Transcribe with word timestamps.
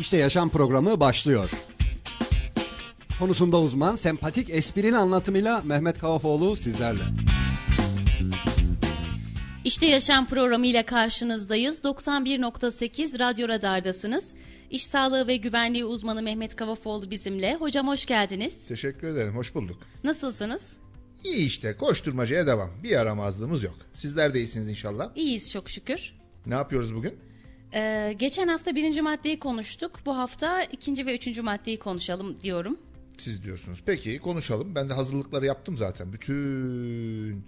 İşte 0.00 0.16
Yaşam 0.16 0.50
programı 0.50 1.00
başlıyor. 1.00 1.50
Konusunda 3.18 3.60
uzman, 3.60 3.96
sempatik, 3.96 4.50
esprili 4.50 4.96
anlatımıyla 4.96 5.62
Mehmet 5.64 5.98
Kavafoğlu 5.98 6.56
sizlerle. 6.56 7.02
İşte 9.64 9.86
Yaşam 9.86 10.26
programı 10.26 10.66
ile 10.66 10.82
karşınızdayız. 10.82 11.84
91.8 11.84 13.18
Radyo 13.18 13.48
Radar'dasınız. 13.48 14.34
İş 14.70 14.86
sağlığı 14.86 15.26
ve 15.26 15.36
güvenliği 15.36 15.84
uzmanı 15.84 16.22
Mehmet 16.22 16.56
Kavafoğlu 16.56 17.10
bizimle. 17.10 17.54
Hocam 17.54 17.88
hoş 17.88 18.06
geldiniz. 18.06 18.68
Teşekkür 18.68 19.08
ederim, 19.08 19.36
hoş 19.36 19.54
bulduk. 19.54 19.78
Nasılsınız? 20.04 20.76
İyi 21.24 21.46
işte, 21.46 21.76
koşturmacaya 21.76 22.46
devam. 22.46 22.70
Bir 22.82 22.88
yaramazlığımız 22.88 23.62
yok. 23.62 23.76
Sizler 23.94 24.34
de 24.34 24.38
iyisiniz 24.38 24.68
inşallah. 24.68 25.10
İyiyiz 25.16 25.52
çok 25.52 25.70
şükür. 25.70 26.12
Ne 26.46 26.54
yapıyoruz 26.54 26.94
bugün? 26.94 27.27
Ee, 27.74 28.14
geçen 28.18 28.48
hafta 28.48 28.74
birinci 28.74 29.02
maddeyi 29.02 29.38
konuştuk. 29.38 30.00
Bu 30.06 30.16
hafta 30.16 30.62
ikinci 30.62 31.06
ve 31.06 31.16
üçüncü 31.16 31.42
maddeyi 31.42 31.78
konuşalım 31.78 32.40
diyorum. 32.42 32.78
Siz 33.18 33.44
diyorsunuz. 33.44 33.82
Peki 33.86 34.18
konuşalım. 34.18 34.74
Ben 34.74 34.90
de 34.90 34.94
hazırlıkları 34.94 35.46
yaptım 35.46 35.76
zaten. 35.76 36.12
Bütün 36.12 37.44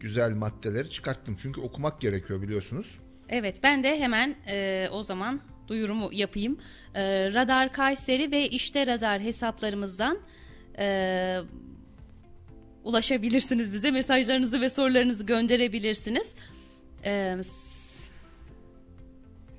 güzel 0.00 0.30
maddeleri 0.30 0.90
çıkarttım. 0.90 1.36
Çünkü 1.42 1.60
okumak 1.60 2.00
gerekiyor 2.00 2.42
biliyorsunuz. 2.42 2.98
Evet 3.28 3.62
ben 3.62 3.82
de 3.82 4.00
hemen 4.00 4.36
e, 4.48 4.88
o 4.92 5.02
zaman 5.02 5.40
duyurumu 5.68 6.10
yapayım. 6.12 6.58
E, 6.94 7.32
Radar 7.32 7.72
Kayseri 7.72 8.32
ve 8.32 8.48
İşte 8.48 8.86
Radar 8.86 9.20
hesaplarımızdan 9.20 10.18
e, 10.78 11.38
ulaşabilirsiniz 12.84 13.72
bize. 13.72 13.90
Mesajlarınızı 13.90 14.60
ve 14.60 14.70
sorularınızı 14.70 15.26
gönderebilirsiniz. 15.26 16.34
E, 17.04 17.36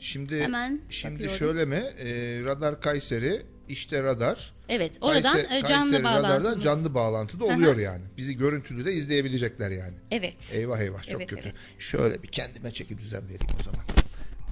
Şimdi 0.04 0.40
Hemen 0.42 0.82
şimdi 0.90 1.14
bakıyorum. 1.14 1.38
şöyle 1.38 1.66
mi? 1.66 1.76
Ee, 2.00 2.42
radar 2.46 2.82
Kayseri, 2.82 3.42
işte 3.70 4.04
radar. 4.04 4.54
evet 4.70 4.98
oradan 5.02 5.38
Kayse- 5.38 5.58
e, 5.58 5.62
canlı 5.68 5.92
Kayseri 5.92 6.04
radardan 6.04 6.60
canlı 6.60 6.94
bağlantı 6.94 7.40
da 7.40 7.46
oluyor 7.46 7.78
yani. 7.78 8.04
Bizi 8.18 8.38
görüntülü 8.38 8.86
de 8.86 8.94
izleyebilecekler 8.94 9.72
yani. 9.72 9.94
Evet. 10.12 10.36
Eyvah 10.54 10.80
eyvah 10.80 11.04
çok 11.04 11.22
Evet, 11.22 11.30
kötü. 11.30 11.42
evet. 11.46 11.56
Şöyle 11.80 12.24
bir 12.24 12.28
kendime 12.28 12.72
çeki 12.72 12.98
düzen 12.98 13.24
vereyim 13.24 13.56
o 13.60 13.64
zaman. 13.64 13.82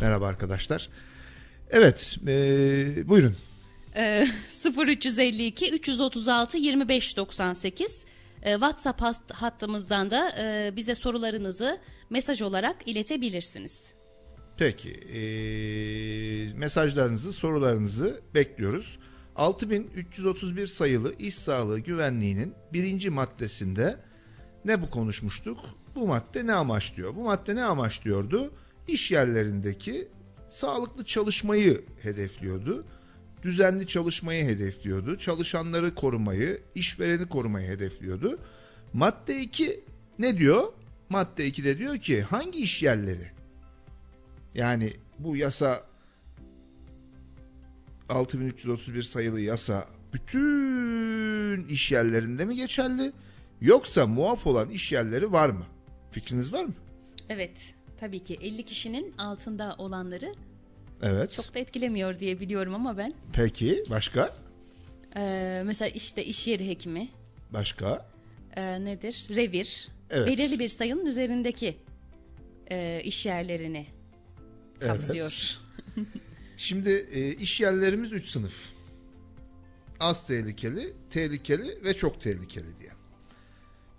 Merhaba 0.01 0.27
arkadaşlar. 0.27 0.89
Evet, 1.69 2.15
ee, 2.27 3.07
buyurun. 3.09 3.35
E, 3.95 4.27
0352 4.77 5.71
336 5.73 6.57
25 6.57 7.17
98 7.17 8.05
e, 8.43 8.51
WhatsApp 8.53 9.01
hat- 9.01 9.31
hattımızdan 9.33 10.09
da 10.09 10.35
e, 10.39 10.75
bize 10.75 10.95
sorularınızı 10.95 11.79
mesaj 12.09 12.41
olarak 12.41 12.75
iletebilirsiniz. 12.85 13.91
Peki, 14.57 14.89
ee, 14.89 16.57
mesajlarınızı, 16.57 17.33
sorularınızı 17.33 18.21
bekliyoruz. 18.35 18.99
6331 19.35 20.67
sayılı 20.67 21.15
iş 21.19 21.35
sağlığı 21.35 21.79
güvenliğinin 21.79 22.53
birinci 22.73 23.09
maddesinde 23.09 23.99
ne 24.65 24.81
bu 24.81 24.89
konuşmuştuk? 24.89 25.59
Bu 25.95 26.07
madde 26.07 26.47
ne 26.47 26.53
amaçlıyor? 26.53 27.15
Bu 27.15 27.23
madde 27.23 27.55
ne 27.55 27.63
amaçlıyordu? 27.63 28.53
İş 28.87 29.11
yerlerindeki 29.11 30.07
sağlıklı 30.47 31.05
çalışmayı 31.05 31.81
hedefliyordu. 32.01 32.85
Düzenli 33.43 33.87
çalışmayı 33.87 34.45
hedefliyordu. 34.45 35.17
Çalışanları 35.17 35.95
korumayı, 35.95 36.61
işvereni 36.75 37.29
korumayı 37.29 37.67
hedefliyordu. 37.67 38.39
Madde 38.93 39.41
2 39.41 39.83
ne 40.19 40.37
diyor? 40.37 40.63
Madde 41.09 41.47
2'de 41.47 41.77
diyor 41.77 41.97
ki 41.97 42.21
hangi 42.21 42.59
iş 42.59 42.83
yerleri? 42.83 43.31
Yani 44.55 44.93
bu 45.19 45.35
yasa 45.37 45.83
6331 48.09 49.03
sayılı 49.03 49.41
yasa 49.41 49.87
bütün 50.13 51.67
iş 51.67 51.91
yerlerinde 51.91 52.45
mi 52.45 52.55
geçerli? 52.55 53.11
Yoksa 53.61 54.07
muaf 54.07 54.47
olan 54.47 54.69
iş 54.69 54.91
yerleri 54.91 55.31
var 55.31 55.49
mı? 55.49 55.65
Fikriniz 56.11 56.53
var 56.53 56.63
mı? 56.65 56.73
Evet, 57.29 57.73
tabii 57.99 58.23
ki 58.23 58.37
50 58.41 58.63
kişinin 58.65 59.17
altında 59.17 59.75
olanları 59.77 60.33
Evet. 61.03 61.31
çok 61.33 61.55
da 61.55 61.59
etkilemiyor 61.59 62.19
diye 62.19 62.39
biliyorum 62.39 62.75
ama 62.75 62.97
ben. 62.97 63.13
Peki 63.33 63.83
başka? 63.89 64.35
Ee, 65.15 65.61
mesela 65.65 65.89
işte 65.89 66.25
iş 66.25 66.47
yeri 66.47 66.67
hekimi 66.67 67.07
Başka? 67.53 68.05
e, 68.55 68.85
nedir? 68.85 69.27
Revir. 69.29 69.87
Evet. 70.09 70.27
Belirli 70.27 70.59
bir 70.59 70.69
sayının 70.69 71.05
üzerindeki 71.05 71.77
e, 72.71 73.01
iş 73.03 73.25
yerlerini 73.25 73.85
kapsıyor. 74.87 75.57
Şimdi 76.57 76.89
e, 77.11 77.31
iş 77.31 77.61
yerlerimiz 77.61 78.11
3 78.11 78.27
sınıf. 78.27 78.53
Az 79.99 80.27
tehlikeli, 80.27 80.93
tehlikeli 81.09 81.83
ve 81.83 81.93
çok 81.93 82.21
tehlikeli 82.21 82.79
diye. 82.79 82.91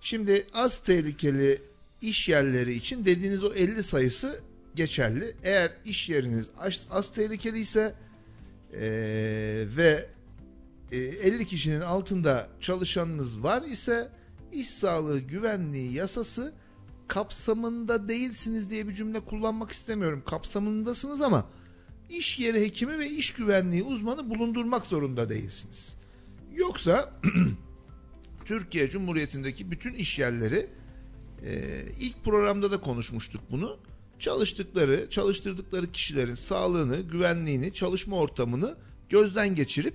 Şimdi 0.00 0.46
az 0.52 0.78
tehlikeli 0.78 1.62
iş 2.00 2.28
yerleri 2.28 2.74
için 2.74 3.04
dediğiniz 3.04 3.44
o 3.44 3.54
50 3.54 3.82
sayısı 3.82 4.40
geçerli. 4.74 5.36
Eğer 5.42 5.72
iş 5.84 6.08
yeriniz 6.08 6.50
az, 6.58 6.80
az 6.90 7.12
tehlikeli 7.12 7.60
ise 7.60 7.94
e, 8.72 8.80
ve 9.76 10.06
e, 10.92 10.96
50 10.96 11.46
kişinin 11.46 11.80
altında 11.80 12.48
çalışanınız 12.60 13.42
var 13.42 13.62
ise 13.62 14.08
iş 14.52 14.68
sağlığı 14.68 15.20
güvenliği 15.20 15.92
yasası 15.92 16.52
kapsamında 17.12 18.08
değilsiniz 18.08 18.70
diye 18.70 18.88
bir 18.88 18.92
cümle 18.92 19.20
kullanmak 19.20 19.72
istemiyorum. 19.72 20.22
Kapsamındasınız 20.26 21.20
ama 21.20 21.46
iş 22.08 22.38
yeri 22.38 22.60
hekimi 22.60 22.98
ve 22.98 23.10
iş 23.10 23.32
güvenliği 23.32 23.82
uzmanı 23.82 24.30
bulundurmak 24.30 24.86
zorunda 24.86 25.28
değilsiniz. 25.28 25.96
Yoksa 26.54 27.12
Türkiye 28.44 28.90
Cumhuriyeti'ndeki 28.90 29.70
bütün 29.70 29.92
iş 29.94 30.18
yerleri 30.18 30.70
e, 31.44 31.82
ilk 32.00 32.24
programda 32.24 32.70
da 32.70 32.80
konuşmuştuk 32.80 33.40
bunu. 33.50 33.78
Çalıştıkları, 34.18 35.10
çalıştırdıkları 35.10 35.92
kişilerin 35.92 36.34
sağlığını, 36.34 37.00
güvenliğini, 37.00 37.72
çalışma 37.72 38.16
ortamını 38.16 38.76
gözden 39.08 39.54
geçirip 39.54 39.94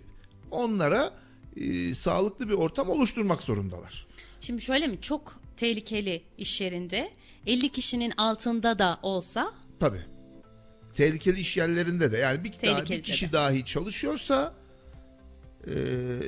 onlara 0.51 1.13
e, 1.55 1.95
sağlıklı 1.95 2.49
bir 2.49 2.53
ortam 2.53 2.89
oluşturmak 2.89 3.41
zorundalar. 3.41 4.07
Şimdi 4.41 4.61
şöyle 4.61 4.88
mi? 4.88 5.01
Çok 5.01 5.47
tehlikeli 5.57 6.23
iş 6.38 6.62
yerinde 6.62 7.12
50 7.47 7.69
kişinin 7.69 8.13
altında 8.18 8.79
da 8.79 9.00
olsa 9.01 9.53
Tabii. 9.79 10.01
Tehlikeli 10.94 11.40
iş 11.40 11.57
yerlerinde 11.57 12.12
de 12.12 12.18
yani 12.18 12.44
bir, 12.44 12.53
daha, 12.68 12.85
bir 12.85 13.03
kişi 13.03 13.28
de. 13.29 13.34
dahi 13.34 13.66
çalışıyorsa 13.66 14.53
e, 15.67 15.73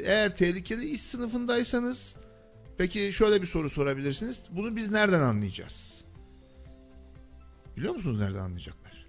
eğer 0.06 0.36
tehlikeli 0.36 0.90
iş 0.90 1.02
sınıfındaysanız 1.02 2.16
peki 2.78 3.14
şöyle 3.14 3.42
bir 3.42 3.48
soru 3.48 3.70
sorabilirsiniz. 3.70 4.42
Bunu 4.52 4.76
biz 4.76 4.92
nereden 4.92 5.22
anlayacağız? 5.22 6.04
Biliyor 7.78 7.94
musunuz 7.96 8.20
nereden 8.20 8.40
anlayacaklar? 8.40 9.06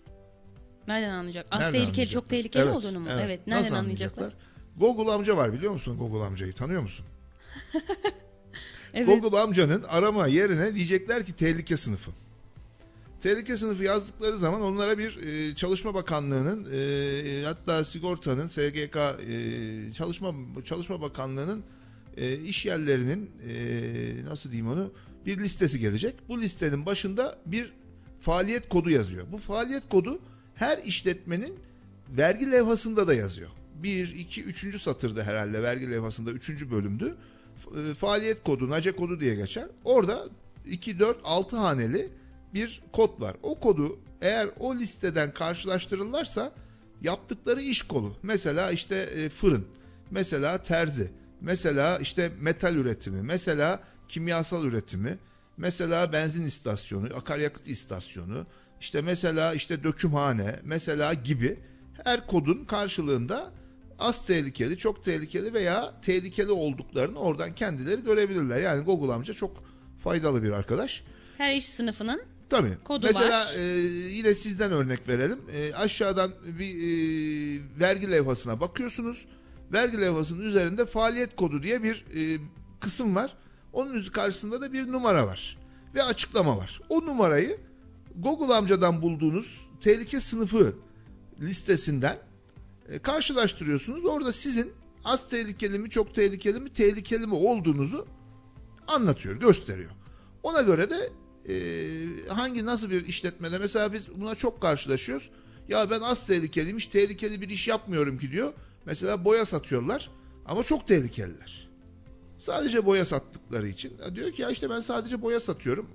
nereden 0.88 1.10
anlayacak? 1.10 1.46
Az 1.50 1.60
Nereden 1.60 1.72
tehlikeli, 1.72 2.08
çok 2.08 2.24
anlayacaklar? 2.24 2.28
tehlikeli 2.28 2.62
Evet, 2.62 2.76
olduğunu 2.76 3.00
mu? 3.00 3.08
Evet, 3.12 3.46
nereden 3.46 3.62
Nasıl 3.62 3.74
anlayacaklar? 3.74 4.32
Google 4.76 5.12
amca 5.12 5.36
var 5.36 5.52
biliyor 5.52 5.72
musun 5.72 5.98
Google 5.98 6.24
amcayı 6.24 6.52
tanıyor 6.52 6.82
musun? 6.82 7.06
Evet. 8.94 9.06
Google 9.06 9.38
amcanın 9.38 9.82
arama 9.82 10.26
yerine 10.26 10.74
diyecekler 10.74 11.24
ki 11.24 11.32
tehlike 11.32 11.76
sınıfı. 11.76 12.10
Tehlike 13.20 13.56
sınıfı 13.56 13.84
yazdıkları 13.84 14.38
zaman 14.38 14.62
onlara 14.62 14.98
bir 14.98 15.16
e, 15.16 15.54
Çalışma 15.54 15.94
Bakanlığı'nın 15.94 16.68
e, 16.72 17.44
hatta 17.44 17.84
sigortanın 17.84 18.46
SGK 18.46 18.96
e, 18.96 19.92
Çalışma 19.92 20.34
Çalışma 20.64 21.00
Bakanlığı'nın 21.00 21.64
e, 22.16 22.38
iş 22.38 22.66
yerlerinin 22.66 23.30
e, 23.48 23.54
nasıl 24.24 24.50
diyeyim 24.50 24.72
onu 24.72 24.92
bir 25.26 25.38
listesi 25.38 25.80
gelecek. 25.80 26.14
Bu 26.28 26.40
listenin 26.40 26.86
başında 26.86 27.38
bir 27.46 27.72
faaliyet 28.20 28.68
kodu 28.68 28.90
yazıyor. 28.90 29.26
Bu 29.32 29.38
faaliyet 29.38 29.88
kodu 29.88 30.18
her 30.54 30.78
işletmenin 30.78 31.58
vergi 32.08 32.52
levhasında 32.52 33.08
da 33.08 33.14
yazıyor. 33.14 33.50
1, 33.82 34.14
2, 34.14 34.42
3. 34.44 34.80
satırda 34.80 35.24
herhalde 35.24 35.62
vergi 35.62 35.90
levhasında 35.90 36.30
3. 36.30 36.70
bölümdü. 36.70 37.16
E, 37.90 37.94
Faaliyet 37.94 38.44
kodu, 38.44 38.70
NACE 38.70 38.92
kodu 38.92 39.20
diye 39.20 39.34
geçer. 39.34 39.66
Orada 39.84 40.28
2, 40.66 40.98
4, 40.98 41.18
6 41.24 41.56
haneli 41.56 42.10
bir 42.54 42.82
kod 42.92 43.20
var. 43.20 43.36
O 43.42 43.60
kodu 43.60 43.98
eğer 44.20 44.48
o 44.58 44.76
listeden 44.76 45.34
karşılaştırırlarsa 45.34 46.52
yaptıkları 47.02 47.62
iş 47.62 47.82
kolu. 47.82 48.16
Mesela 48.22 48.70
işte 48.70 48.96
e, 48.96 49.28
fırın, 49.28 49.66
mesela 50.10 50.62
terzi, 50.62 51.10
mesela 51.40 51.98
işte 51.98 52.32
metal 52.40 52.74
üretimi, 52.74 53.22
mesela 53.22 53.82
kimyasal 54.08 54.64
üretimi, 54.64 55.18
mesela 55.56 56.12
benzin 56.12 56.46
istasyonu, 56.46 57.06
akaryakıt 57.16 57.68
istasyonu, 57.68 58.46
işte 58.80 59.00
mesela 59.02 59.54
işte 59.54 59.84
dökümhane, 59.84 60.60
mesela 60.64 61.14
gibi 61.14 61.58
her 62.04 62.26
kodun 62.26 62.64
karşılığında 62.64 63.52
az 64.00 64.26
tehlikeli, 64.26 64.76
çok 64.76 65.04
tehlikeli 65.04 65.54
veya 65.54 66.00
tehlikeli 66.02 66.52
olduklarını 66.52 67.18
oradan 67.18 67.54
kendileri 67.54 68.02
görebilirler. 68.02 68.60
Yani 68.60 68.84
Google 68.84 69.12
amca 69.12 69.34
çok 69.34 69.64
faydalı 69.98 70.42
bir 70.42 70.50
arkadaş. 70.50 71.04
Her 71.38 71.54
iş 71.54 71.64
sınıfının 71.68 72.22
Tabii. 72.50 72.78
Kodu 72.84 73.06
Mesela 73.06 73.46
var. 73.46 73.54
e, 73.58 73.62
yine 74.12 74.34
sizden 74.34 74.72
örnek 74.72 75.08
verelim. 75.08 75.40
E, 75.52 75.74
aşağıdan 75.74 76.32
bir 76.58 76.74
e, 76.74 76.90
vergi 77.80 78.10
levhasına 78.10 78.60
bakıyorsunuz. 78.60 79.26
Vergi 79.72 80.00
levhasının 80.00 80.44
üzerinde 80.44 80.86
faaliyet 80.86 81.36
kodu 81.36 81.62
diye 81.62 81.82
bir 81.82 82.04
e, 82.16 82.38
kısım 82.80 83.14
var. 83.14 83.36
Onun 83.72 84.04
karşısında 84.04 84.60
da 84.60 84.72
bir 84.72 84.92
numara 84.92 85.26
var. 85.26 85.58
Ve 85.94 86.02
açıklama 86.02 86.56
var. 86.56 86.80
O 86.88 87.06
numarayı 87.06 87.58
Google 88.16 88.54
amcadan 88.54 89.02
bulduğunuz 89.02 89.60
tehlike 89.80 90.20
sınıfı 90.20 90.74
listesinden 91.40 92.16
e, 92.90 92.98
karşılaştırıyorsunuz. 92.98 94.04
Orada 94.04 94.32
sizin 94.32 94.72
az 95.04 95.28
tehlikeli 95.28 95.78
mi, 95.78 95.90
çok 95.90 96.14
tehlikeli 96.14 96.60
mi, 96.60 96.72
tehlikeli 96.72 97.26
mi 97.26 97.34
olduğunuzu 97.34 98.06
anlatıyor, 98.88 99.36
gösteriyor. 99.40 99.90
Ona 100.42 100.62
göre 100.62 100.90
de 100.90 101.10
e, 101.48 102.28
hangi 102.28 102.64
nasıl 102.64 102.90
bir 102.90 103.06
işletmede 103.06 103.58
mesela 103.58 103.92
biz 103.92 104.08
buna 104.20 104.34
çok 104.34 104.62
karşılaşıyoruz. 104.62 105.30
Ya 105.68 105.90
ben 105.90 106.00
az 106.00 106.26
tehlikeliyim, 106.26 106.76
hiç 106.76 106.86
tehlikeli 106.86 107.40
bir 107.40 107.48
iş 107.48 107.68
yapmıyorum 107.68 108.18
ki 108.18 108.32
diyor. 108.32 108.52
Mesela 108.86 109.24
boya 109.24 109.46
satıyorlar 109.46 110.10
ama 110.46 110.62
çok 110.62 110.88
tehlikeliler. 110.88 111.70
Sadece 112.38 112.86
boya 112.86 113.04
sattıkları 113.04 113.68
için. 113.68 113.98
Ya 113.98 114.16
diyor 114.16 114.32
ki 114.32 114.42
ya 114.42 114.50
işte 114.50 114.70
ben 114.70 114.80
sadece 114.80 115.22
boya 115.22 115.40
satıyorum. 115.40 115.90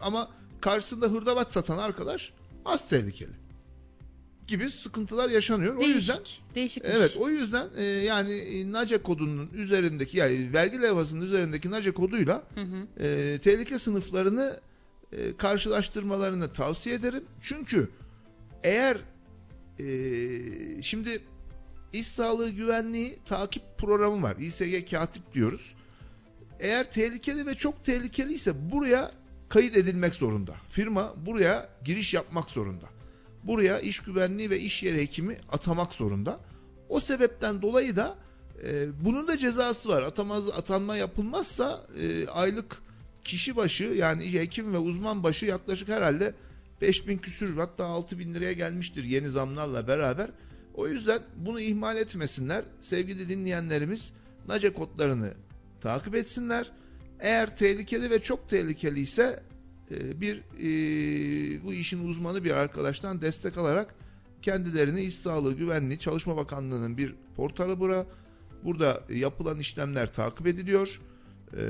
Ama 0.00 0.30
karşısında 0.60 1.06
hırdavat 1.06 1.52
satan 1.52 1.78
arkadaş 1.78 2.32
az 2.64 2.88
tehlikeli. 2.88 3.43
Gibi 4.46 4.70
sıkıntılar 4.70 5.30
yaşanıyor. 5.30 5.74
O 5.76 5.80
Değişik. 5.80 5.96
yüzden 5.96 6.18
Değişikmiş. 6.54 6.94
Evet 6.96 7.16
o 7.20 7.28
yüzden 7.28 7.68
e, 7.76 7.82
yani 7.82 8.32
e, 8.32 8.72
NACE 8.72 8.98
kodunun 8.98 9.50
üzerindeki 9.54 10.18
yani 10.18 10.52
vergi 10.52 10.82
levhasının 10.82 11.26
üzerindeki 11.26 11.70
NACE 11.70 11.90
koduyla 11.90 12.42
e, 13.00 13.38
tehlike 13.42 13.78
sınıflarını 13.78 14.60
e, 15.12 15.36
karşılaştırmalarını 15.36 16.52
tavsiye 16.52 16.96
ederim. 16.96 17.24
Çünkü 17.40 17.88
eğer 18.64 18.96
e, 19.78 20.82
şimdi 20.82 21.22
iş 21.92 22.06
sağlığı 22.06 22.50
güvenliği 22.50 23.18
takip 23.24 23.62
programı 23.78 24.22
var. 24.22 24.36
İSG 24.36 24.90
katip 24.90 25.34
diyoruz. 25.34 25.74
Eğer 26.60 26.90
tehlikeli 26.90 27.46
ve 27.46 27.54
çok 27.54 27.84
tehlikeliyse 27.84 28.72
buraya 28.72 29.10
kayıt 29.48 29.76
edilmek 29.76 30.14
zorunda. 30.14 30.54
Firma 30.68 31.14
buraya 31.26 31.68
giriş 31.84 32.14
yapmak 32.14 32.50
zorunda. 32.50 32.93
Buraya 33.44 33.80
iş 33.80 34.00
güvenliği 34.00 34.50
ve 34.50 34.60
iş 34.60 34.82
yeri 34.82 34.98
hekimi 34.98 35.38
atamak 35.52 35.92
zorunda. 35.92 36.40
O 36.88 37.00
sebepten 37.00 37.62
dolayı 37.62 37.96
da 37.96 38.16
e, 38.66 38.86
bunun 39.04 39.28
da 39.28 39.38
cezası 39.38 39.88
var. 39.88 40.02
Atamaz, 40.02 40.48
atanma 40.48 40.96
yapılmazsa 40.96 41.86
e, 42.00 42.28
aylık 42.28 42.82
kişi 43.24 43.56
başı 43.56 43.84
yani 43.84 44.32
hekim 44.32 44.72
ve 44.72 44.78
uzman 44.78 45.22
başı 45.22 45.46
yaklaşık 45.46 45.88
herhalde 45.88 46.34
5000 46.80 47.18
küsür 47.18 47.56
hatta 47.56 47.84
6000 47.84 48.34
liraya 48.34 48.52
gelmiştir 48.52 49.04
yeni 49.04 49.28
zamlarla 49.28 49.88
beraber. 49.88 50.30
O 50.74 50.88
yüzden 50.88 51.22
bunu 51.36 51.60
ihmal 51.60 51.96
etmesinler. 51.96 52.64
Sevgili 52.80 53.28
dinleyenlerimiz 53.28 54.12
NACE 54.48 54.72
kodlarını 54.72 55.34
takip 55.80 56.14
etsinler. 56.14 56.70
Eğer 57.20 57.56
tehlikeli 57.56 58.10
ve 58.10 58.22
çok 58.22 58.48
tehlikeli 58.48 59.00
ise 59.00 59.42
bir 59.90 60.36
e, 60.38 61.64
bu 61.64 61.72
işin 61.72 62.08
uzmanı 62.08 62.44
bir 62.44 62.50
arkadaştan 62.50 63.22
destek 63.22 63.58
alarak 63.58 63.94
kendilerini 64.42 65.00
iş 65.00 65.14
sağlığı 65.14 65.54
güvenliği 65.54 65.98
Çalışma 65.98 66.36
Bakanlığı'nın 66.36 66.96
bir 66.96 67.14
portalı 67.36 67.80
bura. 67.80 68.06
Burada 68.64 69.02
yapılan 69.14 69.58
işlemler 69.58 70.12
takip 70.12 70.46
ediliyor. 70.46 71.00
E, 71.56 71.62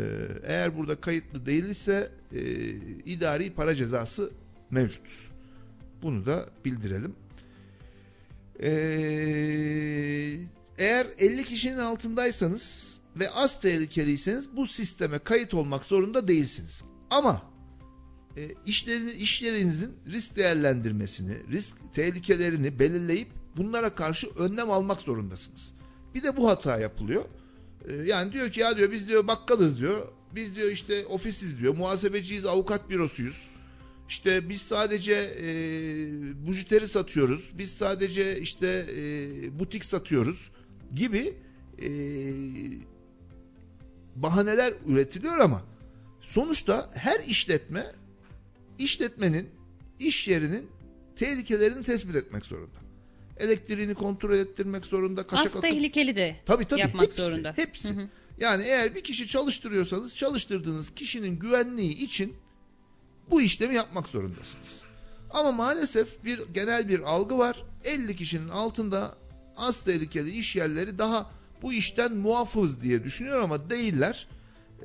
eğer 0.43 0.77
burada 0.77 1.01
kayıtlı 1.01 1.47
değil 1.47 1.65
ise 1.65 2.13
e, 2.33 2.41
idari 3.05 3.53
para 3.53 3.75
cezası 3.75 4.31
mevcut. 4.71 5.31
Bunu 6.03 6.27
da 6.27 6.47
bildirelim. 6.65 7.15
E, 8.63 8.71
eğer 10.79 11.07
50 11.19 11.45
kişinin 11.45 11.79
altındaysanız 11.79 12.95
ve 13.17 13.31
az 13.31 13.61
tehlikeliyseniz 13.61 14.57
bu 14.57 14.67
sisteme 14.67 15.19
kayıt 15.19 15.55
olmak 15.55 15.85
zorunda 15.85 16.29
değilsiniz. 16.29 16.83
Ama 17.11 17.54
e, 18.37 18.49
işlerini, 18.67 19.11
işlerinizin 19.13 19.93
risk 20.07 20.37
değerlendirmesini, 20.37 21.37
risk 21.51 21.77
tehlikelerini 21.95 22.79
belirleyip 22.79 23.29
bunlara 23.57 23.95
karşı 23.95 24.29
önlem 24.39 24.71
almak 24.71 25.01
zorundasınız. 25.01 25.75
Bir 26.15 26.23
de 26.23 26.37
bu 26.37 26.49
hata 26.49 26.79
yapılıyor. 26.79 27.25
E, 27.89 27.95
yani 27.95 28.33
diyor 28.33 28.51
ki 28.51 28.61
ya 28.61 28.77
diyor 28.77 28.93
biz 28.93 29.09
diyor 29.09 29.27
bakkalız 29.27 29.81
diyor. 29.81 30.09
Biz 30.35 30.57
diyor 30.57 30.71
işte 30.71 31.07
ofisiz 31.07 31.61
diyor. 31.61 31.77
Muhasebeciyiz, 31.77 32.47
avukat 32.47 32.91
bürosuyuz. 32.91 33.47
İşte 34.09 34.49
biz 34.49 34.63
sadece 34.63 35.35
e, 35.41 35.47
bujiteri 36.47 36.89
satıyoruz. 36.89 37.53
Biz 37.59 37.71
sadece 37.71 38.41
işte 38.41 38.87
e, 38.97 39.59
butik 39.59 39.85
satıyoruz 39.85 40.51
gibi 40.95 41.35
e, 41.83 41.89
bahaneler 44.17 44.73
üretiliyor 44.87 45.39
ama 45.39 45.63
sonuçta 46.21 46.91
her 46.95 47.21
işletme 47.21 47.87
işletmenin 48.79 49.49
iş 49.99 50.29
yerinin 50.29 50.71
tehlikelerini 51.17 51.82
tespit 51.82 52.17
etmek 52.17 52.47
zorunda. 52.47 52.79
Elektriğini 53.37 53.94
kontrol 53.94 54.35
ettirmek 54.35 54.87
zorunda. 54.87 55.26
Kaçak 55.26 55.47
Az 55.47 55.53
atıp- 55.56 55.61
tehlikeli 55.61 56.17
de 56.17 56.37
Tabii 56.47 56.65
tabii 56.65 56.81
yapmak 56.81 57.03
hepsi, 57.06 57.23
zorunda. 57.23 57.53
Hepsi. 57.56 58.09
Yani 58.38 58.62
eğer 58.62 58.94
bir 58.94 59.05
kişi 59.05 59.26
çalıştırıyorsanız 59.26 60.17
çalıştırdığınız 60.17 60.91
kişinin 60.94 61.38
güvenliği 61.38 61.97
için 61.97 62.35
bu 63.31 63.41
işlemi 63.43 63.75
yapmak 63.75 64.09
zorundasınız. 64.09 64.81
Ama 65.31 65.53
maalesef 65.53 66.25
bir 66.25 66.41
genel 66.55 66.88
bir 66.88 67.00
algı 67.00 67.38
var. 67.38 67.65
50 67.85 68.17
kişinin 68.17 68.49
altında 68.49 69.15
az 69.56 69.85
tehlikeli 69.85 70.31
iş 70.31 70.56
yerleri 70.56 70.99
daha 70.99 71.31
bu 71.62 71.73
işten 71.73 72.15
muafız 72.17 72.82
diye 72.82 73.05
düşünüyor 73.05 73.38
ama 73.41 73.70
değiller. 73.70 74.29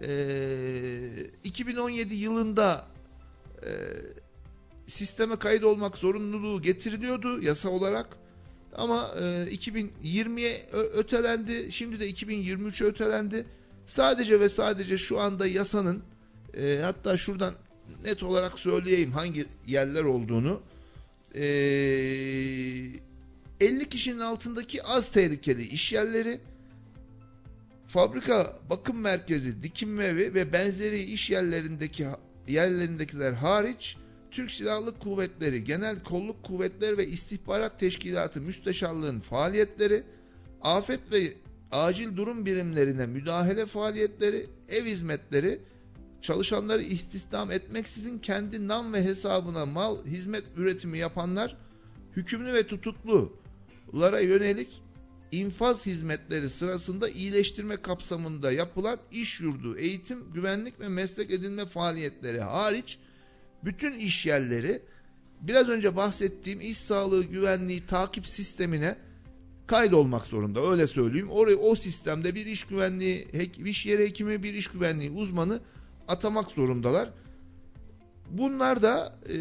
Ee, 0.01 1.09
2017 1.43 2.15
yılında 2.15 2.85
e, 3.65 3.71
sisteme 4.87 5.35
kayıt 5.35 5.63
olmak 5.63 5.97
zorunluluğu 5.97 6.61
getiriliyordu 6.61 7.41
yasa 7.41 7.69
olarak. 7.69 8.17
Ama 8.75 9.11
e, 9.19 9.23
2020'ye 9.23 10.65
ö- 10.71 10.89
ötelendi. 10.93 11.71
Şimdi 11.71 11.99
de 11.99 12.09
2023'e 12.09 12.87
ötelendi. 12.87 13.45
Sadece 13.85 14.39
ve 14.39 14.49
sadece 14.49 14.97
şu 14.97 15.19
anda 15.19 15.47
yasanın 15.47 16.03
e, 16.57 16.79
hatta 16.83 17.17
şuradan 17.17 17.53
net 18.03 18.23
olarak 18.23 18.59
söyleyeyim 18.59 19.11
hangi 19.11 19.45
yerler 19.67 20.03
olduğunu. 20.03 20.61
E, 21.35 21.41
50 23.59 23.89
kişinin 23.89 24.19
altındaki 24.19 24.83
az 24.83 25.11
tehlikeli 25.11 25.67
iş 25.67 25.93
yerleri, 25.93 26.39
fabrika, 27.87 28.55
bakım 28.69 28.99
merkezi, 28.99 29.63
dikim 29.63 30.01
evi 30.01 30.33
ve 30.33 30.53
benzeri 30.53 31.03
iş 31.03 31.29
yerlerindeki 31.29 32.07
yerlerindekiler 32.49 33.33
hariç 33.33 33.97
Türk 34.31 34.51
Silahlı 34.51 34.99
Kuvvetleri, 34.99 35.63
Genel 35.63 36.03
Kolluk 36.03 36.43
Kuvvetleri 36.43 36.97
ve 36.97 37.07
İstihbarat 37.07 37.79
Teşkilatı 37.79 38.41
Müsteşarlığın 38.41 39.19
faaliyetleri, 39.19 40.03
afet 40.61 41.11
ve 41.11 41.33
acil 41.71 42.17
durum 42.17 42.45
birimlerine 42.45 43.05
müdahale 43.05 43.65
faaliyetleri, 43.65 44.45
ev 44.69 44.85
hizmetleri, 44.85 45.59
çalışanları 46.21 46.81
istihdam 46.81 47.51
etmeksizin 47.51 48.19
kendi 48.19 48.67
nam 48.67 48.93
ve 48.93 49.03
hesabına 49.03 49.65
mal, 49.65 50.05
hizmet 50.05 50.43
üretimi 50.57 50.97
yapanlar, 50.97 51.57
hükümlü 52.15 52.53
ve 52.53 52.67
tutuklulara 52.67 54.19
yönelik 54.19 54.81
infaz 55.31 55.85
hizmetleri 55.85 56.49
sırasında 56.49 57.09
iyileştirme 57.09 57.77
kapsamında 57.77 58.51
yapılan 58.51 58.99
iş 59.11 59.39
yurdu, 59.39 59.77
eğitim, 59.77 60.33
güvenlik 60.33 60.79
ve 60.79 60.87
meslek 60.87 61.31
edinme 61.31 61.65
faaliyetleri 61.65 62.41
hariç 62.41 62.97
bütün 63.63 63.93
iş 63.93 64.25
yerleri 64.25 64.81
biraz 65.41 65.69
önce 65.69 65.95
bahsettiğim 65.95 66.61
iş 66.61 66.77
sağlığı 66.77 67.23
güvenliği 67.23 67.85
takip 67.85 68.27
sistemine 68.27 68.95
kaydolmak 69.67 70.25
zorunda. 70.25 70.71
Öyle 70.71 70.87
söyleyeyim. 70.87 71.29
Oraya 71.29 71.57
o 71.57 71.75
sistemde 71.75 72.35
bir 72.35 72.45
iş 72.45 72.63
güvenliği, 72.63 73.27
iş 73.65 73.85
yeri 73.85 74.03
hekimi, 74.03 74.43
bir 74.43 74.53
iş 74.53 74.67
güvenliği 74.67 75.11
uzmanı 75.11 75.61
atamak 76.07 76.51
zorundalar. 76.51 77.09
Bunlar 78.31 78.81
da 78.81 79.19
e, 79.29 79.37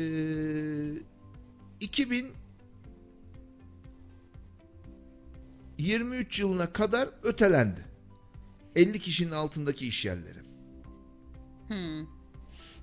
2023 5.79 6.39
yılına 6.39 6.73
kadar 6.73 7.09
ötelendi. 7.23 7.81
50 8.77 9.01
kişinin 9.01 9.31
altındaki 9.31 9.89
iş 9.89 10.05
yerleri. 10.05 10.39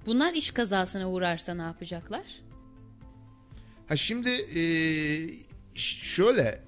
Bunlar 0.06 0.34
iş 0.34 0.52
kazasına 0.52 1.12
uğrarsa 1.12 1.54
ne 1.54 1.62
yapacaklar? 1.62 2.26
Ha 3.88 3.96
şimdi 3.96 4.30
e, 4.30 4.64
şöyle 5.76 6.62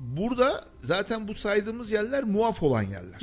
burada 0.00 0.64
zaten 0.78 1.28
bu 1.28 1.34
saydığımız 1.34 1.90
yerler 1.90 2.24
muaf 2.24 2.62
olan 2.62 2.82
yerler. 2.82 3.20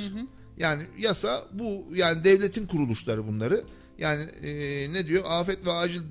Yani 0.58 0.82
yasa 0.98 1.44
bu 1.52 1.86
yani 1.94 2.24
devletin 2.24 2.66
kuruluşları 2.66 3.26
bunları. 3.26 3.64
Yani 3.98 4.22
e, 4.22 4.52
ne 4.92 5.06
diyor? 5.06 5.24
Afet 5.26 5.66
ve 5.66 5.72
acil 5.72 6.02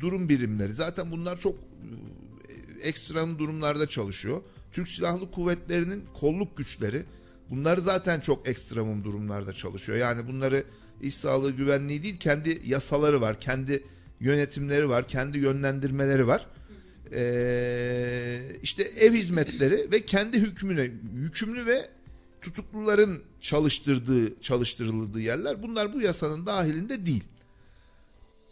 durum 0.00 0.28
birimleri. 0.28 0.72
Zaten 0.72 1.10
bunlar 1.10 1.40
çok 1.40 1.54
e, 1.54 2.88
ekstrem 2.88 3.38
durumlarda 3.38 3.88
çalışıyor. 3.88 4.42
Türk 4.72 4.88
Silahlı 4.88 5.30
Kuvvetleri'nin 5.30 6.04
kolluk 6.14 6.56
güçleri 6.56 7.04
bunlar 7.50 7.78
zaten 7.78 8.20
çok 8.20 8.48
ekstremum 8.48 9.04
durumlarda 9.04 9.52
çalışıyor. 9.52 9.98
Yani 9.98 10.28
bunları 10.28 10.64
iş 11.02 11.14
sağlığı 11.14 11.50
güvenliği 11.50 12.02
değil 12.02 12.16
kendi 12.16 12.62
yasaları 12.64 13.20
var, 13.20 13.40
kendi 13.40 13.82
yönetimleri 14.20 14.88
var, 14.88 15.08
kendi 15.08 15.38
yönlendirmeleri 15.38 16.26
var. 16.26 16.46
Ee, 17.12 18.40
işte 18.62 18.82
ev 18.82 19.12
hizmetleri 19.12 19.92
ve 19.92 20.06
kendi 20.06 20.38
hükmüne 20.38 20.90
yükümlü 21.14 21.66
ve 21.66 21.88
tutukluların 22.40 23.22
çalıştırdığı 23.40 24.40
çalıştırıldığı 24.40 25.20
yerler 25.20 25.62
bunlar 25.62 25.94
bu 25.94 26.00
yasanın 26.00 26.46
dahilinde 26.46 27.06
değil. 27.06 27.24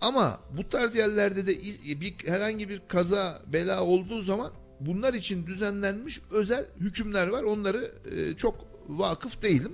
Ama 0.00 0.40
bu 0.56 0.68
tarz 0.68 0.94
yerlerde 0.94 1.46
de 1.46 1.56
bir 2.00 2.14
herhangi 2.26 2.68
bir 2.68 2.82
kaza 2.88 3.42
bela 3.52 3.84
olduğu 3.84 4.22
zaman 4.22 4.52
bunlar 4.80 5.14
için 5.14 5.46
düzenlenmiş 5.46 6.20
özel 6.30 6.66
hükümler 6.80 7.28
var. 7.28 7.42
Onları 7.42 7.92
e, 8.14 8.36
çok 8.36 8.66
vakıf 8.88 9.42
değilim. 9.42 9.72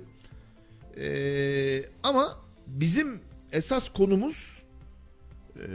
E, 0.97 1.85
ama 2.03 2.39
bizim 2.67 3.19
esas 3.51 3.89
konumuz 3.89 4.63
e, 5.55 5.67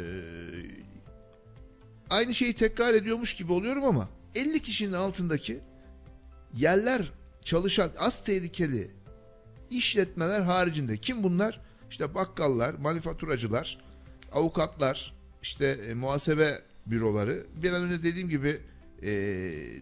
aynı 2.11 2.35
şeyi 2.35 2.55
tekrar 2.55 2.95
ediyormuş 2.95 3.35
gibi 3.35 3.53
oluyorum 3.53 3.85
ama 3.85 4.09
50 4.35 4.63
kişinin 4.63 4.93
altındaki 4.93 5.61
yerler 6.55 7.13
çalışan 7.45 7.91
az 7.99 8.23
tehlikeli 8.23 8.91
işletmeler 9.71 10.41
haricinde 10.41 10.97
kim 10.97 11.23
bunlar? 11.23 11.61
İşte 11.91 12.15
bakkallar, 12.15 12.75
manifaturacılar, 12.75 13.79
avukatlar, 14.33 15.15
işte 15.43 15.67
e, 15.67 15.95
muhasebe 15.95 16.63
büroları. 16.87 17.47
Bir 17.63 17.73
an 17.73 17.83
önce 17.83 18.03
dediğim 18.03 18.29
gibi 18.29 18.61
e, 19.03 19.11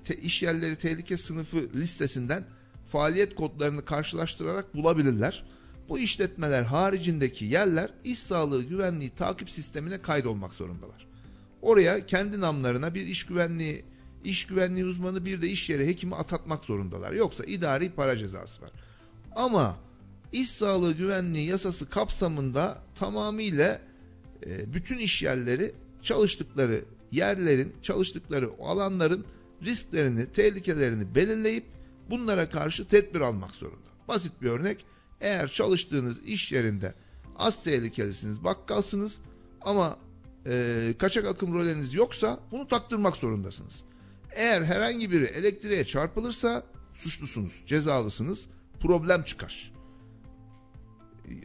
te, 0.04 0.14
iş 0.14 0.42
yerleri 0.42 0.76
tehlike 0.76 1.16
sınıfı 1.16 1.68
listesinden 1.74 2.44
faaliyet 2.92 3.34
kodlarını 3.34 3.84
karşılaştırarak 3.84 4.74
bulabilirler. 4.74 5.44
Bu 5.88 5.98
işletmeler 5.98 6.62
haricindeki 6.62 7.44
yerler 7.44 7.90
iş 8.04 8.18
sağlığı 8.18 8.62
güvenliği 8.62 9.10
takip 9.10 9.50
sistemine 9.50 10.02
kaydolmak 10.02 10.54
zorundalar. 10.54 11.06
Oraya 11.62 12.06
kendi 12.06 12.40
namlarına 12.40 12.94
bir 12.94 13.06
iş 13.06 13.26
güvenliği 13.26 13.84
iş 14.24 14.46
güvenliği 14.46 14.84
uzmanı 14.84 15.24
bir 15.24 15.42
de 15.42 15.48
iş 15.48 15.70
yeri 15.70 15.86
hekimi 15.86 16.14
atatmak 16.14 16.64
zorundalar. 16.64 17.12
Yoksa 17.12 17.44
idari 17.44 17.90
para 17.90 18.16
cezası 18.16 18.62
var. 18.62 18.70
Ama 19.36 19.76
iş 20.32 20.50
sağlığı 20.50 20.92
güvenliği 20.92 21.46
yasası 21.46 21.88
kapsamında 21.88 22.82
tamamıyla 22.94 23.80
e, 24.46 24.74
bütün 24.74 24.98
iş 24.98 25.22
yerleri 25.22 25.74
çalıştıkları 26.02 26.84
yerlerin, 27.12 27.74
çalıştıkları 27.82 28.50
alanların 28.62 29.26
risklerini, 29.62 30.32
tehlikelerini 30.32 31.14
belirleyip 31.14 31.64
bunlara 32.10 32.50
karşı 32.50 32.88
tedbir 32.88 33.20
almak 33.20 33.54
zorunda. 33.54 33.88
Basit 34.08 34.42
bir 34.42 34.50
örnek. 34.50 34.86
Eğer 35.20 35.48
çalıştığınız 35.48 36.20
iş 36.26 36.52
yerinde 36.52 36.94
az 37.36 37.64
tehlikelisiniz, 37.64 38.44
bakkalsınız 38.44 39.20
ama 39.60 39.98
e, 40.46 40.94
kaçak 40.98 41.24
akım 41.24 41.54
roleniz 41.54 41.94
yoksa 41.94 42.40
bunu 42.50 42.68
taktırmak 42.68 43.16
zorundasınız. 43.16 43.82
Eğer 44.34 44.62
herhangi 44.62 45.10
biri 45.10 45.24
elektriğe 45.24 45.84
çarpılırsa 45.84 46.62
suçlusunuz, 46.94 47.62
cezalısınız, 47.66 48.46
problem 48.80 49.22
çıkar. 49.22 49.72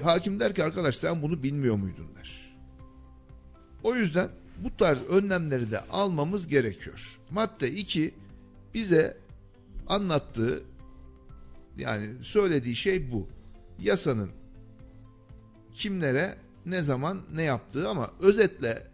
Hakim 0.03 0.39
der 0.39 0.55
ki 0.55 0.63
arkadaş 0.63 0.95
sen 0.95 1.21
bunu 1.21 1.43
bilmiyor 1.43 1.75
muydun 1.75 2.15
der. 2.15 2.55
O 3.83 3.95
yüzden 3.95 4.29
bu 4.63 4.77
tarz 4.77 5.01
önlemleri 5.01 5.71
de 5.71 5.79
almamız 5.79 6.47
gerekiyor. 6.47 7.19
Madde 7.31 7.71
2 7.71 8.13
bize 8.73 9.17
anlattığı 9.87 10.63
yani 11.77 12.09
söylediği 12.23 12.75
şey 12.75 13.11
bu. 13.11 13.27
Yasanın 13.79 14.29
kimlere 15.73 16.37
ne 16.65 16.81
zaman 16.81 17.21
ne 17.35 17.43
yaptığı 17.43 17.89
ama 17.89 18.11
özetle 18.19 18.87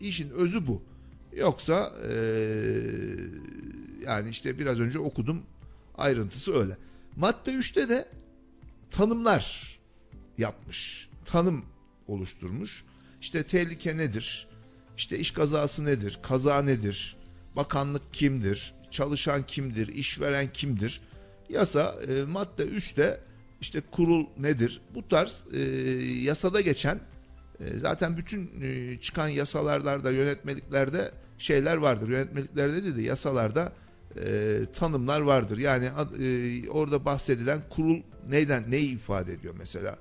işin 0.00 0.30
özü 0.30 0.66
bu. 0.66 0.82
Yoksa 1.36 1.92
eee, 2.02 3.16
yani 4.06 4.28
işte 4.30 4.58
biraz 4.58 4.80
önce 4.80 4.98
okudum 4.98 5.42
ayrıntısı 5.98 6.54
öyle. 6.54 6.76
Madde 7.16 7.50
3'te 7.50 7.88
de 7.88 8.08
tanımlar 8.90 9.78
yapmış. 10.38 11.08
Tanım 11.24 11.64
oluşturmuş. 12.08 12.84
İşte 13.20 13.42
tehlike 13.42 13.96
nedir? 13.96 14.48
İşte 14.96 15.18
iş 15.18 15.30
kazası 15.30 15.84
nedir? 15.84 16.18
Kaza 16.22 16.62
nedir? 16.62 17.16
Bakanlık 17.56 18.14
kimdir? 18.14 18.74
Çalışan 18.90 19.42
kimdir? 19.46 19.88
İşveren 19.88 20.52
kimdir? 20.52 21.00
Yasa 21.48 21.94
e, 22.08 22.24
madde 22.24 22.62
3'te 22.62 23.20
işte 23.60 23.80
kurul 23.90 24.26
nedir? 24.38 24.80
Bu 24.94 25.08
tarz 25.08 25.42
e, 25.52 25.60
yasada 26.22 26.60
geçen 26.60 27.00
e, 27.60 27.78
zaten 27.78 28.16
bütün 28.16 28.50
e, 28.62 29.00
çıkan 29.00 29.28
yasalarda, 29.28 30.10
yönetmeliklerde 30.10 31.12
şeyler 31.38 31.76
vardır. 31.76 32.08
Yönetmeliklerde 32.08 32.84
değil 32.84 32.96
de 32.96 33.02
yasalarda 33.02 33.72
e, 34.24 34.58
tanımlar 34.72 35.20
vardır. 35.20 35.58
Yani 35.58 35.90
e, 36.22 36.70
orada 36.70 37.04
bahsedilen 37.04 37.60
kurul 37.70 38.02
neyden 38.28 38.70
neyi 38.70 38.94
ifade 38.94 39.32
ediyor 39.32 39.54
mesela? 39.58 39.96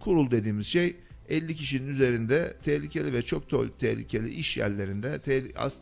Kurul 0.00 0.30
dediğimiz 0.30 0.66
şey 0.66 0.96
50 1.28 1.54
kişinin 1.54 1.88
üzerinde 1.88 2.56
tehlikeli 2.62 3.12
ve 3.12 3.22
çok 3.22 3.78
tehlikeli 3.78 4.30
iş 4.30 4.56
yerlerinde 4.56 5.20
az, 5.56 5.76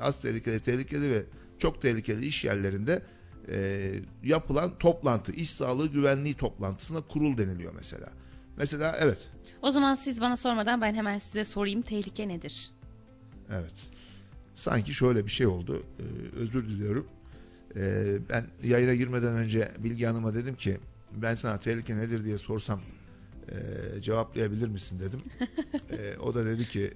az 0.00 0.20
tehlikeli, 0.22 0.60
tehlikeli 0.60 1.10
ve 1.10 1.22
çok 1.58 1.82
tehlikeli 1.82 2.26
iş 2.26 2.44
yerlerinde 2.44 3.02
e, 3.48 3.90
yapılan 4.24 4.78
toplantı, 4.78 5.32
iş 5.32 5.50
sağlığı 5.50 5.88
güvenliği 5.88 6.34
toplantısına 6.34 7.00
kurul 7.00 7.38
deniliyor 7.38 7.72
mesela. 7.74 8.08
Mesela 8.56 8.96
evet, 9.00 9.30
O 9.62 9.70
zaman 9.70 9.94
siz 9.94 10.20
bana 10.20 10.36
sormadan 10.36 10.80
ben 10.80 10.94
hemen 10.94 11.18
size 11.18 11.44
sorayım 11.44 11.82
tehlike 11.82 12.28
nedir? 12.28 12.70
Evet. 13.50 13.74
Sanki 14.54 14.94
şöyle 14.94 15.24
bir 15.24 15.30
şey 15.30 15.46
oldu. 15.46 15.86
Ee, 15.98 16.02
özür 16.36 16.68
diliyorum. 16.68 17.06
Ee, 17.76 18.16
ben 18.28 18.46
yayına 18.64 18.94
girmeden 18.94 19.34
önce 19.36 19.72
Bilgi 19.78 20.06
Hanım'a 20.06 20.34
dedim 20.34 20.54
ki 20.54 20.78
ben 21.12 21.34
sana 21.34 21.58
tehlike 21.58 21.96
nedir 21.96 22.24
diye 22.24 22.38
sorsam 22.38 22.80
e, 23.48 24.00
cevaplayabilir 24.02 24.68
misin 24.68 25.00
dedim. 25.00 25.22
Ee, 25.90 26.18
o 26.18 26.34
da 26.34 26.46
dedi 26.46 26.68
ki 26.68 26.90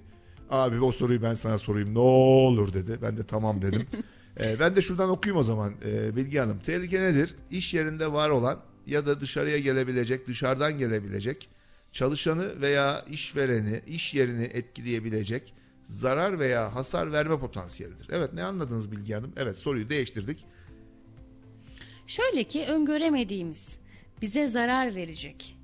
abi 0.49 0.79
o 0.79 0.91
soruyu 0.91 1.21
ben 1.21 1.33
sana 1.33 1.57
sorayım 1.57 1.93
ne 1.93 1.99
olur 1.99 2.73
dedi. 2.73 2.99
Ben 3.01 3.17
de 3.17 3.23
tamam 3.23 3.61
dedim. 3.61 3.87
Ee, 4.43 4.59
ben 4.59 4.75
de 4.75 4.81
şuradan 4.81 5.09
okuyayım 5.09 5.41
o 5.41 5.43
zaman 5.43 5.73
Ee, 5.85 6.15
Bilgi 6.15 6.39
Hanım. 6.39 6.59
Tehlike 6.59 7.01
nedir? 7.01 7.35
İş 7.51 7.73
yerinde 7.73 8.11
var 8.11 8.29
olan 8.29 8.59
ya 8.87 9.05
da 9.05 9.19
dışarıya 9.19 9.57
gelebilecek, 9.57 10.27
dışarıdan 10.27 10.77
gelebilecek 10.77 11.49
çalışanı 11.91 12.61
veya 12.61 13.05
işvereni, 13.09 13.81
iş 13.87 14.13
yerini 14.13 14.43
etkileyebilecek 14.43 15.53
zarar 15.83 16.39
veya 16.39 16.75
hasar 16.75 17.11
verme 17.11 17.39
potansiyelidir. 17.39 18.07
Evet 18.11 18.33
ne 18.33 18.43
anladınız 18.43 18.91
Bilgi 18.91 19.13
Hanım? 19.13 19.33
Evet 19.37 19.57
soruyu 19.57 19.89
değiştirdik. 19.89 20.45
Şöyle 22.07 22.43
ki 22.43 22.65
öngöremediğimiz, 22.65 23.79
bize 24.21 24.47
zarar 24.47 24.95
verecek 24.95 25.57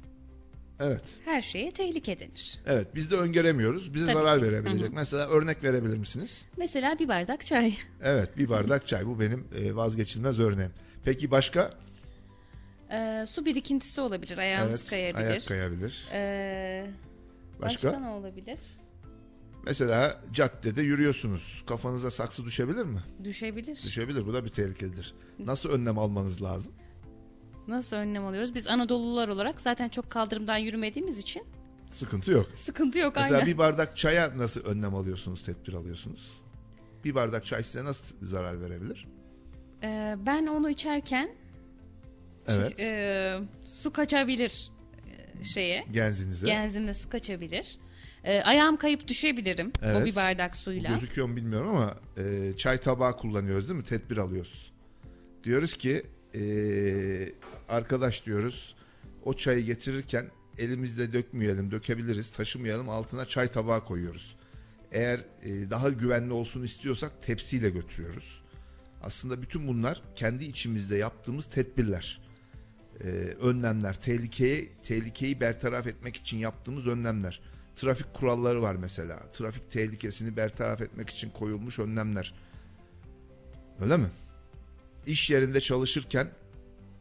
Evet. 0.79 1.03
her 1.25 1.41
şeye 1.41 1.71
tehlike 1.71 2.19
denir. 2.19 2.59
Evet 2.65 2.87
biz 2.95 3.11
de 3.11 3.15
öngöremiyoruz. 3.15 3.93
Bize 3.93 4.05
Tabii 4.05 4.13
zarar 4.13 4.39
ki. 4.39 4.45
verebilecek. 4.45 4.93
Mesela 4.93 5.27
örnek 5.27 5.63
verebilir 5.63 5.97
misiniz? 5.97 6.45
Mesela 6.57 6.99
bir 6.99 7.07
bardak 7.07 7.45
çay. 7.45 7.73
Evet 8.01 8.37
bir 8.37 8.49
bardak 8.49 8.87
çay 8.87 9.05
bu 9.07 9.19
benim 9.19 9.47
e, 9.55 9.75
vazgeçilmez 9.75 10.39
örneğim. 10.39 10.71
Peki 11.03 11.31
başka? 11.31 11.73
Ee, 12.91 13.25
su 13.29 13.45
birikintisi 13.45 14.01
olabilir, 14.01 14.37
ayağımız 14.37 14.79
evet 14.79 14.89
kayabilir. 14.89 15.25
ayak 15.31 15.45
kayabilir. 15.47 16.07
Ee, 16.13 16.87
Başka? 17.61 17.87
başka 17.91 17.99
ne 17.99 18.07
olabilir? 18.09 18.59
Mesela 19.65 20.21
caddede 20.33 20.81
yürüyorsunuz. 20.81 21.63
Kafanıza 21.67 22.11
saksı 22.11 22.45
düşebilir 22.45 22.85
mi? 22.85 22.99
Düşebilir. 23.23 23.79
Düşebilir. 23.83 24.25
Bu 24.27 24.33
da 24.33 24.45
bir 24.45 24.49
tehlikelidir. 24.49 25.13
Nasıl 25.39 25.69
önlem 25.69 25.97
almanız 25.99 26.41
lazım? 26.43 26.73
Nasıl 27.67 27.95
önlem 27.95 28.25
alıyoruz? 28.25 28.55
Biz 28.55 28.67
Anadolulular 28.67 29.27
olarak 29.27 29.61
zaten 29.61 29.89
çok 29.89 30.09
kaldırımdan 30.09 30.57
yürümediğimiz 30.57 31.19
için 31.19 31.43
Sıkıntı 31.91 32.31
yok. 32.31 32.49
sıkıntı 32.55 32.99
yok 32.99 33.13
Mesela 33.15 33.35
aynen. 33.35 33.47
bir 33.53 33.57
bardak 33.57 33.97
çaya 33.97 34.37
nasıl 34.37 34.61
önlem 34.65 34.95
alıyorsunuz, 34.95 35.43
tedbir 35.45 35.73
alıyorsunuz? 35.73 36.31
Bir 37.03 37.15
bardak 37.15 37.45
çay 37.45 37.63
size 37.63 37.83
nasıl 37.85 38.15
zarar 38.21 38.61
verebilir? 38.61 39.07
Ee, 39.83 40.15
ben 40.25 40.47
onu 40.47 40.69
içerken 40.69 41.29
Evet. 42.47 42.79
e, 42.79 43.39
su 43.65 43.93
kaçabilir 43.93 44.71
e, 45.39 45.43
şeye. 45.43 45.85
Genzinize. 45.91 46.47
Genzimde 46.47 46.93
su 46.93 47.09
kaçabilir. 47.09 47.77
Ee, 48.23 48.41
ayağım 48.41 48.77
kayıp 48.77 49.07
düşebilirim 49.07 49.67
o 49.67 49.85
Evet. 49.85 50.05
bir 50.05 50.15
bardak 50.15 50.55
suyla. 50.55 50.89
Gözüküyor 50.89 51.27
mu 51.27 51.35
bilmiyorum 51.35 51.69
ama 51.69 51.97
e, 52.17 52.53
çay 52.57 52.77
tabağı 52.77 53.17
kullanıyoruz 53.17 53.69
değil 53.69 53.77
mi? 53.79 53.85
Tedbir 53.85 54.17
alıyoruz. 54.17 54.71
Diyoruz 55.43 55.73
ki 55.77 56.03
e, 56.35 57.33
arkadaş 57.69 58.25
diyoruz 58.25 58.75
o 59.23 59.33
çayı 59.33 59.65
getirirken 59.65 60.31
elimizle 60.57 61.13
dökmeyelim, 61.13 61.71
dökebiliriz, 61.71 62.31
taşımayalım 62.31 62.89
altına 62.89 63.25
çay 63.25 63.47
tabağı 63.47 63.85
koyuyoruz. 63.85 64.37
Eğer 64.91 65.19
e, 65.43 65.69
daha 65.69 65.89
güvenli 65.89 66.33
olsun 66.33 66.63
istiyorsak 66.63 67.23
tepsiyle 67.23 67.69
götürüyoruz. 67.69 68.41
Aslında 69.01 69.41
bütün 69.41 69.67
bunlar 69.67 70.01
kendi 70.15 70.45
içimizde 70.45 70.97
yaptığımız 70.97 71.45
tedbirler. 71.45 72.21
Ee, 73.03 73.07
önlemler, 73.41 74.01
tehlikeye 74.01 74.67
tehlikeyi 74.83 75.39
bertaraf 75.39 75.87
etmek 75.87 76.15
için 76.15 76.37
yaptığımız 76.37 76.87
önlemler. 76.87 77.41
Trafik 77.75 78.13
kuralları 78.13 78.61
var 78.61 78.75
mesela. 78.75 79.19
Trafik 79.33 79.71
tehlikesini 79.71 80.37
bertaraf 80.37 80.81
etmek 80.81 81.09
için 81.09 81.29
koyulmuş 81.29 81.79
önlemler. 81.79 82.33
Öyle 83.79 83.97
mi? 83.97 84.07
İş 85.07 85.29
yerinde 85.29 85.61
çalışırken 85.61 86.27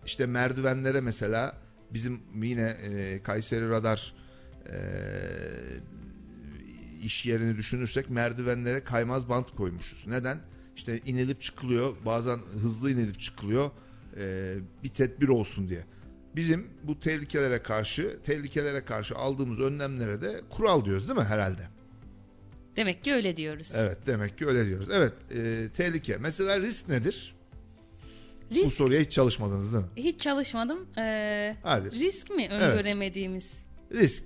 işte 0.06 0.26
merdivenlere 0.26 1.00
mesela 1.00 1.56
bizim 1.90 2.20
yine 2.42 2.68
e, 2.68 3.22
Kayseri 3.22 3.68
Radar 3.70 4.14
e, 4.72 4.76
iş 7.02 7.26
yerini 7.26 7.56
düşünürsek 7.56 8.10
merdivenlere 8.10 8.84
kaymaz 8.84 9.28
bant 9.28 9.56
koymuşuz. 9.56 10.06
Neden? 10.06 10.40
İşte 10.76 10.98
inilip 10.98 11.40
çıkılıyor. 11.40 11.96
Bazen 12.06 12.38
hızlı 12.38 12.90
inilip 12.90 13.20
çıkılıyor. 13.20 13.70
e, 14.16 14.54
bir 14.82 14.88
tedbir 14.88 15.28
olsun 15.28 15.68
diye. 15.68 15.84
Bizim 16.36 16.70
bu 16.82 17.00
tehlikelere 17.00 17.62
karşı 17.62 18.18
tehlikelere 18.25 18.84
karşı 18.84 19.14
aldığımız 19.16 19.60
önlemlere 19.60 20.22
de 20.22 20.40
kural 20.50 20.84
diyoruz 20.84 21.08
değil 21.08 21.18
mi 21.18 21.25
herhalde? 21.25 21.62
Demek 22.76 23.04
ki 23.04 23.12
öyle 23.14 23.36
diyoruz. 23.36 23.72
Evet 23.75 23.98
demek 24.06 24.38
ki 24.38 24.46
öyle 24.46 24.66
diyoruz. 24.66 24.88
Evet 24.92 25.12
e, 25.34 25.68
tehlike. 25.75 26.16
Mesela 26.16 26.60
risk 26.60 26.88
nedir? 26.88 27.36
Bu 28.50 28.54
Risk 28.54 28.72
soruya 28.76 29.00
hiç 29.00 29.12
çalışmadınız 29.12 29.72
değil 29.72 29.84
mi? 29.84 29.90
hiç 29.96 30.20
çalışmadım. 30.20 30.86
Ee, 30.98 31.56
Hadi. 31.62 31.90
risk 31.92 32.30
mi 32.30 32.48
öngöremediğimiz 32.50 33.52
Risk. 33.92 34.24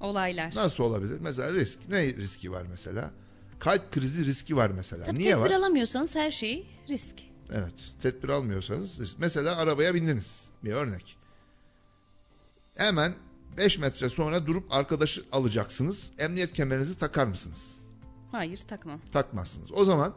olaylar? 0.00 0.54
Nasıl 0.54 0.84
olabilir? 0.84 1.18
Mesela 1.20 1.52
risk. 1.52 1.88
Ne 1.88 2.04
riski 2.06 2.52
var 2.52 2.66
mesela? 2.70 3.10
Kalp 3.58 3.92
krizi 3.92 4.26
riski 4.26 4.56
var 4.56 4.70
mesela. 4.70 5.04
Tabii 5.04 5.18
Niye 5.18 5.34
tedbir 5.34 5.40
var? 5.44 5.50
alamıyorsanız 5.50 6.14
her 6.14 6.30
şey 6.30 6.66
risk. 6.88 7.14
Evet. 7.52 7.92
Tedbir 8.02 8.28
almıyorsanız 8.28 9.00
risk. 9.00 9.18
Mesela 9.18 9.56
arabaya 9.56 9.94
bindiniz. 9.94 10.48
Bir 10.64 10.72
örnek. 10.72 11.16
Hemen 12.76 13.14
5 13.56 13.78
metre 13.78 14.08
sonra 14.08 14.46
durup 14.46 14.72
arkadaşı 14.72 15.24
alacaksınız. 15.32 16.12
Emniyet 16.18 16.52
kemerinizi 16.52 16.98
takar 16.98 17.26
mısınız? 17.26 17.78
Hayır 18.32 18.58
takmam. 18.68 19.00
Takmazsınız. 19.12 19.72
O 19.72 19.84
zaman 19.84 20.14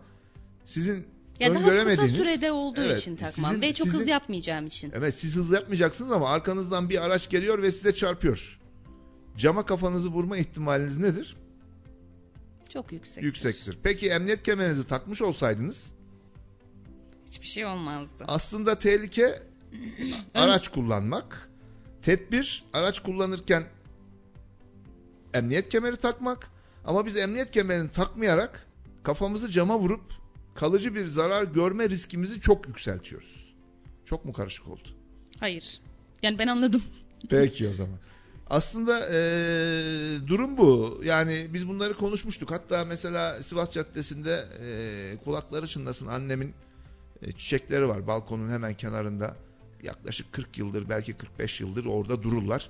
sizin 0.66 1.08
Ya 1.40 1.56
daha 1.56 1.86
kısa 1.86 2.08
sürede 2.08 2.52
olduğu 2.52 2.82
Evet, 2.82 3.00
için 3.00 3.16
takmam 3.16 3.50
sizin- 3.52 3.62
ve 3.62 3.74
çok 3.74 3.88
hız 3.88 3.94
sizin- 3.96 4.12
yapmayacağım 4.12 4.68
için. 4.68 4.92
Evet 4.96 5.14
siz 5.14 5.36
hız 5.36 5.52
yapmayacaksınız 5.52 6.12
ama 6.12 6.30
arkanızdan 6.30 6.90
bir 6.90 7.06
araç 7.06 7.30
geliyor 7.30 7.64
ve 7.64 7.72
size 7.72 7.96
çarpıyor. 7.96 8.60
Cama 9.38 9.66
kafanızı 9.66 10.10
vurma 10.10 10.38
ihtimaliniz 10.38 10.98
nedir? 10.98 11.38
Çok 12.74 12.92
yüksektir. 12.92 13.22
Yüksektir. 13.24 13.78
Peki 13.84 14.10
emniyet 14.10 14.44
kemerinizi 14.44 14.88
takmış 14.88 15.22
olsaydınız 15.22 15.92
Hiçbir 17.28 17.48
şey 17.48 17.66
olmazdı. 17.66 18.26
aslında 18.28 18.80
tehlike 18.80 19.44
araç 20.36 20.68
kullanmak. 20.68 21.50
Tedbir 22.02 22.64
araç 22.74 23.00
kullanırken 23.00 23.64
emniyet 25.34 25.70
kemeri 25.70 25.96
takmak. 25.98 26.48
Ama 26.86 27.06
biz 27.06 27.18
emniyet 27.18 27.52
kemerini 27.52 27.90
takmayarak 27.92 28.68
kafamızı 29.04 29.50
cama 29.50 29.80
vurup 29.80 30.02
kalıcı 30.60 30.96
bir 30.96 31.06
zarar 31.06 31.44
görme 31.44 31.90
riskimizi 31.90 32.40
çok 32.40 32.68
yükseltiyoruz. 32.68 33.56
Çok 34.06 34.26
mu 34.26 34.34
karışık 34.34 34.68
oldu? 34.68 34.88
Hayır. 35.40 35.82
Yani 36.24 36.40
ben 36.40 36.48
anladım. 36.48 36.82
Peki 37.30 37.68
o 37.68 37.74
zaman. 37.74 37.98
Aslında 38.50 39.10
eee, 39.10 40.28
durum 40.28 40.58
bu. 40.58 41.02
Yani 41.04 41.48
biz 41.54 41.68
bunları 41.68 41.94
konuşmuştuk. 41.94 42.52
Hatta 42.52 42.86
mesela 42.86 43.42
Sivas 43.44 43.72
Caddesi'nde 43.72 44.46
eee, 44.62 45.18
kulakları 45.24 45.68
çınlasın 45.68 46.08
annemin 46.08 46.54
e, 47.22 47.32
çiçekleri 47.32 47.88
var 47.88 48.08
balkonun 48.08 48.50
hemen 48.50 48.74
kenarında. 48.74 49.36
Yaklaşık 49.84 50.34
40 50.34 50.58
yıldır 50.58 50.90
belki 50.90 51.14
45 51.14 51.62
yıldır 51.62 51.86
orada 51.86 52.24
dururlar. 52.24 52.70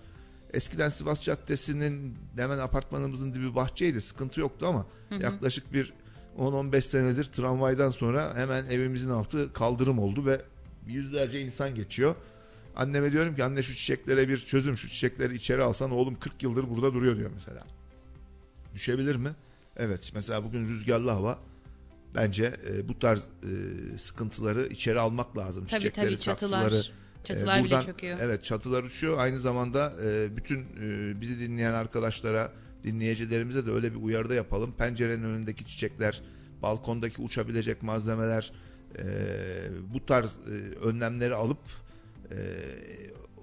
Eskiden 0.53 0.89
Sivas 0.89 1.21
Caddesi'nin 1.21 2.15
hemen 2.35 2.57
apartmanımızın 2.59 3.33
dibi 3.33 3.55
bahçeydi. 3.55 4.01
Sıkıntı 4.01 4.39
yoktu 4.39 4.65
ama 4.67 4.85
yaklaşık 5.19 5.73
bir 5.73 5.93
10-15 6.37 6.81
senedir 6.81 7.23
tramvaydan 7.23 7.89
sonra 7.89 8.35
hemen 8.35 8.65
evimizin 8.65 9.09
altı 9.09 9.53
kaldırım 9.53 9.99
oldu 9.99 10.25
ve 10.25 10.41
yüzlerce 10.87 11.41
insan 11.41 11.75
geçiyor. 11.75 12.15
Anneme 12.75 13.11
diyorum 13.11 13.35
ki 13.35 13.43
anne 13.43 13.63
şu 13.63 13.75
çiçeklere 13.75 14.29
bir 14.29 14.37
çözüm 14.37 14.77
şu 14.77 14.89
çiçekleri 14.89 15.35
içeri 15.35 15.63
alsan 15.63 15.91
oğlum 15.91 16.19
40 16.19 16.43
yıldır 16.43 16.69
burada 16.69 16.93
duruyor 16.93 17.17
diyor 17.17 17.31
mesela. 17.33 17.63
Düşebilir 18.73 19.15
mi? 19.15 19.29
Evet 19.77 20.11
mesela 20.15 20.43
bugün 20.43 20.67
rüzgarlı 20.67 21.09
hava 21.11 21.39
bence 22.15 22.53
e, 22.73 22.87
bu 22.89 22.99
tarz 22.99 23.19
e, 23.19 23.97
sıkıntıları 23.97 24.67
içeri 24.67 24.99
almak 24.99 25.37
lazım. 25.37 25.65
Tabii 25.65 25.79
Çiçekleri, 25.81 26.05
tabii 26.05 26.17
çatılar. 26.19 26.61
saksıları, 26.61 26.83
Çatılar 27.23 27.59
e, 27.59 27.63
bile 27.63 27.71
buradan- 27.71 27.85
çöküyor. 27.85 28.17
Evet 28.21 28.43
çatılar 28.43 28.83
uçuyor. 28.83 29.17
Aynı 29.17 29.39
zamanda 29.39 29.93
e, 30.03 30.37
bütün 30.37 30.59
e, 30.59 31.21
bizi 31.21 31.39
dinleyen 31.39 31.73
arkadaşlara, 31.73 32.51
dinleyicilerimize 32.83 33.65
de 33.65 33.71
öyle 33.71 33.93
bir 33.93 34.01
uyarıda 34.01 34.33
yapalım. 34.33 34.73
Pencerenin 34.77 35.23
önündeki 35.23 35.65
çiçekler, 35.65 36.21
balkondaki 36.61 37.21
uçabilecek 37.21 37.83
malzemeler, 37.83 38.51
e, 38.97 39.03
bu 39.93 40.05
tarz 40.05 40.37
e, 40.37 40.51
önlemleri 40.79 41.35
alıp 41.35 41.59
e, 42.31 42.37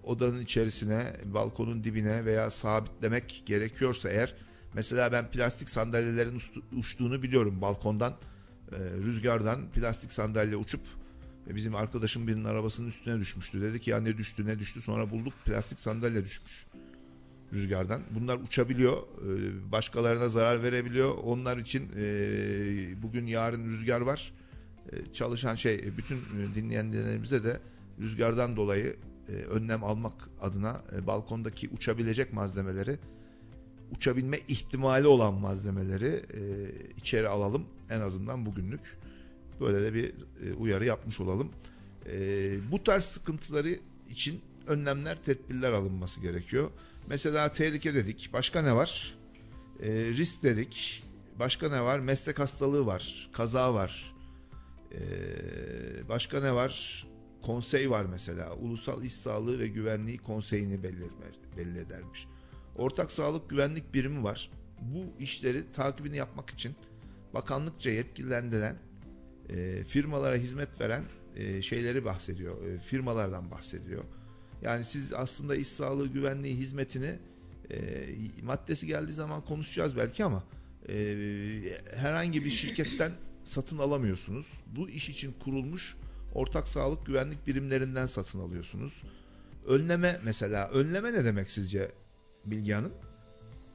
odanın 0.05 0.41
içerisine, 0.41 1.13
balkonun 1.25 1.85
dibine 1.85 2.25
veya 2.25 2.51
sabitlemek 2.51 3.43
gerekiyorsa 3.47 4.11
eğer 4.11 4.35
mesela 4.75 5.13
ben 5.13 5.31
plastik 5.31 5.69
sandalyelerin 5.69 6.37
uçtu- 6.37 6.63
uçtuğunu 6.77 7.23
biliyorum 7.23 7.61
balkondan 7.61 8.13
e, 8.73 8.77
rüzgardan 9.05 9.71
plastik 9.71 10.13
sandalye 10.13 10.57
uçup 10.57 10.81
ve 11.49 11.55
bizim 11.55 11.75
arkadaşım 11.75 12.27
birinin 12.27 12.45
arabasının 12.45 12.89
üstüne 12.89 13.21
düşmüştü. 13.21 13.61
Dedi 13.61 13.81
ki 13.81 13.91
ya 13.91 14.01
ne 14.01 14.17
düştü 14.17 14.47
ne 14.47 14.59
düştü 14.59 14.83
sonra 14.83 15.11
bulduk 15.11 15.35
plastik 15.45 15.81
sandalye 15.81 16.25
düşmüş 16.25 16.67
rüzgardan. 17.53 18.03
Bunlar 18.11 18.37
uçabiliyor, 18.39 18.97
e, 18.97 19.73
başkalarına 19.73 20.29
zarar 20.29 20.63
verebiliyor. 20.63 21.15
Onlar 21.25 21.57
için 21.57 21.91
e, 21.97 23.03
bugün 23.03 23.27
yarın 23.27 23.65
rüzgar 23.65 24.01
var. 24.01 24.33
E, 24.93 25.13
Çalışan 25.13 25.55
şey 25.55 25.97
bütün 25.97 26.19
dinleyenlerimize 26.55 27.45
de 27.45 27.61
rüzgardan 28.01 28.57
dolayı 28.57 28.97
önlem 29.51 29.85
almak 29.85 30.29
adına 30.41 30.83
balkondaki 31.07 31.69
uçabilecek 31.69 32.33
malzemeleri 32.33 32.99
uçabilme 33.97 34.39
ihtimali 34.49 35.07
olan 35.07 35.35
malzemeleri 35.35 36.23
içeri 36.97 37.29
alalım 37.29 37.67
en 37.91 38.01
azından 38.01 38.47
bugünlük. 38.47 38.99
Böyle 39.61 39.83
de 39.83 39.95
bir 39.95 40.15
uyarı 40.59 40.85
yapmış 40.85 41.21
olalım. 41.21 41.53
Bu 42.71 42.85
tarz 42.85 43.05
sıkıntıları 43.05 43.79
için 44.11 44.41
önlemler, 44.67 45.23
tedbirler 45.23 45.73
alınması 45.73 46.21
gerekiyor. 46.21 46.71
Mesela 47.09 47.53
tehlike 47.53 47.95
dedik. 47.95 48.31
Başka 48.33 48.63
ne 48.63 48.77
var? 48.77 49.15
E, 49.83 49.89
risk 49.91 50.43
dedik. 50.43 51.05
Başka 51.39 51.69
ne 51.69 51.83
var? 51.83 51.99
Meslek 51.99 52.39
hastalığı 52.39 52.87
var. 52.87 53.31
Kaza 53.33 53.75
var. 53.75 54.15
E, 54.93 54.99
başka 56.09 56.41
ne 56.41 56.55
var? 56.55 57.07
Konsey 57.43 57.91
var 57.91 58.05
mesela. 58.05 58.55
Ulusal 58.55 59.05
İş 59.05 59.13
Sağlığı 59.13 59.59
ve 59.59 59.69
Güvenliği 59.69 60.19
Konseyi'ni 60.19 60.83
belli, 60.83 61.79
edermiş. 61.79 62.27
Ortak 62.77 63.13
Sağlık 63.13 63.51
Güvenlik 63.51 63.95
Birimi 63.95 64.25
var. 64.25 64.51
Bu 64.81 65.23
işleri 65.23 65.73
takibini 65.73 66.17
yapmak 66.17 66.51
için 66.51 66.75
bakanlıkça 67.35 67.91
yetkilendirilen 67.91 68.77
e, 69.49 69.85
firmalara 69.85 70.37
hizmet 70.37 70.81
veren 70.81 71.05
e, 71.37 71.63
şeyleri 71.63 72.05
bahsediyor. 72.05 72.67
E, 72.67 72.79
firmalardan 72.79 73.51
bahsediyor. 73.51 74.05
Yani 74.63 74.85
siz 74.85 75.13
aslında 75.13 75.57
iş 75.57 75.69
sağlığı 75.69 76.07
güvenliği 76.09 76.55
hizmetini 76.55 77.19
e, 77.71 77.79
maddesi 78.43 78.87
geldiği 78.87 79.13
zaman 79.13 79.45
konuşacağız 79.45 79.97
belki 79.97 80.25
ama 80.25 80.45
e, 80.89 80.95
herhangi 81.97 82.45
bir 82.45 82.51
şirketten 82.51 83.13
satın 83.45 83.79
alamıyorsunuz. 83.79 84.47
Bu 84.67 84.91
iş 84.91 85.09
için 85.09 85.35
kurulmuş 85.45 85.97
ortak 86.35 86.69
sağlık 86.69 87.07
güvenlik 87.07 87.47
birimlerinden 87.47 88.07
satın 88.07 88.41
alıyorsunuz. 88.41 89.03
Önleme 89.67 90.21
mesela 90.25 90.69
önleme 90.69 91.13
ne 91.13 91.25
demek 91.25 91.51
sizce 91.51 91.91
Bilgi 92.45 92.73
Hanım? 92.73 92.93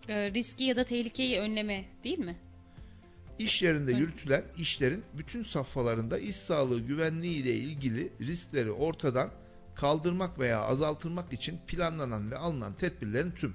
Ee, 0.08 0.32
riski 0.34 0.63
ya 0.63 0.76
da 0.76 0.84
tehlikeyi 0.84 1.39
önleme 1.39 1.86
değil 2.04 2.20
mi? 2.20 2.36
İş 3.39 3.62
yerinde 3.62 3.91
yürütülen 3.91 4.44
işlerin 4.58 5.04
bütün 5.17 5.44
safhalarında 5.44 6.20
iş 6.20 6.36
sağlığı 6.36 6.80
güvenliği 6.80 7.36
ile 7.36 7.54
ilgili 7.54 8.10
riskleri 8.22 8.72
ortadan 8.72 9.32
kaldırmak 9.75 10.39
veya 10.39 10.62
azaltılmak 10.62 11.34
için 11.34 11.60
planlanan 11.67 12.31
ve 12.31 12.38
alınan 12.38 12.73
tedbirlerin 12.73 13.31
tüm. 13.31 13.53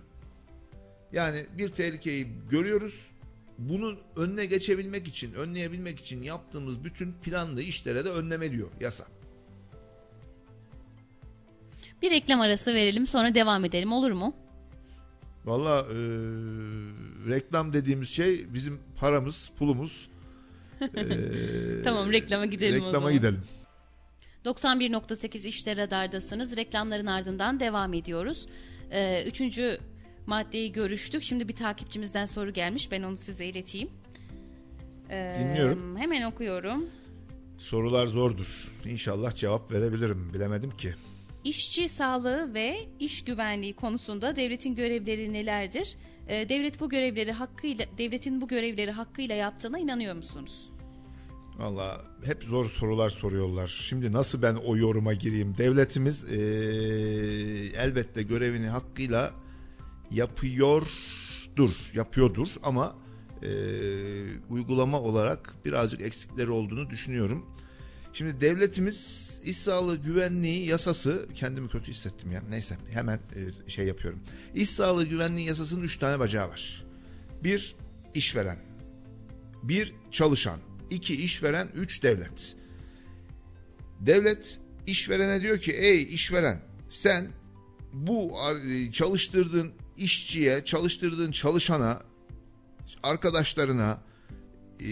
Yani 1.13 1.47
bir 1.59 1.69
tehlikeyi 1.69 2.27
görüyoruz. 2.51 3.07
Bunun 3.59 3.99
önüne 4.17 4.47
geçebilmek 4.47 5.09
için, 5.09 5.33
önleyebilmek 5.33 6.01
için 6.01 6.23
yaptığımız 6.23 6.85
bütün 6.85 7.13
planlı 7.13 7.63
işlere 7.63 8.05
de 8.05 8.11
önleme 8.11 8.51
diyor 8.53 8.69
yasa. 8.81 9.05
Bir 12.03 12.11
reklam 12.11 12.41
arası 12.41 12.75
verelim 12.75 13.07
sonra 13.07 13.35
devam 13.35 13.65
edelim 13.65 13.93
olur 13.93 14.11
mu? 14.11 14.35
Valla 15.45 15.81
e, 15.81 15.97
reklam 17.29 17.73
dediğimiz 17.73 18.09
şey 18.09 18.55
bizim 18.55 18.81
paramız, 18.97 19.51
pulumuz. 19.59 20.09
E, 20.97 21.83
Tamam, 21.85 22.13
reklama 22.13 22.47
gidelim 22.47 22.75
o 22.75 22.77
reklama 22.77 22.93
zaman. 22.99 23.13
gidelim. 23.13 23.41
91.8 24.47 25.49
işte 25.49 25.77
radardasınız. 25.77 26.57
Reklamların 26.57 27.07
ardından 27.07 27.61
devam 27.61 27.95
ediyoruz. 27.95 28.47
Ee, 28.91 29.25
üçüncü 29.27 29.79
maddeyi 30.27 30.73
görüştük. 30.73 31.23
Şimdi 31.23 31.49
bir 31.49 31.57
takipçimizden 31.57 32.27
soru 32.27 32.53
gelmiş. 32.53 32.91
Ben 32.91 33.03
onu 33.03 33.17
size 33.17 33.47
ileteyim. 33.47 33.91
Ee, 35.11 35.37
Dinliyorum. 35.41 35.97
Hemen 35.97 36.23
okuyorum. 36.23 36.91
Sorular 37.59 38.07
zordur. 38.07 38.73
İnşallah 38.85 39.35
cevap 39.35 39.73
verebilirim. 39.73 40.31
Bilemedim 40.35 40.71
ki. 40.71 40.95
İşçi 41.45 41.89
sağlığı 41.89 42.55
ve 42.55 42.77
iş 43.01 43.25
güvenliği 43.25 43.73
konusunda 43.73 44.37
devletin 44.37 44.75
görevleri 44.75 45.33
nelerdir? 45.33 45.97
Ee, 46.29 46.49
devlet 46.49 46.81
bu 46.81 46.89
görevleri 46.89 47.33
hakkıyla 47.33 47.85
devletin 47.99 48.41
bu 48.41 48.49
görevleri 48.49 48.91
hakkıyla 48.91 49.35
yaptığına 49.35 49.79
inanıyor 49.79 50.15
musunuz? 50.15 50.71
Valla 51.59 52.03
hep 52.25 52.43
zor 52.45 52.65
sorular 52.67 53.11
soruyorlar. 53.11 53.67
Şimdi 53.67 54.13
nasıl 54.13 54.43
ben 54.43 54.55
o 54.55 54.77
yoruma 54.77 55.15
gireyim? 55.15 55.55
Devletimiz 55.59 56.25
eee, 56.25 56.39
elbette 57.77 58.23
görevini 58.23 58.69
hakkıyla 58.69 59.33
yapıyordur, 60.11 61.73
yapıyordur 61.95 62.49
ama 62.63 62.97
eee, 63.43 63.49
uygulama 64.51 65.01
olarak 65.01 65.55
birazcık 65.65 66.01
eksikleri 66.01 66.51
olduğunu 66.51 66.91
düşünüyorum. 66.91 67.47
Şimdi 68.13 68.41
devletimiz 68.41 69.27
iş 69.45 69.57
sağlığı 69.57 69.97
güvenliği 69.97 70.67
yasası 70.67 71.29
kendimi 71.35 71.69
kötü 71.69 71.91
hissettim 71.93 72.33
ya. 72.33 72.43
Neyse 72.51 72.77
hemen 72.91 73.21
eee, 73.37 73.71
şey 73.71 73.87
yapıyorum. 73.87 74.21
İş 74.55 74.71
sağlığı 74.71 75.05
güvenliği 75.07 75.47
yasasının 75.49 75.85
üç 75.85 75.97
tane 75.97 76.19
bacağı 76.19 76.49
var. 76.49 76.85
Bir 77.45 77.77
işveren, 78.15 78.59
bir 79.63 79.95
çalışan, 80.11 80.61
iki 80.91 81.25
işveren, 81.25 81.69
üç 81.75 82.03
devlet. 82.03 82.57
Devlet 84.01 84.61
işverene 84.87 85.41
diyor 85.41 85.59
ki 85.59 85.73
ey 85.73 86.03
işveren 86.03 86.61
sen 86.91 87.29
bu 87.93 88.41
ar- 88.41 88.93
çalıştırdığın 88.93 89.73
işçiye, 89.97 90.65
çalıştırdığın 90.65 91.31
çalışana, 91.31 92.03
arkadaşlarına 93.03 94.03
e, 94.81 94.85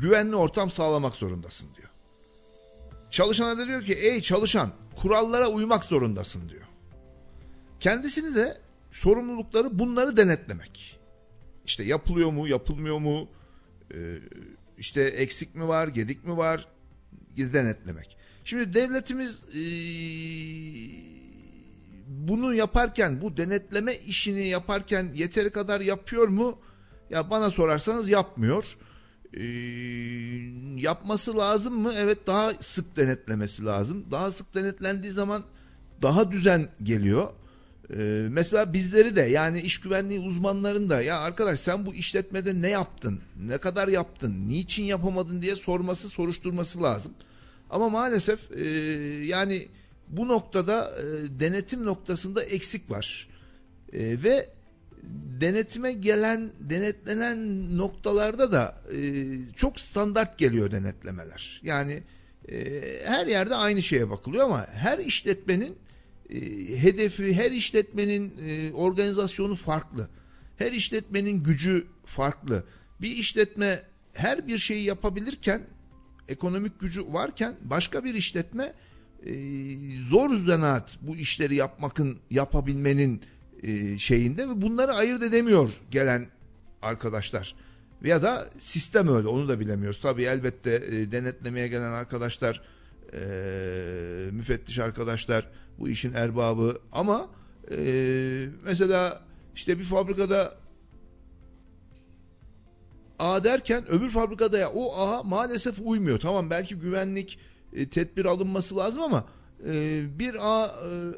güvenli 0.00 0.36
ortam 0.36 0.70
sağlamak 0.70 1.14
zorundasın 1.14 1.68
diyor. 1.76 1.88
Çalışana 3.10 3.58
da 3.58 3.66
diyor 3.68 3.82
ki 3.82 3.94
ey 3.94 4.20
çalışan 4.20 4.72
kurallara 4.96 5.48
uymak 5.48 5.84
zorundasın 5.84 6.48
diyor. 6.48 6.64
Kendisini 7.80 8.34
de 8.34 8.58
sorumlulukları 8.92 9.78
bunları 9.78 10.16
denetlemek. 10.16 10.98
İşte 11.66 11.84
yapılıyor 11.84 12.30
mu, 12.30 12.48
yapılmıyor 12.48 12.98
mu, 12.98 13.28
e, 13.94 13.96
işte 14.78 15.02
eksik 15.02 15.54
mi 15.54 15.68
var, 15.68 15.88
gedik 15.88 16.24
mi 16.24 16.36
var 16.36 16.68
denetlemek. 17.36 18.16
Şimdi 18.44 18.74
devletimiz 18.74 19.40
e, 19.54 19.62
bunu 22.06 22.54
yaparken, 22.54 23.20
bu 23.20 23.36
denetleme 23.36 23.96
işini 23.96 24.48
yaparken 24.48 25.08
yeteri 25.14 25.50
kadar 25.50 25.80
yapıyor 25.80 26.28
mu? 26.28 26.58
Ya 27.10 27.30
bana 27.30 27.50
sorarsanız 27.50 28.10
yapmıyor. 28.10 28.64
E, 29.34 29.44
yapması 30.76 31.36
lazım 31.38 31.74
mı? 31.80 31.92
Evet 31.96 32.26
daha 32.26 32.50
sık 32.50 32.96
denetlemesi 32.96 33.64
lazım. 33.64 34.06
Daha 34.10 34.32
sık 34.32 34.54
denetlendiği 34.54 35.12
zaman 35.12 35.44
daha 36.02 36.30
düzen 36.30 36.68
geliyor. 36.82 37.28
Ee, 37.96 38.26
mesela 38.30 38.72
bizleri 38.72 39.16
de 39.16 39.20
yani 39.20 39.60
iş 39.60 39.80
güvenliği 39.80 40.20
uzmanların 40.20 40.90
da 40.90 41.02
ya 41.02 41.18
arkadaş 41.18 41.60
sen 41.60 41.86
bu 41.86 41.94
işletmede 41.94 42.62
ne 42.62 42.68
yaptın? 42.68 43.20
Ne 43.46 43.58
kadar 43.58 43.88
yaptın? 43.88 44.48
Niçin 44.48 44.84
yapamadın 44.84 45.42
diye 45.42 45.56
sorması, 45.56 46.08
soruşturması 46.08 46.82
lazım. 46.82 47.12
Ama 47.70 47.88
maalesef 47.88 48.52
e, 48.52 48.68
yani 49.26 49.68
bu 50.08 50.28
noktada 50.28 50.90
e, 50.98 51.04
denetim 51.40 51.84
noktasında 51.84 52.42
eksik 52.42 52.90
var. 52.90 53.28
E, 53.92 54.22
ve 54.22 54.48
denetime 55.40 55.92
gelen, 55.92 56.50
denetlenen 56.60 57.68
noktalarda 57.78 58.52
da 58.52 58.82
e, 58.96 58.98
çok 59.56 59.80
standart 59.80 60.38
geliyor 60.38 60.70
denetlemeler. 60.70 61.60
Yani 61.64 62.02
e, 62.48 62.82
her 63.04 63.26
yerde 63.26 63.54
aynı 63.54 63.82
şeye 63.82 64.10
bakılıyor 64.10 64.44
ama 64.44 64.66
her 64.66 64.98
işletmenin 64.98 65.76
e, 66.30 66.38
hedefi, 66.82 67.34
her 67.34 67.50
işletmenin 67.50 68.32
e, 68.48 68.72
organizasyonu 68.72 69.54
farklı. 69.54 70.08
Her 70.56 70.72
işletmenin 70.72 71.42
gücü 71.42 71.86
farklı. 72.04 72.64
Bir 73.00 73.10
işletme 73.10 73.82
her 74.14 74.46
bir 74.46 74.58
şeyi 74.58 74.84
yapabilirken, 74.84 75.62
ekonomik 76.28 76.80
gücü 76.80 77.12
varken 77.12 77.56
başka 77.64 78.04
bir 78.04 78.14
işletme 78.14 78.72
e, 79.26 79.32
zor 80.10 80.36
zanaat 80.36 80.98
bu 81.02 81.16
işleri 81.16 81.54
yapmakın, 81.54 82.18
yapabilmenin 82.30 83.22
e, 83.62 83.98
şeyinde 83.98 84.48
ve 84.48 84.62
bunları 84.62 84.92
ayırt 84.92 85.22
edemiyor 85.22 85.70
gelen 85.90 86.26
arkadaşlar. 86.82 87.54
Ya 88.04 88.22
da 88.22 88.48
sistem 88.58 89.08
öyle 89.08 89.28
onu 89.28 89.48
da 89.48 89.60
bilemiyoruz. 89.60 90.00
Tabii 90.00 90.22
elbette 90.22 90.74
e, 90.90 91.12
denetlemeye 91.12 91.68
gelen 91.68 91.92
arkadaşlar, 91.92 92.62
e, 93.12 93.18
müfettiş 94.32 94.78
arkadaşlar 94.78 95.50
bu 95.78 95.88
işin 95.88 96.12
erbabı 96.12 96.78
ama 96.92 97.28
e, 97.70 98.46
mesela 98.64 99.22
işte 99.54 99.78
bir 99.78 99.84
fabrikada 99.84 100.54
A 103.18 103.44
derken 103.44 103.84
öbür 103.90 104.10
fabrikada 104.10 104.58
ya 104.58 104.70
o 104.70 105.00
A 105.00 105.22
maalesef 105.22 105.80
uymuyor. 105.84 106.20
Tamam 106.20 106.50
belki 106.50 106.74
güvenlik 106.74 107.38
e, 107.72 107.88
tedbir 107.88 108.24
alınması 108.24 108.76
lazım 108.76 109.02
ama 109.02 109.24
e, 109.66 110.02
bir 110.18 110.34
A, 110.40 110.66
e, 110.66 110.70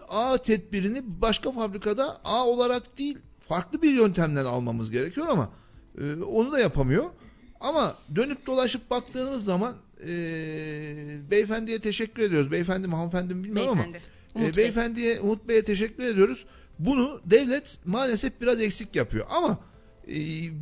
A 0.09 0.38
tedbirini 0.38 1.03
başka 1.05 1.53
fabrikada 1.53 2.20
A 2.24 2.46
olarak 2.46 2.98
değil 2.98 3.18
farklı 3.48 3.83
bir 3.83 3.92
yöntemden 3.92 4.44
almamız 4.44 4.90
gerekiyor 4.90 5.26
ama 5.31 5.50
e, 5.98 6.22
onu 6.22 6.53
da 6.53 6.59
yapamıyor. 6.59 7.05
Ama 7.61 7.96
dönüp 8.14 8.46
dolaşıp 8.46 8.90
baktığımız 8.90 9.44
zaman 9.44 9.74
e, 10.08 11.30
beyefendiye 11.30 11.78
teşekkür 11.78 12.22
ediyoruz. 12.22 12.50
Beyefendi 12.52 12.88
mi 12.88 12.94
hanımefendi 12.94 13.34
mi 13.34 13.44
bilmiyorum 13.44 13.78
Beyefendi. 13.78 13.98
ama 14.34 14.42
Umut 14.42 14.54
e, 14.54 14.56
Bey. 14.56 14.64
beyefendiye 14.64 15.20
Umut 15.20 15.48
Bey'e 15.48 15.62
teşekkür 15.62 16.04
ediyoruz. 16.04 16.44
Bunu 16.78 17.20
devlet 17.26 17.78
maalesef 17.84 18.40
biraz 18.40 18.60
eksik 18.60 18.96
yapıyor 18.96 19.26
ama 19.30 19.58
e, 20.08 20.16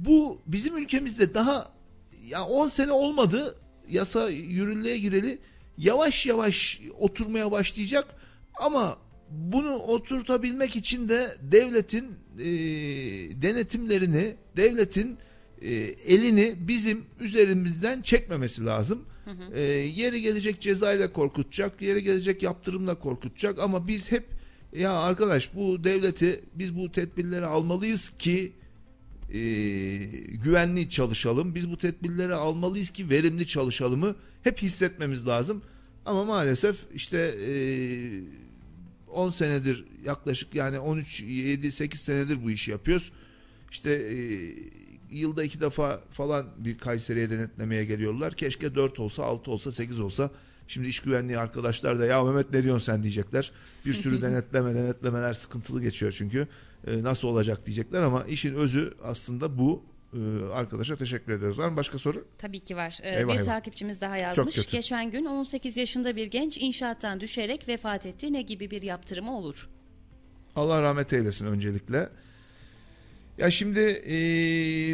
bu 0.04 0.40
bizim 0.46 0.76
ülkemizde 0.76 1.34
daha 1.34 1.72
ya 2.28 2.44
10 2.44 2.68
sene 2.68 2.92
olmadı 2.92 3.54
yasa 3.90 4.30
yürürlüğe 4.30 4.98
gireli 4.98 5.38
yavaş 5.78 6.26
yavaş 6.26 6.80
oturmaya 6.98 7.50
başlayacak 7.50 8.04
ama 8.60 8.98
bunu 9.30 9.74
oturtabilmek 9.74 10.76
için 10.76 11.08
de 11.08 11.34
devletin 11.42 12.04
e, 12.38 12.46
denetimlerini 13.42 14.34
devletin 14.56 15.18
e, 15.62 15.74
elini 16.06 16.54
bizim 16.58 17.04
üzerimizden 17.20 18.02
çekmemesi 18.02 18.64
lazım. 18.66 19.04
E, 19.54 19.62
yeri 19.96 20.22
gelecek 20.22 20.60
cezayla 20.60 21.12
korkutacak, 21.12 21.82
yeri 21.82 22.02
gelecek 22.02 22.42
yaptırımla 22.42 22.94
korkutacak 22.94 23.58
ama 23.58 23.88
biz 23.88 24.12
hep 24.12 24.24
ya 24.76 24.92
arkadaş 24.92 25.54
bu 25.54 25.84
devleti 25.84 26.40
biz 26.54 26.76
bu 26.76 26.92
tedbirleri 26.92 27.46
almalıyız 27.46 28.12
ki 28.18 28.52
e, 29.32 29.38
güvenli 30.44 30.90
çalışalım. 30.90 31.54
Biz 31.54 31.70
bu 31.70 31.78
tedbirleri 31.78 32.34
almalıyız 32.34 32.90
ki 32.90 33.10
verimli 33.10 33.46
çalışalımı 33.46 34.16
hep 34.42 34.62
hissetmemiz 34.62 35.26
lazım. 35.26 35.62
Ama 36.06 36.24
maalesef 36.24 36.76
işte 36.94 37.18
e, 37.48 37.52
10 39.08 39.30
senedir 39.30 39.84
yaklaşık 40.04 40.54
yani 40.54 40.78
13 40.78 41.20
7 41.20 41.72
8 41.72 42.00
senedir 42.00 42.44
bu 42.44 42.50
işi 42.50 42.70
yapıyoruz. 42.70 43.12
İşte 43.70 43.90
e, 43.90 44.16
yılda 45.10 45.44
iki 45.44 45.60
defa 45.60 46.00
falan 46.10 46.46
bir 46.58 46.78
Kayseri'ye 46.78 47.30
denetlemeye 47.30 47.84
geliyorlar. 47.84 48.34
Keşke 48.34 48.74
4 48.74 49.00
olsa, 49.00 49.24
6 49.24 49.50
olsa, 49.50 49.72
8 49.72 50.00
olsa. 50.00 50.30
Şimdi 50.66 50.88
iş 50.88 51.00
güvenliği 51.00 51.38
arkadaşlar 51.38 51.98
da 51.98 52.06
ya 52.06 52.24
Mehmet 52.24 52.52
ne 52.52 52.62
diyorsun 52.62 52.84
sen 52.92 53.02
diyecekler. 53.02 53.52
Bir 53.86 53.94
sürü 53.94 54.22
denetleme, 54.22 54.74
denetlemeler 54.74 55.34
sıkıntılı 55.34 55.82
geçiyor 55.82 56.12
çünkü. 56.18 56.48
E, 56.86 57.02
nasıl 57.02 57.28
olacak 57.28 57.66
diyecekler 57.66 58.02
ama 58.02 58.24
işin 58.24 58.54
özü 58.54 58.94
aslında 59.04 59.58
bu. 59.58 59.82
E, 60.14 60.18
arkadaşa 60.52 60.96
teşekkür 60.96 61.32
ediyoruz. 61.32 61.58
Var 61.58 61.68
mı 61.68 61.76
başka 61.76 61.98
soru? 61.98 62.24
Tabii 62.38 62.60
ki 62.60 62.76
var. 62.76 62.98
Ee, 63.02 63.08
Eyvah, 63.16 63.34
bir 63.34 63.38
eyvah. 63.38 63.44
takipçimiz 63.44 64.00
daha 64.00 64.16
yazmış. 64.16 64.66
Geçen 64.66 65.10
gün 65.10 65.24
18 65.24 65.76
yaşında 65.76 66.16
bir 66.16 66.26
genç 66.26 66.58
inşaattan 66.58 67.20
düşerek 67.20 67.68
vefat 67.68 68.06
etti. 68.06 68.32
Ne 68.32 68.42
gibi 68.42 68.70
bir 68.70 68.82
yaptırımı 68.82 69.36
olur? 69.36 69.68
Allah 70.56 70.82
rahmet 70.82 71.12
eylesin 71.12 71.46
öncelikle. 71.46 72.08
Ya 73.38 73.50
şimdi 73.50 74.02
e, 74.10 74.16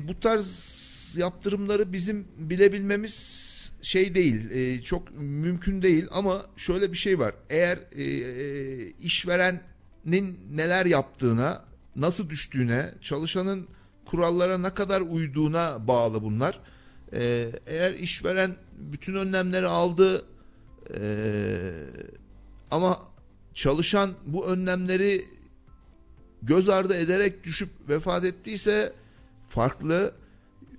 bu 0.08 0.20
tarz 0.20 0.74
yaptırımları 1.16 1.92
bizim 1.92 2.28
bilebilmemiz 2.36 3.44
şey 3.82 4.14
değil, 4.14 4.50
e, 4.50 4.82
çok 4.82 5.18
mümkün 5.20 5.82
değil 5.82 6.06
ama 6.10 6.46
şöyle 6.56 6.92
bir 6.92 6.96
şey 6.96 7.18
var. 7.18 7.34
Eğer 7.50 7.78
e, 7.92 8.02
e, 8.02 8.90
işverenin 8.90 10.38
neler 10.52 10.86
yaptığına 10.86 11.64
nasıl 11.96 12.30
düştüğüne, 12.30 12.94
çalışanın 13.00 13.68
kurallara 14.06 14.58
ne 14.58 14.74
kadar 14.74 15.00
uyduğuna 15.00 15.88
bağlı 15.88 16.22
bunlar. 16.22 16.60
Ee, 17.12 17.48
eğer 17.66 17.92
işveren 17.92 18.56
bütün 18.78 19.14
önlemleri 19.14 19.66
aldı 19.66 20.24
ee, 20.94 21.72
ama 22.70 22.98
çalışan 23.54 24.10
bu 24.26 24.46
önlemleri 24.46 25.24
göz 26.46 26.68
ardı 26.68 26.94
ederek 26.94 27.44
düşüp 27.44 27.68
vefat 27.88 28.24
ettiyse 28.24 28.92
farklı. 29.48 30.14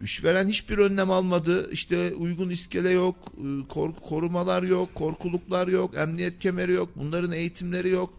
İşveren 0.01 0.47
hiçbir 0.47 0.77
önlem 0.77 1.11
almadı. 1.11 1.71
İşte 1.71 2.13
uygun 2.13 2.49
iskele 2.49 2.89
yok, 2.89 3.15
e, 3.37 3.67
korku 3.67 4.01
korumalar 4.01 4.63
yok, 4.63 4.95
korkuluklar 4.95 5.67
yok, 5.67 5.97
emniyet 5.97 6.39
kemeri 6.39 6.71
yok, 6.71 6.89
bunların 6.95 7.31
eğitimleri 7.31 7.89
yok. 7.89 8.13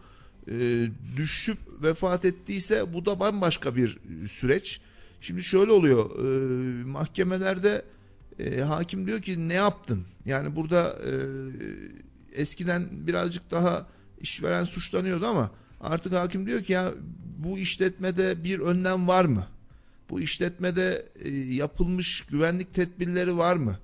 E, 0.51 0.87
düşüp 1.17 1.57
vefat 1.83 2.25
ettiyse 2.25 2.93
bu 2.93 3.05
da 3.05 3.19
bambaşka 3.19 3.75
bir 3.75 3.97
süreç. 4.27 4.81
Şimdi 5.21 5.43
şöyle 5.43 5.71
oluyor. 5.71 6.09
e, 6.19 6.83
mahkemelerde 6.83 7.85
e, 8.39 8.61
hakim 8.61 9.07
diyor 9.07 9.21
ki 9.21 9.49
ne 9.49 9.53
yaptın? 9.53 10.05
Yani 10.25 10.55
burada 10.55 10.97
e, 11.05 11.11
eskiden 12.41 12.87
birazcık 12.91 13.51
daha 13.51 13.87
işveren 14.21 14.63
suçlanıyordu 14.63 15.25
ama 15.25 15.51
artık 15.81 16.13
hakim 16.13 16.45
diyor 16.45 16.63
ki 16.63 16.73
ya 16.73 16.93
bu 17.37 17.57
işletmede 17.57 18.43
bir 18.43 18.59
önlem 18.59 19.07
var 19.07 19.25
mı? 19.25 19.47
Bu 20.09 20.21
işletmede 20.21 21.05
e, 21.23 21.29
yapılmış 21.33 22.21
güvenlik 22.21 22.73
tedbirleri 22.73 23.37
var 23.37 23.55
mı? 23.55 23.77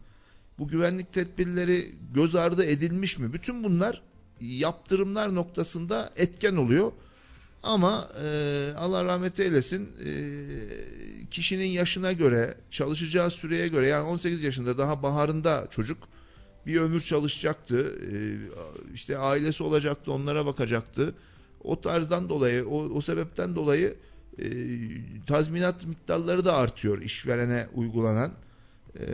Bu 0.60 0.68
güvenlik 0.68 1.14
tedbirleri 1.14 1.96
göz 2.14 2.36
ardı 2.36 2.66
edilmiş 2.66 3.20
mi? 3.20 3.34
Bütün 3.34 3.64
bunlar 3.64 4.02
yaptırımlar 4.42 5.36
noktasında 5.36 6.10
etken 6.16 6.56
oluyor. 6.56 6.92
Ama 7.64 8.10
e, 8.24 8.28
Allah 8.78 9.06
rahmet 9.06 9.40
eylesin 9.40 9.90
e, 10.06 10.10
kişinin 11.32 11.66
yaşına 11.66 12.12
göre, 12.12 12.58
çalışacağı 12.72 13.32
süreye 13.32 13.68
göre 13.68 13.88
yani 13.88 14.08
18 14.08 14.44
yaşında 14.44 14.78
daha 14.78 15.04
baharında 15.04 15.68
çocuk 15.72 15.98
bir 16.66 16.82
ömür 16.82 17.02
çalışacaktı. 17.02 18.00
E, 18.12 18.16
işte 18.94 19.18
ailesi 19.18 19.64
olacaktı, 19.64 20.12
onlara 20.12 20.46
bakacaktı. 20.46 21.16
O 21.64 21.82
tarzdan 21.82 22.30
dolayı, 22.30 22.68
o, 22.68 22.84
o 22.84 23.02
sebepten 23.02 23.56
dolayı 23.56 23.96
e, 24.40 24.46
tazminat 25.28 25.86
miktarları 25.86 26.46
da 26.46 26.56
artıyor 26.56 27.02
işverene 27.02 27.68
uygulanan. 27.74 28.32
E, 29.00 29.06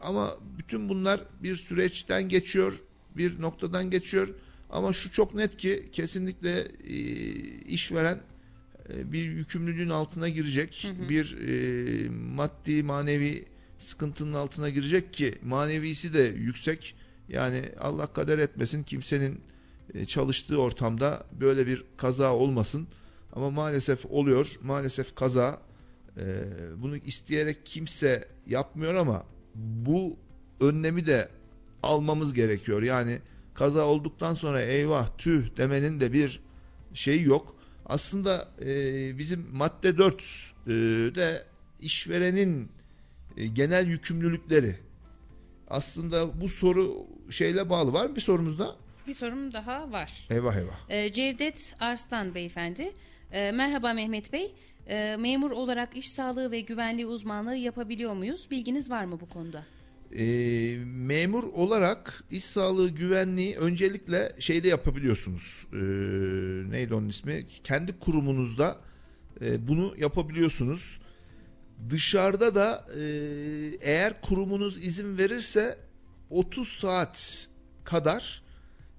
ama 0.00 0.36
bütün 0.58 0.88
bunlar 0.88 1.20
bir 1.42 1.56
süreçten 1.56 2.28
geçiyor, 2.28 2.72
bir 3.16 3.40
noktadan 3.40 3.90
geçiyor. 3.90 4.28
Ama 4.70 4.92
şu 4.92 5.12
çok 5.12 5.34
net 5.34 5.56
ki 5.56 5.88
kesinlikle 5.92 6.68
e, 6.84 6.94
işveren 7.60 8.20
e, 8.94 9.12
bir 9.12 9.24
yükümlülüğün 9.24 9.88
altına 9.88 10.28
girecek, 10.28 10.88
hı 10.88 11.04
hı. 11.04 11.08
bir 11.08 11.36
e, 11.48 12.08
maddi 12.08 12.82
manevi 12.82 13.44
sıkıntının 13.78 14.32
altına 14.32 14.70
girecek 14.70 15.12
ki 15.12 15.34
manevisi 15.44 16.14
de 16.14 16.34
yüksek. 16.36 16.94
Yani 17.28 17.62
Allah 17.80 18.06
kader 18.06 18.38
etmesin 18.38 18.82
kimsenin 18.82 19.40
çalıştığı 20.06 20.60
ortamda 20.60 21.26
böyle 21.40 21.66
bir 21.66 21.84
kaza 21.96 22.34
olmasın. 22.34 22.88
Ama 23.32 23.50
maalesef 23.50 24.06
oluyor. 24.06 24.50
Maalesef 24.62 25.14
kaza. 25.14 25.60
E, 26.16 26.22
bunu 26.76 26.96
isteyerek 26.96 27.66
kimse 27.66 28.28
yapmıyor 28.46 28.94
ama 28.94 29.22
bu 29.54 30.16
önlemi 30.60 31.06
de 31.06 31.28
almamız 31.82 32.34
gerekiyor. 32.34 32.82
Yani 32.82 33.18
kaza 33.54 33.84
olduktan 33.84 34.34
sonra 34.34 34.62
eyvah 34.62 35.18
tüh 35.18 35.56
demenin 35.56 36.00
de 36.00 36.12
bir 36.12 36.40
şeyi 36.94 37.22
yok. 37.22 37.56
Aslında 37.86 38.48
e, 38.60 38.68
bizim 39.18 39.46
madde 39.52 39.98
4 39.98 40.22
e, 40.66 40.70
de 41.14 41.44
işverenin 41.80 42.68
e, 43.36 43.46
genel 43.46 43.86
yükümlülükleri. 43.86 44.76
Aslında 45.68 46.40
bu 46.40 46.48
soru 46.48 47.06
şeyle 47.30 47.70
bağlı. 47.70 47.92
Var 47.92 48.06
mı 48.06 48.16
bir 48.16 48.20
sorumuz 48.20 48.58
da? 48.58 48.76
Bir 49.06 49.14
sorum 49.14 49.52
daha 49.52 49.92
var. 49.92 50.26
Eyvah 50.30 50.56
eyvah. 50.56 50.90
E, 50.90 51.12
Cevdet 51.12 51.74
Arslan 51.80 52.34
beyefendi. 52.34 52.92
E, 53.32 53.52
merhaba 53.52 53.92
Mehmet 53.92 54.32
Bey. 54.32 54.54
E, 54.88 55.16
memur 55.18 55.50
olarak 55.50 55.96
iş 55.96 56.12
sağlığı 56.12 56.50
ve 56.50 56.60
güvenliği 56.60 57.06
uzmanlığı 57.06 57.56
yapabiliyor 57.56 58.14
muyuz? 58.14 58.50
Bilginiz 58.50 58.90
var 58.90 59.04
mı 59.04 59.20
bu 59.20 59.28
konuda? 59.28 59.64
e, 60.18 60.24
memur 60.84 61.42
olarak 61.44 62.24
iş 62.30 62.44
sağlığı 62.44 62.90
güvenliği 62.90 63.56
öncelikle 63.56 64.32
şeyde 64.38 64.68
yapabiliyorsunuz. 64.68 65.66
E, 65.72 65.76
neydi 66.70 66.94
onun 66.94 67.08
ismi? 67.08 67.44
Kendi 67.64 67.98
kurumunuzda 67.98 68.80
e, 69.40 69.66
bunu 69.68 69.94
yapabiliyorsunuz. 69.98 71.00
Dışarıda 71.90 72.54
da 72.54 72.86
e, 72.98 73.02
eğer 73.80 74.20
kurumunuz 74.20 74.86
izin 74.86 75.18
verirse 75.18 75.78
30 76.30 76.68
saat 76.68 77.48
kadar 77.84 78.42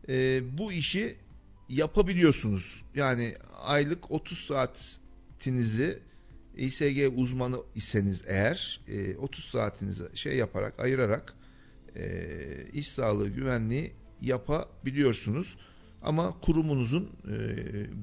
e, 0.09 0.41
bu 0.57 0.71
işi 0.71 1.15
yapabiliyorsunuz. 1.69 2.83
Yani 2.95 3.35
aylık 3.63 4.11
30 4.11 4.37
saatinizi 4.39 5.99
İSG 6.57 7.11
uzmanı 7.15 7.57
iseniz 7.75 8.23
eğer 8.27 8.81
30 9.19 9.45
e, 9.45 9.47
saatinizi 9.49 10.03
şey 10.13 10.37
yaparak 10.37 10.79
ayırarak 10.79 11.33
e, 11.95 12.29
iş 12.73 12.87
sağlığı 12.91 13.29
güvenliği 13.29 13.93
yapabiliyorsunuz. 14.21 15.57
Ama 16.01 16.39
kurumunuzun 16.41 17.09
e, 17.31 17.37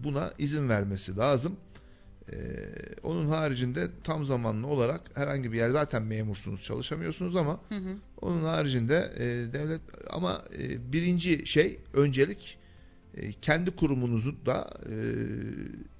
buna 0.04 0.32
izin 0.38 0.68
vermesi 0.68 1.16
lazım. 1.16 1.56
Onun 3.02 3.28
haricinde 3.28 3.88
tam 4.04 4.26
zamanlı 4.26 4.66
olarak 4.66 5.00
herhangi 5.14 5.52
bir 5.52 5.56
yer 5.56 5.70
zaten 5.70 6.02
memursunuz 6.02 6.62
çalışamıyorsunuz 6.62 7.36
ama 7.36 7.60
hı 7.68 7.74
hı. 7.74 7.96
onun 8.20 8.44
haricinde 8.44 9.12
devlet 9.52 9.80
ama 10.10 10.44
birinci 10.92 11.46
şey 11.46 11.80
öncelik 11.92 12.58
kendi 13.42 13.70
kurumunuzun 13.70 14.38
da 14.46 14.70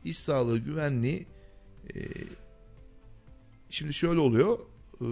iş 0.05 0.19
sağlığı 0.19 0.59
güvenliği 0.59 1.27
Şimdi 3.75 3.95
şöyle 3.95 4.21
oluyor. 4.21 4.59
E, 4.95 5.07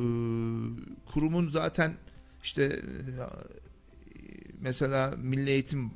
kurumun 1.12 1.50
zaten 1.50 1.94
işte 2.42 2.62
e, 2.62 2.80
mesela 4.60 5.14
Milli 5.22 5.50
Eğitim 5.50 5.90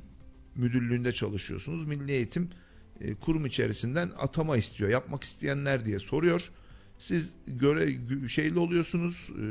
Müdürlüğü'nde 0.55 1.13
çalışıyorsunuz. 1.13 1.87
Milli 1.87 2.11
Eğitim 2.11 2.49
e, 3.01 3.15
kurum 3.15 3.45
içerisinden 3.45 4.11
atama 4.19 4.57
istiyor. 4.57 4.89
Yapmak 4.89 5.23
isteyenler 5.23 5.85
diye 5.85 5.99
soruyor. 5.99 6.49
Siz 6.99 7.33
göre 7.47 7.89
şeyli 8.27 8.59
oluyorsunuz. 8.59 9.29
E, 9.29 9.45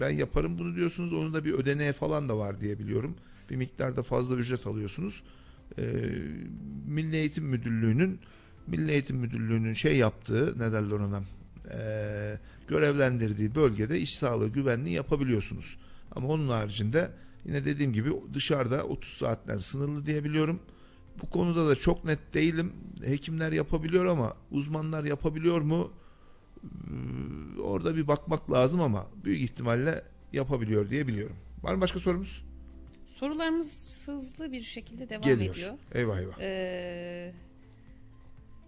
ben 0.00 0.10
yaparım 0.10 0.58
bunu 0.58 0.76
diyorsunuz. 0.76 1.12
Onun 1.12 1.34
da 1.34 1.44
bir 1.44 1.52
ödeneği 1.52 1.92
falan 1.92 2.28
da 2.28 2.38
var 2.38 2.60
diye 2.60 2.78
biliyorum. 2.78 3.16
Bir 3.50 3.56
miktarda 3.56 4.02
fazla 4.02 4.36
ücret 4.36 4.66
alıyorsunuz. 4.66 5.22
E, 5.78 5.82
Milli 6.86 7.16
Eğitim 7.16 7.44
Müdürlüğü'nün 7.44 8.20
Milli 8.66 8.92
Eğitim 8.92 9.16
Müdürlüğü'nün 9.16 9.72
şey 9.72 9.96
yaptığı 9.96 10.58
ne 10.58 10.72
derler 10.72 10.96
ona 10.96 11.22
görevlendirdiği 12.68 13.54
bölgede 13.54 14.00
iş 14.00 14.14
sağlığı 14.18 14.48
güvenliği 14.48 14.94
yapabiliyorsunuz. 14.94 15.76
Ama 16.12 16.28
onun 16.28 16.48
haricinde 16.48 17.10
yine 17.44 17.64
dediğim 17.64 17.92
gibi 17.92 18.10
dışarıda 18.34 18.84
30 18.84 19.12
saatler 19.12 19.58
sınırlı 19.58 20.06
diyebiliyorum. 20.06 20.60
Bu 21.22 21.30
konuda 21.30 21.68
da 21.68 21.76
çok 21.76 22.04
net 22.04 22.34
değilim. 22.34 22.72
Hekimler 23.04 23.52
yapabiliyor 23.52 24.04
ama 24.04 24.36
uzmanlar 24.50 25.04
yapabiliyor 25.04 25.60
mu? 25.60 25.92
Ee, 26.64 27.60
orada 27.60 27.96
bir 27.96 28.08
bakmak 28.08 28.52
lazım 28.52 28.80
ama 28.80 29.06
büyük 29.24 29.42
ihtimalle 29.42 30.04
yapabiliyor 30.32 30.90
diye 30.90 31.06
biliyorum. 31.06 31.36
Var 31.62 31.74
mı 31.74 31.80
başka 31.80 32.00
sorumuz? 32.00 32.44
Sorularımız 33.06 34.02
hızlı 34.08 34.52
bir 34.52 34.62
şekilde 34.62 35.08
devam 35.08 35.22
Geliyor. 35.22 35.54
ediyor. 35.54 35.74
Eyvah 35.94 36.18
eyvah. 36.18 36.38
Ee, 36.40 37.32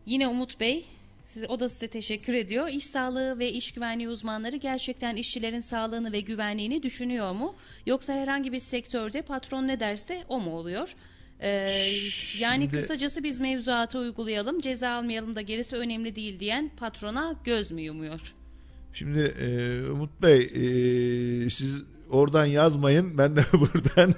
yine 0.06 0.28
Umut 0.28 0.60
Bey 0.60 0.84
Size, 1.26 1.46
o 1.46 1.60
da 1.60 1.68
size 1.68 1.88
teşekkür 1.88 2.34
ediyor. 2.34 2.68
İş 2.68 2.86
sağlığı 2.86 3.38
ve 3.38 3.52
iş 3.52 3.72
güvenliği 3.72 4.08
uzmanları 4.08 4.56
gerçekten 4.56 5.16
işçilerin 5.16 5.60
sağlığını 5.60 6.12
ve 6.12 6.20
güvenliğini 6.20 6.82
düşünüyor 6.82 7.32
mu? 7.32 7.54
Yoksa 7.86 8.12
herhangi 8.12 8.52
bir 8.52 8.60
sektörde 8.60 9.22
patron 9.22 9.68
ne 9.68 9.80
derse 9.80 10.24
o 10.28 10.40
mu 10.40 10.56
oluyor? 10.56 10.94
Ee, 11.40 11.68
Şimdi... 12.10 12.44
Yani 12.44 12.68
kısacası 12.68 13.22
biz 13.22 13.40
mevzuatı 13.40 13.98
uygulayalım, 13.98 14.60
ceza 14.60 14.90
almayalım 14.90 15.36
da 15.36 15.40
gerisi 15.40 15.76
önemli 15.76 16.16
değil 16.16 16.40
diyen 16.40 16.70
patrona 16.76 17.34
göz 17.44 17.70
mü 17.70 17.80
yumuyor? 17.80 18.20
Şimdi 18.92 19.20
e, 19.20 19.80
Umut 19.90 20.22
Bey 20.22 20.40
e, 20.40 21.50
siz 21.50 21.82
oradan 22.10 22.46
yazmayın 22.46 23.18
ben 23.18 23.36
de 23.36 23.40
buradan 23.52 24.14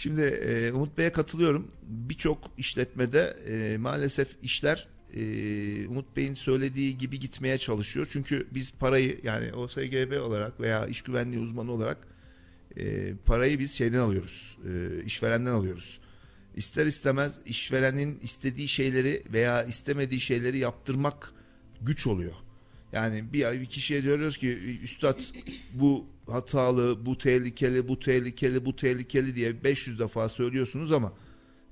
Şimdi 0.00 0.22
e, 0.22 0.72
Umut 0.72 0.98
Bey'e 0.98 1.12
katılıyorum. 1.12 1.70
Birçok 1.82 2.38
işletmede 2.58 3.36
e, 3.48 3.76
maalesef 3.76 4.28
işler 4.42 4.88
e, 5.14 5.86
Umut 5.86 6.16
Bey'in 6.16 6.34
söylediği 6.34 6.98
gibi 6.98 7.18
gitmeye 7.18 7.58
çalışıyor. 7.58 8.08
Çünkü 8.12 8.46
biz 8.50 8.72
parayı 8.72 9.20
yani 9.22 9.52
OSGB 9.52 10.22
olarak 10.22 10.60
veya 10.60 10.86
iş 10.86 11.02
güvenliği 11.02 11.42
uzmanı 11.42 11.72
olarak 11.72 11.98
e, 12.76 13.14
parayı 13.26 13.58
biz 13.58 13.72
şeyden 13.72 13.98
alıyoruz. 13.98 14.58
E, 14.68 15.04
işverenden 15.04 15.52
alıyoruz. 15.52 16.00
İster 16.56 16.86
istemez 16.86 17.38
işverenin 17.46 18.18
istediği 18.22 18.68
şeyleri 18.68 19.22
veya 19.32 19.62
istemediği 19.64 20.20
şeyleri 20.20 20.58
yaptırmak 20.58 21.32
güç 21.80 22.06
oluyor. 22.06 22.34
Yani 22.92 23.32
bir, 23.32 23.60
bir 23.60 23.66
kişiye 23.66 24.02
diyoruz 24.02 24.36
ki 24.36 24.78
üstad 24.82 25.20
bu 25.74 26.06
hatalı, 26.26 27.06
bu 27.06 27.18
tehlikeli, 27.18 27.88
bu 27.88 27.98
tehlikeli, 27.98 28.64
bu 28.64 28.76
tehlikeli 28.76 29.34
diye 29.34 29.64
500 29.64 29.98
defa 29.98 30.28
söylüyorsunuz 30.28 30.92
ama 30.92 31.12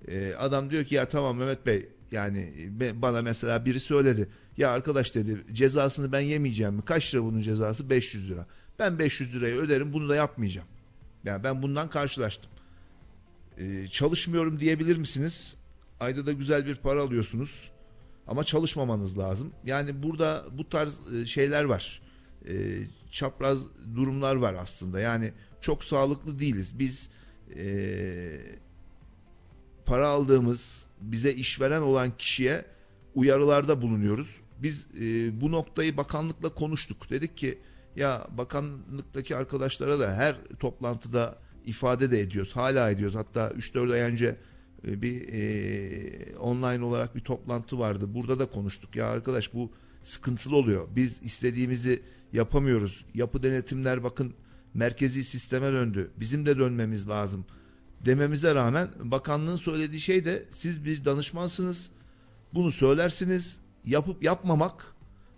e, 0.09 0.35
adam 0.39 0.71
diyor 0.71 0.85
ki 0.85 0.95
ya 0.95 1.09
tamam 1.09 1.37
Mehmet 1.37 1.67
Bey 1.67 1.89
yani 2.11 2.53
be- 2.81 3.03
bana 3.03 3.23
mesela 3.23 3.65
biri 3.65 3.81
söyledi. 3.81 4.29
Ya 4.57 4.71
arkadaş 4.71 5.15
dedi 5.15 5.45
cezasını 5.53 6.13
ben 6.13 6.21
yemeyeceğim 6.21 6.75
mi? 6.75 6.83
Kaç 6.85 7.15
lira 7.15 7.23
bunun 7.23 7.41
cezası? 7.41 7.91
500 7.91 8.31
lira. 8.31 8.47
Ben 8.79 8.99
500 8.99 9.35
lirayı 9.35 9.55
öderim 9.57 9.93
bunu 9.93 10.09
da 10.09 10.17
yapmayacağım. 10.17 10.69
Yani 11.25 11.45
ben 11.45 11.63
bundan 11.63 11.91
karşılaştım. 11.91 12.51
Ee, 13.59 13.89
çalışmıyorum 13.89 14.61
diyebilir 14.61 14.97
misiniz? 14.97 15.55
Ayda 16.01 16.27
da 16.27 16.33
güzel 16.33 16.67
bir 16.67 16.77
para 16.77 17.03
alıyorsunuz. 17.03 17.71
Ama 18.27 18.45
çalışmamanız 18.45 19.19
lazım. 19.19 19.53
Yani 19.65 20.03
burada 20.03 20.45
bu 20.53 20.69
tarz 20.69 21.13
e, 21.13 21.27
şeyler 21.27 21.65
var. 21.65 22.03
Ee, 22.49 22.79
çapraz 23.11 23.59
durumlar 23.95 24.37
var 24.37 24.55
aslında. 24.55 25.01
Yani 25.01 25.33
çok 25.61 25.85
sağlıklı 25.85 26.39
değiliz. 26.39 26.79
Biz 26.79 27.09
e, 27.57 28.41
para 29.87 30.09
aldığımız 30.09 30.85
bize 31.01 31.33
işveren 31.33 31.81
olan 31.83 32.17
kişiye 32.17 32.65
uyarılarda 33.15 33.83
bulunuyoruz. 33.83 34.37
Biz 34.59 34.87
e, 35.01 35.41
bu 35.41 35.53
noktayı 35.53 35.97
bakanlıkla 35.97 36.55
konuştuk. 36.55 37.11
Dedik 37.11 37.37
ki 37.37 37.59
ya 37.97 38.27
bakanlıktaki 38.31 39.37
arkadaşlara 39.37 40.01
da 40.01 40.15
her 40.15 40.37
toplantıda 40.61 41.39
ifade 41.69 42.11
de 42.11 42.21
ediyoruz. 42.21 42.57
Hala 42.57 42.91
ediyoruz. 42.91 43.15
Hatta 43.17 43.49
3-4 43.49 43.93
ay 43.93 44.01
önce 44.01 44.37
e, 44.87 45.03
bir 45.03 45.29
e, 45.33 46.37
online 46.37 46.85
olarak 46.85 47.17
bir 47.17 47.21
toplantı 47.21 47.79
vardı. 47.79 48.15
Burada 48.15 48.39
da 48.39 48.47
konuştuk. 48.47 48.97
Ya 48.97 49.07
arkadaş 49.07 49.55
bu 49.55 49.71
sıkıntılı 50.03 50.57
oluyor. 50.57 50.89
Biz 50.97 51.23
istediğimizi 51.23 52.03
yapamıyoruz. 52.33 53.05
Yapı 53.15 53.43
denetimler 53.43 54.05
bakın 54.05 54.35
merkezi 54.75 55.25
sisteme 55.25 55.73
döndü. 55.73 56.11
Bizim 56.17 56.47
de 56.47 56.59
dönmemiz 56.59 57.09
lazım 57.09 57.45
dememize 58.07 58.55
rağmen 58.55 58.89
bakanlığın 58.99 59.57
söylediği 59.57 60.01
şey 60.01 60.25
de 60.25 60.45
siz 60.51 60.85
bir 60.85 61.05
danışmansınız. 61.05 61.91
Bunu 62.55 62.71
söylersiniz. 62.71 63.59
Yapıp 63.85 64.23
yapmamak 64.23 64.95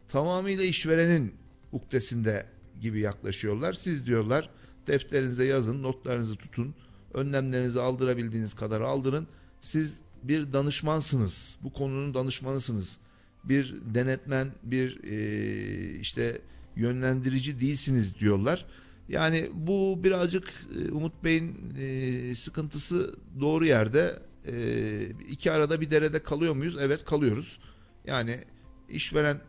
tamamıyla 0.08 0.64
işverenin 0.64 1.34
uktesinde 1.72 2.46
gibi 2.80 3.00
yaklaşıyorlar. 3.00 3.72
Siz 3.72 4.06
diyorlar 4.06 4.50
defterinize 4.86 5.44
yazın, 5.44 5.82
notlarınızı 5.82 6.36
tutun, 6.36 6.74
önlemlerinizi 7.14 7.80
aldırabildiğiniz 7.80 8.54
kadar 8.54 8.80
aldırın. 8.80 9.26
Siz 9.60 10.00
bir 10.22 10.52
danışmansınız. 10.52 11.56
Bu 11.62 11.72
konunun 11.72 12.14
danışmanısınız. 12.14 12.96
Bir 13.44 13.74
denetmen, 13.94 14.48
bir 14.62 15.04
e, 15.04 15.98
işte 16.00 16.40
yönlendirici 16.76 17.60
değilsiniz 17.60 18.18
diyorlar. 18.18 18.66
Yani 19.08 19.50
bu 19.54 20.00
birazcık 20.04 20.48
e, 20.76 20.90
Umut 20.90 21.24
Bey'in 21.24 21.74
e, 21.78 22.34
sıkıntısı 22.34 23.14
doğru 23.40 23.66
yerde. 23.66 24.18
E, 24.46 24.54
iki 25.30 25.52
arada 25.52 25.80
bir 25.80 25.90
derede 25.90 26.22
kalıyor 26.22 26.54
muyuz? 26.54 26.76
Evet 26.80 27.04
kalıyoruz. 27.04 27.58
Yani 28.06 28.44
işveren 28.88 29.34
e, 29.34 29.40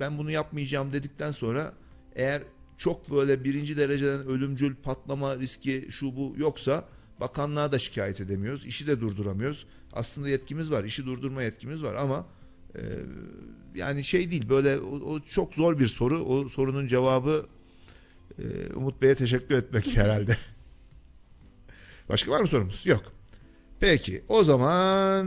ben 0.00 0.18
bunu 0.18 0.30
yapmayacağım 0.30 0.92
dedikten 0.92 1.30
sonra 1.30 1.72
eğer 2.16 2.42
çok 2.78 3.10
böyle 3.10 3.44
birinci 3.44 3.76
dereceden 3.76 4.26
ölümcül 4.26 4.74
patlama 4.74 5.38
riski 5.38 5.88
şu 5.90 6.16
bu 6.16 6.34
yoksa 6.36 6.88
bakanlığa 7.20 7.72
da 7.72 7.78
şikayet 7.78 8.20
edemiyoruz. 8.20 8.66
İşi 8.66 8.86
de 8.86 9.00
durduramıyoruz. 9.00 9.66
Aslında 9.92 10.28
yetkimiz 10.28 10.70
var. 10.70 10.84
işi 10.84 11.06
durdurma 11.06 11.42
yetkimiz 11.42 11.82
var 11.82 11.94
ama 11.94 12.26
e, 12.74 12.82
yani 13.74 14.04
şey 14.04 14.30
değil 14.30 14.48
böyle 14.48 14.78
o, 14.78 15.14
o 15.14 15.20
çok 15.20 15.54
zor 15.54 15.78
bir 15.78 15.86
soru. 15.86 16.24
O 16.24 16.48
sorunun 16.48 16.86
cevabı 16.86 17.46
e, 18.38 18.72
Umut 18.74 19.02
Bey'e 19.02 19.14
teşekkür 19.14 19.54
etmek 19.54 19.86
herhalde. 19.96 20.36
Başka 22.08 22.30
var 22.30 22.40
mı 22.40 22.48
sorumuz? 22.48 22.86
Yok. 22.86 23.12
Peki 23.80 24.24
o 24.28 24.42
zaman 24.42 25.26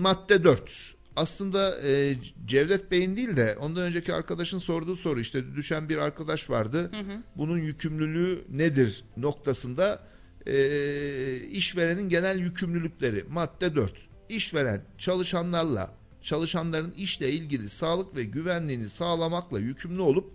madde 0.00 0.44
4. 0.44 0.97
Aslında 1.18 1.88
e, 1.88 2.16
Cevdet 2.46 2.90
Bey'in 2.90 3.16
değil 3.16 3.36
de 3.36 3.56
ondan 3.60 3.82
önceki 3.82 4.14
arkadaşın 4.14 4.58
sorduğu 4.58 4.96
soru 4.96 5.20
işte 5.20 5.54
düşen 5.56 5.88
bir 5.88 5.96
arkadaş 5.96 6.50
vardı. 6.50 6.90
Bunun 7.36 7.58
yükümlülüğü 7.58 8.44
nedir 8.50 9.04
noktasında 9.16 10.02
e, 10.46 11.36
işverenin 11.36 12.08
genel 12.08 12.38
yükümlülükleri 12.38 13.24
madde 13.30 13.74
4. 13.74 13.92
İşveren 14.28 14.82
çalışanlarla 14.98 15.94
çalışanların 16.22 16.92
işle 16.92 17.32
ilgili 17.32 17.70
sağlık 17.70 18.16
ve 18.16 18.24
güvenliğini 18.24 18.88
sağlamakla 18.88 19.58
yükümlü 19.58 20.00
olup 20.00 20.32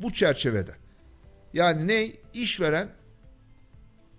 bu 0.00 0.12
çerçevede 0.12 0.74
yani 1.54 1.88
ne? 1.88 2.12
İşveren 2.34 2.88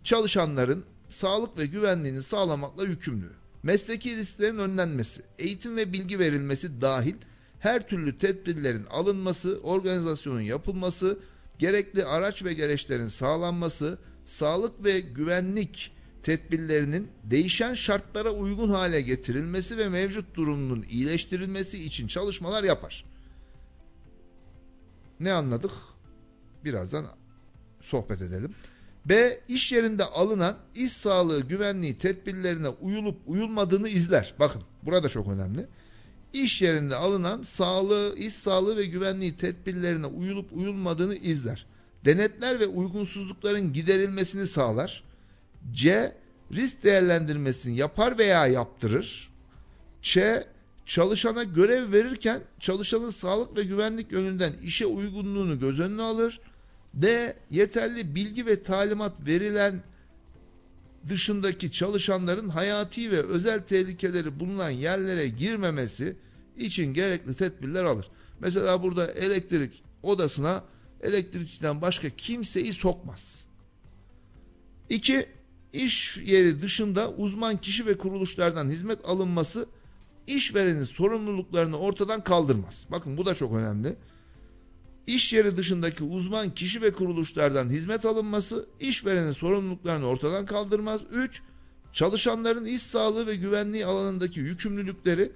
çalışanların 0.04 0.86
sağlık 1.10 1.58
ve 1.58 1.66
güvenliğini 1.66 2.24
sağlamakla 2.24 2.84
yükümlü. 2.84 3.41
Mesleki 3.64 4.18
risklerin 4.18 4.58
önlenmesi, 4.58 5.22
eğitim 5.40 5.78
ve 5.78 5.94
bilgi 5.94 6.20
verilmesi 6.20 6.82
dahil 6.82 7.16
her 7.60 7.88
türlü 7.88 8.18
tedbirlerin 8.18 8.86
alınması, 8.86 9.60
organizasyonun 9.64 10.42
yapılması, 10.42 11.20
gerekli 11.60 12.06
araç 12.06 12.44
ve 12.44 12.54
gereçlerin 12.54 13.08
sağlanması, 13.08 13.98
sağlık 14.26 14.84
ve 14.84 15.00
güvenlik 15.00 15.92
tedbirlerinin 16.24 17.08
değişen 17.24 17.74
şartlara 17.74 18.32
uygun 18.32 18.70
hale 18.70 19.02
getirilmesi 19.02 19.78
ve 19.78 19.90
mevcut 19.90 20.36
durumunun 20.36 20.86
iyileştirilmesi 20.90 21.84
için 21.84 22.08
çalışmalar 22.08 22.64
yapar. 22.64 23.06
Ne 25.20 25.34
anladık? 25.34 25.72
Birazdan 26.66 27.06
sohbet 27.82 28.22
edelim. 28.22 28.56
B. 29.06 29.40
iş 29.48 29.72
yerinde 29.72 30.06
alınan 30.06 30.58
iş 30.76 30.92
sağlığı 30.92 31.42
güvenliği 31.42 31.98
tedbirlerine 31.98 32.68
uyulup 32.68 33.18
uyulmadığını 33.26 33.90
izler. 33.90 34.34
Bakın 34.40 34.62
burada 34.84 35.10
çok 35.10 35.28
önemli. 35.28 35.68
İş 36.34 36.62
yerinde 36.62 36.96
alınan 36.96 37.44
sağlığı, 37.44 38.16
iş 38.18 38.34
sağlığı 38.34 38.78
ve 38.78 38.86
güvenliği 38.86 39.38
tedbirlerine 39.38 40.06
uyulup 40.06 40.54
uyulmadığını 40.54 41.16
izler. 41.16 41.66
Denetler 42.06 42.60
ve 42.60 42.68
uygunsuzlukların 42.68 43.74
giderilmesini 43.74 44.48
sağlar. 44.48 45.04
C. 45.74 46.16
Risk 46.52 46.84
değerlendirmesini 46.84 47.78
yapar 47.78 48.18
veya 48.18 48.48
yaptırır. 48.48 49.30
Ç. 50.02 50.18
Çalışana 50.86 51.44
görev 51.44 51.92
verirken 51.92 52.42
çalışanın 52.60 53.10
sağlık 53.10 53.58
ve 53.58 53.64
güvenlik 53.64 54.12
yönünden 54.12 54.54
işe 54.64 54.86
uygunluğunu 54.86 55.60
göz 55.60 55.80
önüne 55.80 56.02
alır. 56.02 56.40
D. 56.94 57.36
Yeterli 57.50 58.16
bilgi 58.16 58.46
ve 58.46 58.64
talimat 58.64 59.28
verilen 59.28 59.84
dışındaki 61.10 61.72
çalışanların 61.72 62.50
hayati 62.50 63.12
ve 63.12 63.22
özel 63.22 63.62
tehlikeleri 63.64 64.40
bulunan 64.40 64.70
yerlere 64.70 65.28
girmemesi 65.28 66.18
için 66.58 66.94
gerekli 66.94 67.36
tedbirler 67.36 67.84
alır. 67.84 68.12
Mesela 68.40 68.84
burada 68.84 69.12
elektrik 69.12 69.84
odasına 70.04 70.64
elektrikçiden 71.02 71.82
başka 71.82 72.10
kimseyi 72.10 72.74
sokmaz. 72.74 73.46
2. 74.90 75.26
İş 75.74 76.18
yeri 76.18 76.62
dışında 76.62 77.12
uzman 77.12 77.58
kişi 77.58 77.86
ve 77.86 77.98
kuruluşlardan 77.98 78.70
hizmet 78.70 79.06
alınması 79.06 79.68
işverenin 80.28 80.84
sorumluluklarını 80.84 81.78
ortadan 81.78 82.24
kaldırmaz. 82.24 82.86
Bakın 82.90 83.18
bu 83.18 83.26
da 83.26 83.36
çok 83.36 83.54
önemli. 83.54 83.96
İş 85.12 85.34
yeri 85.34 85.58
dışındaki 85.58 86.04
uzman 86.04 86.56
kişi 86.56 86.82
ve 86.82 86.94
kuruluşlardan 86.94 87.70
hizmet 87.70 88.06
alınması 88.06 88.68
işverenin 88.80 89.32
sorumluluklarını 89.32 90.06
ortadan 90.06 90.46
kaldırmaz. 90.46 91.02
3. 91.12 91.42
Çalışanların 91.94 92.66
iş 92.66 92.82
sağlığı 92.82 93.28
ve 93.28 93.36
güvenliği 93.36 93.86
alanındaki 93.86 94.40
yükümlülükleri 94.40 95.32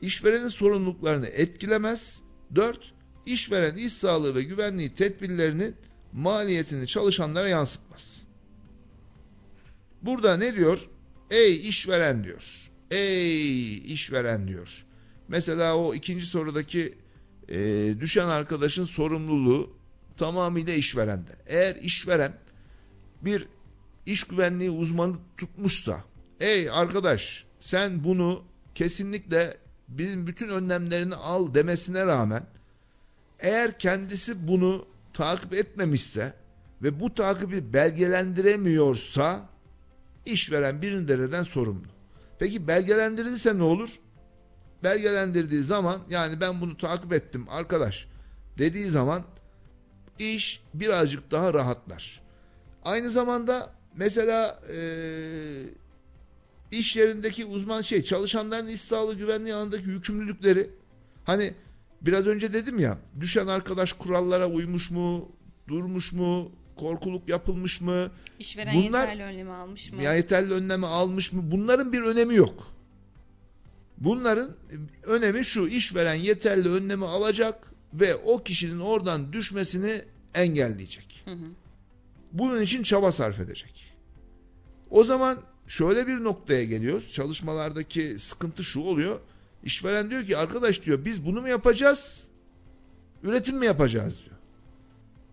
işverenin 0.00 0.48
sorumluluklarını 0.48 1.26
etkilemez. 1.26 2.20
4. 2.54 2.92
İşveren 3.26 3.76
iş 3.76 3.92
sağlığı 3.92 4.34
ve 4.34 4.42
güvenliği 4.42 4.94
tedbirlerinin 4.94 5.74
maliyetini 6.12 6.86
çalışanlara 6.86 7.48
yansıtmaz. 7.48 8.22
Burada 10.02 10.36
ne 10.36 10.56
diyor? 10.56 10.88
Ey 11.30 11.68
işveren 11.68 12.24
diyor. 12.24 12.44
Ey 12.90 13.76
işveren 13.92 14.48
diyor. 14.48 14.84
Mesela 15.28 15.76
o 15.76 15.94
ikinci 15.94 16.26
sorudaki 16.26 17.01
e, 17.52 17.94
düşen 18.00 18.28
arkadaşın 18.28 18.84
sorumluluğu 18.84 19.70
tamamıyla 20.16 20.74
işverende. 20.74 21.30
Eğer 21.46 21.76
işveren 21.76 22.32
bir 23.22 23.46
iş 24.06 24.24
güvenliği 24.24 24.70
uzmanı 24.70 25.16
tutmuşsa, 25.36 26.04
ey 26.40 26.70
arkadaş 26.70 27.44
sen 27.60 28.04
bunu 28.04 28.44
kesinlikle 28.74 29.56
bizim 29.88 30.26
bütün 30.26 30.48
önlemlerini 30.48 31.14
al 31.14 31.54
demesine 31.54 32.06
rağmen 32.06 32.46
eğer 33.40 33.78
kendisi 33.78 34.48
bunu 34.48 34.86
takip 35.12 35.52
etmemişse 35.54 36.34
ve 36.82 37.00
bu 37.00 37.14
takibi 37.14 37.72
belgelendiremiyorsa 37.72 39.48
işveren 40.26 40.82
birinci 40.82 41.08
dereceden 41.08 41.42
sorumlu. 41.42 41.86
Peki 42.38 42.68
belgelendirilirse 42.68 43.58
ne 43.58 43.62
olur? 43.62 43.90
Belgelendirdiği 44.82 45.62
zaman 45.62 46.00
yani 46.10 46.40
ben 46.40 46.60
bunu 46.60 46.76
takip 46.76 47.12
ettim 47.12 47.46
arkadaş 47.50 48.06
dediği 48.58 48.86
zaman 48.86 49.22
iş 50.18 50.62
birazcık 50.74 51.30
daha 51.30 51.54
rahatlar. 51.54 52.20
Aynı 52.84 53.10
zamanda 53.10 53.70
mesela 53.96 54.60
eee 54.72 55.68
iş 56.72 56.96
yerindeki 56.96 57.44
uzman 57.44 57.80
şey 57.80 58.02
çalışanların 58.04 58.66
iş 58.66 58.80
sağlığı 58.80 59.14
güvenliği 59.14 59.54
alanındaki 59.54 59.88
yükümlülükleri 59.88 60.70
hani 61.24 61.54
biraz 62.02 62.26
önce 62.26 62.52
dedim 62.52 62.78
ya 62.78 62.98
düşen 63.20 63.46
arkadaş 63.46 63.92
kurallara 63.92 64.48
uymuş 64.48 64.90
mu 64.90 65.28
durmuş 65.68 66.12
mu 66.12 66.52
korkuluk 66.76 67.28
yapılmış 67.28 67.80
mı 67.80 68.10
İşveren 68.38 68.74
Bunlar- 68.74 69.00
yeterli 69.08 69.22
önlemi 69.22 69.50
almış 69.52 69.92
mı? 69.92 70.02
ya 70.02 70.14
yeterli 70.14 70.52
önlemi 70.54 70.86
almış 70.86 71.32
mı 71.32 71.42
bunların 71.50 71.92
bir 71.92 72.00
önemi 72.02 72.34
yok. 72.34 72.66
Bunların 74.04 74.50
önemi 75.02 75.44
şu 75.44 75.66
işveren 75.66 76.14
yeterli 76.14 76.68
önlemi 76.68 77.06
alacak 77.06 77.72
ve 77.94 78.14
o 78.14 78.42
kişinin 78.42 78.80
oradan 78.80 79.32
düşmesini 79.32 80.02
engelleyecek. 80.34 81.24
Bunun 82.32 82.62
için 82.62 82.82
çaba 82.82 83.12
sarf 83.12 83.40
edecek. 83.40 83.94
O 84.90 85.04
zaman 85.04 85.38
şöyle 85.66 86.06
bir 86.06 86.24
noktaya 86.24 86.64
geliyoruz. 86.64 87.12
Çalışmalardaki 87.12 88.16
sıkıntı 88.18 88.64
şu 88.64 88.80
oluyor. 88.80 89.20
İşveren 89.64 90.10
diyor 90.10 90.24
ki 90.24 90.36
arkadaş 90.36 90.82
diyor 90.82 91.04
biz 91.04 91.26
bunu 91.26 91.40
mu 91.40 91.48
yapacağız? 91.48 92.22
Üretim 93.22 93.56
mi 93.58 93.66
yapacağız 93.66 94.18
diyor. 94.24 94.36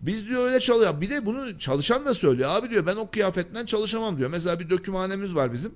Biz 0.01 0.26
diyor 0.28 0.43
öyle 0.45 0.59
çalıyor. 0.59 1.01
Bir 1.01 1.09
de 1.09 1.26
bunu 1.26 1.59
çalışan 1.59 2.05
da 2.05 2.13
söylüyor. 2.13 2.49
Abi 2.49 2.70
diyor 2.70 2.86
ben 2.86 2.95
o 2.95 3.09
kıyafetten 3.11 3.65
çalışamam 3.65 4.17
diyor. 4.17 4.30
Mesela 4.30 4.59
bir 4.59 4.70
dökümhanemiz 4.70 5.36
var 5.36 5.53
bizim. 5.53 5.72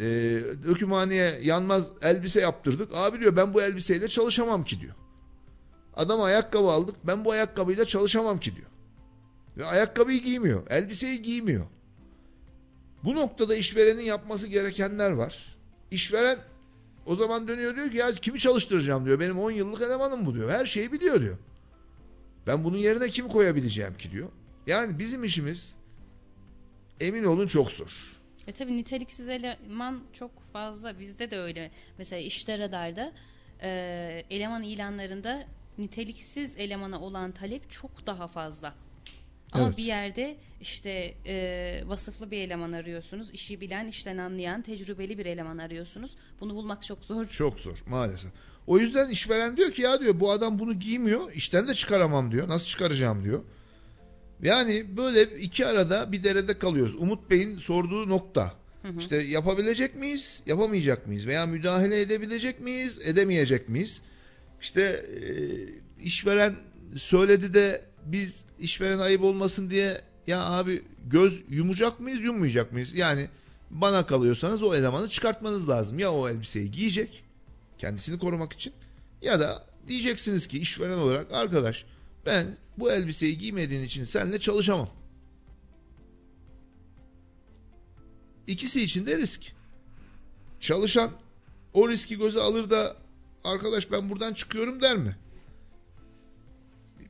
Ee, 0.00 0.40
dökümhaneye 0.66 1.38
yanmaz 1.42 1.90
elbise 2.02 2.40
yaptırdık. 2.40 2.90
Abi 2.94 3.20
diyor 3.20 3.36
ben 3.36 3.54
bu 3.54 3.62
elbiseyle 3.62 4.08
çalışamam 4.08 4.64
ki 4.64 4.80
diyor. 4.80 4.94
Adam 5.96 6.22
ayakkabı 6.22 6.68
aldık. 6.68 6.96
Ben 7.04 7.24
bu 7.24 7.32
ayakkabıyla 7.32 7.84
çalışamam 7.84 8.40
ki 8.40 8.56
diyor. 8.56 8.66
Ve 9.56 9.66
ayakkabıyı 9.66 10.22
giymiyor. 10.22 10.62
Elbiseyi 10.70 11.22
giymiyor. 11.22 11.64
Bu 13.04 13.14
noktada 13.14 13.54
işverenin 13.54 14.02
yapması 14.02 14.46
gerekenler 14.46 15.10
var. 15.10 15.56
İşveren 15.90 16.38
o 17.06 17.16
zaman 17.16 17.48
dönüyor 17.48 17.76
diyor 17.76 17.90
ki 17.90 17.96
ya 17.96 18.12
kimi 18.12 18.38
çalıştıracağım 18.38 19.04
diyor. 19.04 19.20
Benim 19.20 19.38
10 19.38 19.50
yıllık 19.50 19.82
elemanım 19.82 20.26
bu 20.26 20.34
diyor. 20.34 20.50
Her 20.50 20.66
şeyi 20.66 20.92
biliyor 20.92 21.20
diyor. 21.20 21.36
Ben 22.46 22.64
bunun 22.64 22.76
yerine 22.76 23.08
kimi 23.08 23.28
koyabileceğim 23.28 23.96
ki 23.96 24.10
diyor. 24.10 24.28
Yani 24.66 24.98
bizim 24.98 25.24
işimiz 25.24 25.72
emin 27.00 27.24
olun 27.24 27.46
çok 27.46 27.70
zor. 27.70 28.14
E 28.46 28.52
tabi 28.52 28.76
niteliksiz 28.76 29.28
eleman 29.28 30.02
çok 30.12 30.42
fazla 30.52 30.98
bizde 30.98 31.30
de 31.30 31.38
öyle. 31.38 31.70
Mesela 31.98 32.22
işte 32.22 32.58
radarda 32.58 33.12
e, 33.62 34.24
eleman 34.30 34.62
ilanlarında 34.62 35.44
niteliksiz 35.78 36.56
elemana 36.58 37.00
olan 37.00 37.32
talep 37.32 37.70
çok 37.70 38.06
daha 38.06 38.26
fazla. 38.26 38.74
Ama 39.52 39.64
Evet. 39.66 39.78
bir 39.78 39.82
yerde 39.84 40.36
işte 40.60 41.14
e, 41.26 41.82
vasıflı 41.86 42.30
bir 42.30 42.38
eleman 42.38 42.72
arıyorsunuz. 42.72 43.30
işi 43.30 43.60
bilen, 43.60 43.86
işten 43.86 44.18
anlayan, 44.18 44.62
tecrübeli 44.62 45.18
bir 45.18 45.26
eleman 45.26 45.58
arıyorsunuz. 45.58 46.16
Bunu 46.40 46.54
bulmak 46.54 46.82
çok 46.82 47.04
zor. 47.04 47.26
Çok 47.28 47.60
zor 47.60 47.82
maalesef. 47.86 48.30
O 48.66 48.78
yüzden 48.78 49.08
işveren 49.08 49.56
diyor 49.56 49.70
ki 49.70 49.82
ya 49.82 50.00
diyor 50.00 50.20
bu 50.20 50.30
adam 50.30 50.58
bunu 50.58 50.74
giymiyor 50.74 51.32
işten 51.32 51.68
de 51.68 51.74
çıkaramam 51.74 52.32
diyor. 52.32 52.48
Nasıl 52.48 52.66
çıkaracağım 52.66 53.24
diyor. 53.24 53.42
Yani 54.44 54.96
böyle 54.96 55.22
iki 55.22 55.66
arada 55.66 56.12
bir 56.12 56.24
derede 56.24 56.58
kalıyoruz. 56.58 56.94
Umut 56.94 57.30
Bey'in 57.30 57.58
sorduğu 57.58 58.08
nokta. 58.08 58.54
İşte 58.98 59.16
yapabilecek 59.16 59.94
miyiz, 59.96 60.42
yapamayacak 60.46 61.06
mıyız? 61.06 61.26
Veya 61.26 61.46
müdahale 61.46 62.00
edebilecek 62.00 62.60
miyiz, 62.60 62.98
edemeyecek 63.04 63.68
miyiz? 63.68 64.00
İşte 64.60 64.82
e, 64.82 65.24
işveren 66.04 66.54
söyledi 66.96 67.54
de 67.54 67.84
biz 68.06 68.44
işveren 68.58 68.98
ayıp 68.98 69.22
olmasın 69.22 69.70
diye 69.70 70.00
ya 70.26 70.44
abi 70.44 70.82
göz 71.06 71.42
yumacak 71.50 72.00
mıyız, 72.00 72.22
yummayacak 72.22 72.72
mıyız? 72.72 72.94
Yani 72.94 73.28
bana 73.70 74.06
kalıyorsanız 74.06 74.62
o 74.62 74.74
elemanı 74.74 75.08
çıkartmanız 75.08 75.68
lazım. 75.68 75.98
Ya 75.98 76.12
o 76.12 76.28
elbiseyi 76.28 76.70
giyecek 76.70 77.24
kendisini 77.78 78.18
korumak 78.18 78.52
için 78.52 78.72
ya 79.22 79.40
da 79.40 79.66
diyeceksiniz 79.88 80.46
ki 80.46 80.58
işveren 80.58 80.98
olarak 80.98 81.32
arkadaş 81.32 81.84
ben 82.26 82.56
bu 82.78 82.92
elbiseyi 82.92 83.38
giymediğin 83.38 83.84
için 83.84 84.04
seninle 84.04 84.40
çalışamam. 84.40 84.88
İkisi 88.46 88.82
için 88.82 89.06
de 89.06 89.18
risk. 89.18 89.52
Çalışan 90.60 91.10
o 91.72 91.88
riski 91.88 92.18
göze 92.18 92.40
alır 92.40 92.70
da 92.70 92.96
arkadaş 93.44 93.92
ben 93.92 94.10
buradan 94.10 94.34
çıkıyorum 94.34 94.82
der 94.82 94.96
mi? 94.96 95.16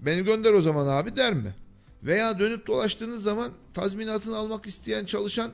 Beni 0.00 0.24
gönder 0.24 0.52
o 0.52 0.60
zaman 0.60 0.86
abi 0.86 1.16
der 1.16 1.34
mi? 1.34 1.54
Veya 2.02 2.38
dönüp 2.38 2.66
dolaştığınız 2.66 3.22
zaman 3.22 3.52
tazminatını 3.74 4.36
almak 4.36 4.66
isteyen 4.66 5.04
çalışan 5.04 5.52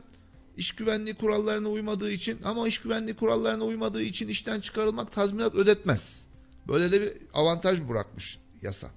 iş 0.56 0.72
güvenliği 0.72 1.14
kurallarına 1.14 1.68
uymadığı 1.68 2.10
için 2.10 2.38
ama 2.44 2.68
iş 2.68 2.78
güvenliği 2.78 3.16
kurallarına 3.16 3.64
uymadığı 3.64 4.02
için 4.02 4.28
işten 4.28 4.60
çıkarılmak 4.60 5.12
tazminat 5.12 5.54
ödetmez. 5.54 6.26
Böyle 6.68 6.92
de 6.92 7.00
bir 7.00 7.12
avantaj 7.34 7.88
bırakmış 7.88 8.38
yasa. 8.62 8.90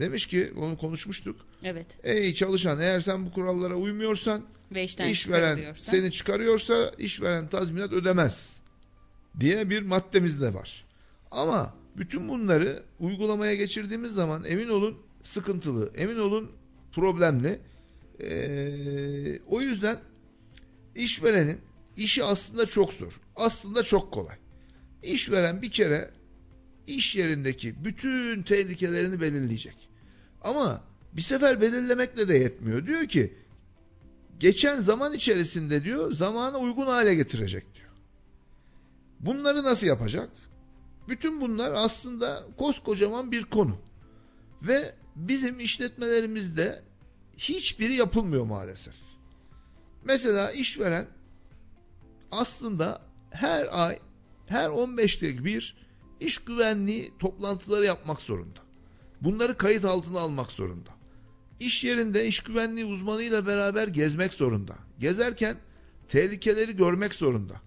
Demiş 0.00 0.26
ki 0.26 0.52
onu 0.56 0.78
konuşmuştuk. 0.78 1.46
Evet. 1.62 1.86
Ey 2.02 2.34
çalışan 2.34 2.80
eğer 2.80 3.00
sen 3.00 3.26
bu 3.26 3.32
kurallara 3.32 3.74
uymuyorsan 3.74 4.42
Ve 4.72 4.84
işten 4.84 5.08
işveren 5.08 5.74
seni 5.76 6.12
çıkarıyorsa 6.12 6.92
işveren 6.98 7.48
tazminat 7.48 7.92
ödemez 7.92 8.60
diye 9.40 9.70
bir 9.70 9.82
maddemiz 9.82 10.42
de 10.42 10.54
var. 10.54 10.84
Ama 11.30 11.74
bütün 11.96 12.28
bunları 12.28 12.82
uygulamaya 13.00 13.54
geçirdiğimiz 13.54 14.12
zaman 14.12 14.44
emin 14.44 14.68
olun 14.68 14.98
sıkıntılı, 15.22 15.92
emin 15.96 16.18
olun 16.18 16.52
problemli. 16.92 17.60
Ee, 18.20 19.38
o 19.46 19.60
yüzden 19.60 19.98
işverenin 20.94 21.58
işi 21.96 22.24
aslında 22.24 22.66
çok 22.66 22.92
zor. 22.92 23.20
Aslında 23.36 23.82
çok 23.82 24.12
kolay. 24.12 24.36
İşveren 25.02 25.62
bir 25.62 25.70
kere 25.70 26.10
iş 26.88 27.16
yerindeki 27.16 27.84
bütün 27.84 28.42
tehlikelerini 28.42 29.20
belirleyecek. 29.20 29.88
Ama 30.42 30.84
bir 31.12 31.22
sefer 31.22 31.60
belirlemekle 31.60 32.28
de 32.28 32.34
yetmiyor. 32.34 32.86
Diyor 32.86 33.06
ki 33.06 33.34
geçen 34.40 34.80
zaman 34.80 35.12
içerisinde 35.12 35.84
diyor 35.84 36.12
zamana 36.12 36.58
uygun 36.58 36.86
hale 36.86 37.14
getirecek 37.14 37.74
diyor. 37.74 37.88
Bunları 39.20 39.64
nasıl 39.64 39.86
yapacak? 39.86 40.30
Bütün 41.08 41.40
bunlar 41.40 41.72
aslında 41.72 42.44
koskocaman 42.56 43.32
bir 43.32 43.44
konu. 43.44 43.78
Ve 44.62 44.94
bizim 45.16 45.60
işletmelerimizde 45.60 46.82
hiçbiri 47.38 47.94
yapılmıyor 47.94 48.44
maalesef. 48.44 48.94
Mesela 50.04 50.52
işveren 50.52 51.06
aslında 52.30 53.02
her 53.30 53.84
ay 53.84 53.98
her 54.46 54.68
15'te 54.68 55.44
bir 55.44 55.76
iş 56.20 56.38
güvenliği 56.38 57.12
toplantıları 57.18 57.86
yapmak 57.86 58.20
zorunda. 58.20 58.60
Bunları 59.20 59.56
kayıt 59.56 59.84
altına 59.84 60.20
almak 60.20 60.50
zorunda. 60.50 60.90
İş 61.60 61.84
yerinde 61.84 62.26
iş 62.26 62.40
güvenliği 62.40 62.86
uzmanıyla 62.86 63.46
beraber 63.46 63.88
gezmek 63.88 64.32
zorunda. 64.32 64.74
Gezerken 64.98 65.56
tehlikeleri 66.08 66.76
görmek 66.76 67.14
zorunda. 67.14 67.60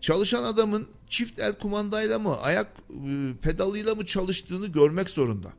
Çalışan 0.00 0.42
adamın 0.42 0.88
çift 1.08 1.38
el 1.38 1.54
kumandayla 1.54 2.18
mı, 2.18 2.40
ayak 2.40 2.66
e, 2.90 3.32
pedalıyla 3.42 3.94
mı 3.94 4.06
çalıştığını 4.06 4.66
görmek 4.66 5.10
zorunda. 5.10 5.52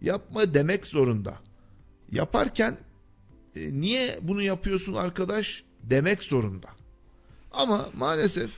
Yapma 0.00 0.54
demek 0.54 0.86
zorunda. 0.86 1.38
Yaparken 2.12 2.76
e, 3.56 3.80
niye 3.80 4.18
bunu 4.22 4.42
yapıyorsun 4.42 4.94
arkadaş 4.94 5.64
demek 5.82 6.22
zorunda. 6.22 6.68
Ama 7.52 7.88
maalesef 7.96 8.50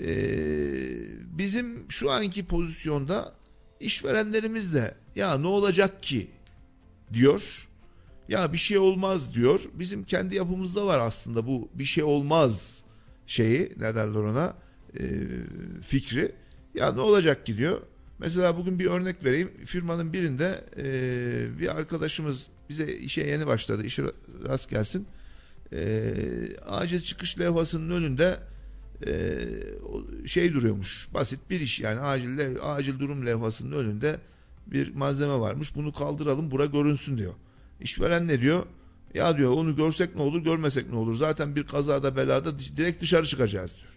e, 0.00 0.08
bizim 1.38 1.90
şu 1.90 2.10
anki 2.10 2.46
pozisyonda 2.46 3.34
işverenlerimiz 3.80 4.74
de 4.74 4.94
ya 5.16 5.38
ne 5.38 5.46
olacak 5.46 6.02
ki 6.02 6.26
diyor. 7.12 7.68
Ya 8.28 8.52
bir 8.52 8.58
şey 8.58 8.78
olmaz 8.78 9.34
diyor. 9.34 9.60
Bizim 9.74 10.04
kendi 10.04 10.34
yapımızda 10.34 10.86
var 10.86 10.98
aslında 10.98 11.46
bu 11.46 11.68
bir 11.74 11.84
şey 11.84 12.04
olmaz 12.04 12.84
şeyi 13.26 13.72
ne 13.76 13.94
derler 13.94 14.20
ona 14.20 14.56
e, 14.98 15.02
fikri. 15.82 16.32
Ya 16.74 16.92
ne 16.92 17.00
olacak 17.00 17.46
ki 17.46 17.58
diyor. 17.58 17.80
Mesela 18.18 18.56
bugün 18.56 18.78
bir 18.78 18.86
örnek 18.86 19.24
vereyim. 19.24 19.50
Firmanın 19.66 20.12
birinde 20.12 20.64
e, 20.76 21.58
bir 21.60 21.76
arkadaşımız 21.76 22.46
bize 22.68 22.92
işe 22.92 23.20
yeni 23.20 23.46
başladı. 23.46 23.84
İşe 23.84 24.02
rast 24.48 24.70
gelsin. 24.70 25.06
E, 25.72 26.12
acil 26.66 27.00
çıkış 27.00 27.38
levhasının 27.38 27.90
önünde 27.90 28.38
e, 29.06 29.48
şey 30.26 30.52
duruyormuş. 30.52 31.08
Basit 31.14 31.50
bir 31.50 31.60
iş 31.60 31.80
yani 31.80 32.00
acil 32.00 32.56
acil 32.62 32.98
durum 32.98 33.26
levhasının 33.26 33.72
önünde 33.72 34.20
bir 34.66 34.94
malzeme 34.94 35.40
varmış. 35.40 35.76
Bunu 35.76 35.92
kaldıralım 35.92 36.50
bura 36.50 36.64
görünsün 36.64 37.18
diyor. 37.18 37.34
İşveren 37.80 38.28
ne 38.28 38.40
diyor? 38.40 38.66
Ya 39.14 39.36
diyor 39.36 39.52
onu 39.52 39.76
görsek 39.76 40.14
ne 40.14 40.22
olur 40.22 40.42
görmesek 40.42 40.90
ne 40.90 40.96
olur. 40.96 41.14
Zaten 41.14 41.56
bir 41.56 41.66
kazada 41.66 42.16
belada 42.16 42.58
direkt 42.58 43.02
dışarı 43.02 43.26
çıkacağız 43.26 43.76
diyor. 43.76 43.94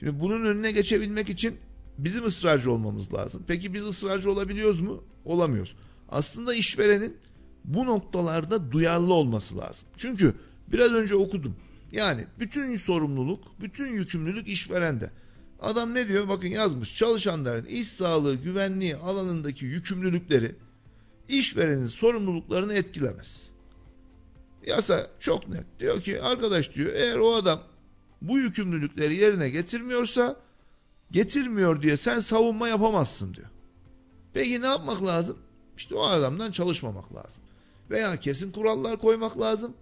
Şimdi 0.00 0.20
bunun 0.20 0.44
önüne 0.44 0.72
geçebilmek 0.72 1.30
için 1.30 1.56
bizim 1.98 2.26
ısrarcı 2.26 2.72
olmamız 2.72 3.14
lazım. 3.14 3.42
Peki 3.46 3.74
biz 3.74 3.86
ısrarcı 3.86 4.30
olabiliyoruz 4.30 4.80
mu? 4.80 5.04
Olamıyoruz. 5.24 5.76
Aslında 6.08 6.54
işverenin 6.54 7.16
bu 7.64 7.86
noktalarda 7.86 8.72
duyarlı 8.72 9.14
olması 9.14 9.58
lazım. 9.58 9.88
Çünkü 9.96 10.34
biraz 10.72 10.92
önce 10.92 11.14
okudum. 11.14 11.56
Yani 11.92 12.26
bütün 12.38 12.76
sorumluluk, 12.76 13.60
bütün 13.60 13.86
yükümlülük 13.86 14.48
işverende. 14.48 15.10
Adam 15.60 15.94
ne 15.94 16.08
diyor? 16.08 16.28
Bakın 16.28 16.48
yazmış. 16.48 16.96
Çalışanların 16.96 17.64
iş 17.64 17.88
sağlığı, 17.88 18.34
güvenliği 18.34 18.96
alanındaki 18.96 19.64
yükümlülükleri 19.64 20.56
işverenin 21.28 21.86
sorumluluklarını 21.86 22.74
etkilemez. 22.74 23.50
Yasa 24.66 25.06
çok 25.20 25.48
net. 25.48 25.64
Diyor 25.80 26.00
ki 26.00 26.22
arkadaş 26.22 26.74
diyor 26.74 26.92
eğer 26.92 27.16
o 27.16 27.34
adam 27.34 27.62
bu 28.22 28.38
yükümlülükleri 28.38 29.14
yerine 29.14 29.50
getirmiyorsa 29.50 30.36
getirmiyor 31.10 31.82
diye 31.82 31.96
sen 31.96 32.20
savunma 32.20 32.68
yapamazsın 32.68 33.34
diyor. 33.34 33.48
Peki 34.34 34.62
ne 34.62 34.66
yapmak 34.66 35.06
lazım? 35.06 35.38
İşte 35.76 35.94
o 35.94 36.02
adamdan 36.02 36.52
çalışmamak 36.52 37.14
lazım. 37.14 37.42
Veya 37.90 38.16
kesin 38.16 38.52
kurallar 38.52 38.98
koymak 38.98 39.40
lazım. 39.40 39.74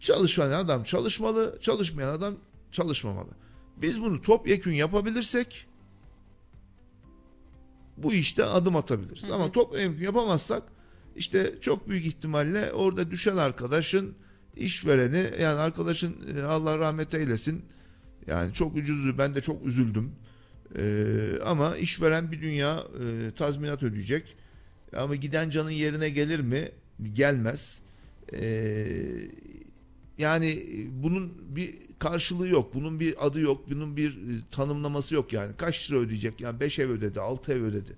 Çalışan 0.00 0.50
adam 0.50 0.84
çalışmalı, 0.84 1.58
çalışmayan 1.60 2.12
adam 2.12 2.34
çalışmamalı. 2.72 3.30
Biz 3.76 4.00
bunu 4.00 4.22
topyekün 4.22 4.72
yapabilirsek 4.72 5.66
bu 7.96 8.12
işte 8.12 8.44
adım 8.44 8.76
atabiliriz. 8.76 9.30
Ama 9.30 9.52
topyekün 9.52 10.04
yapamazsak 10.04 10.62
işte 11.16 11.54
çok 11.60 11.88
büyük 11.88 12.06
ihtimalle 12.06 12.72
orada 12.72 13.10
düşen 13.10 13.36
arkadaşın 13.36 14.14
işvereni 14.56 15.30
yani 15.42 15.60
arkadaşın 15.60 16.16
e, 16.36 16.42
Allah 16.42 16.78
rahmet 16.78 17.14
eylesin 17.14 17.64
yani 18.26 18.52
çok 18.52 18.76
ucuzdu 18.76 19.18
ben 19.18 19.34
de 19.34 19.40
çok 19.40 19.66
üzüldüm. 19.66 20.12
Ee, 20.76 21.38
ama 21.44 21.76
işveren 21.76 22.32
bir 22.32 22.42
dünya 22.42 22.84
e, 23.02 23.34
tazminat 23.34 23.82
ödeyecek. 23.82 24.36
Ama 24.96 25.14
giden 25.14 25.50
canın 25.50 25.70
yerine 25.70 26.08
gelir 26.08 26.40
mi? 26.40 26.68
Gelmez. 27.12 27.80
Ee, 28.32 28.86
yani 30.20 30.62
bunun 30.90 31.56
bir 31.56 31.78
karşılığı 31.98 32.48
yok. 32.48 32.74
Bunun 32.74 33.00
bir 33.00 33.26
adı 33.26 33.40
yok. 33.40 33.70
Bunun 33.70 33.96
bir 33.96 34.10
e, 34.10 34.48
tanımlaması 34.50 35.14
yok 35.14 35.32
yani. 35.32 35.56
Kaç 35.56 35.90
lira 35.90 35.98
ödeyecek? 35.98 36.40
Yani 36.40 36.60
5 36.60 36.78
ev 36.78 36.90
ödedi, 36.90 37.20
6 37.20 37.52
ev 37.52 37.62
ödedi. 37.62 37.96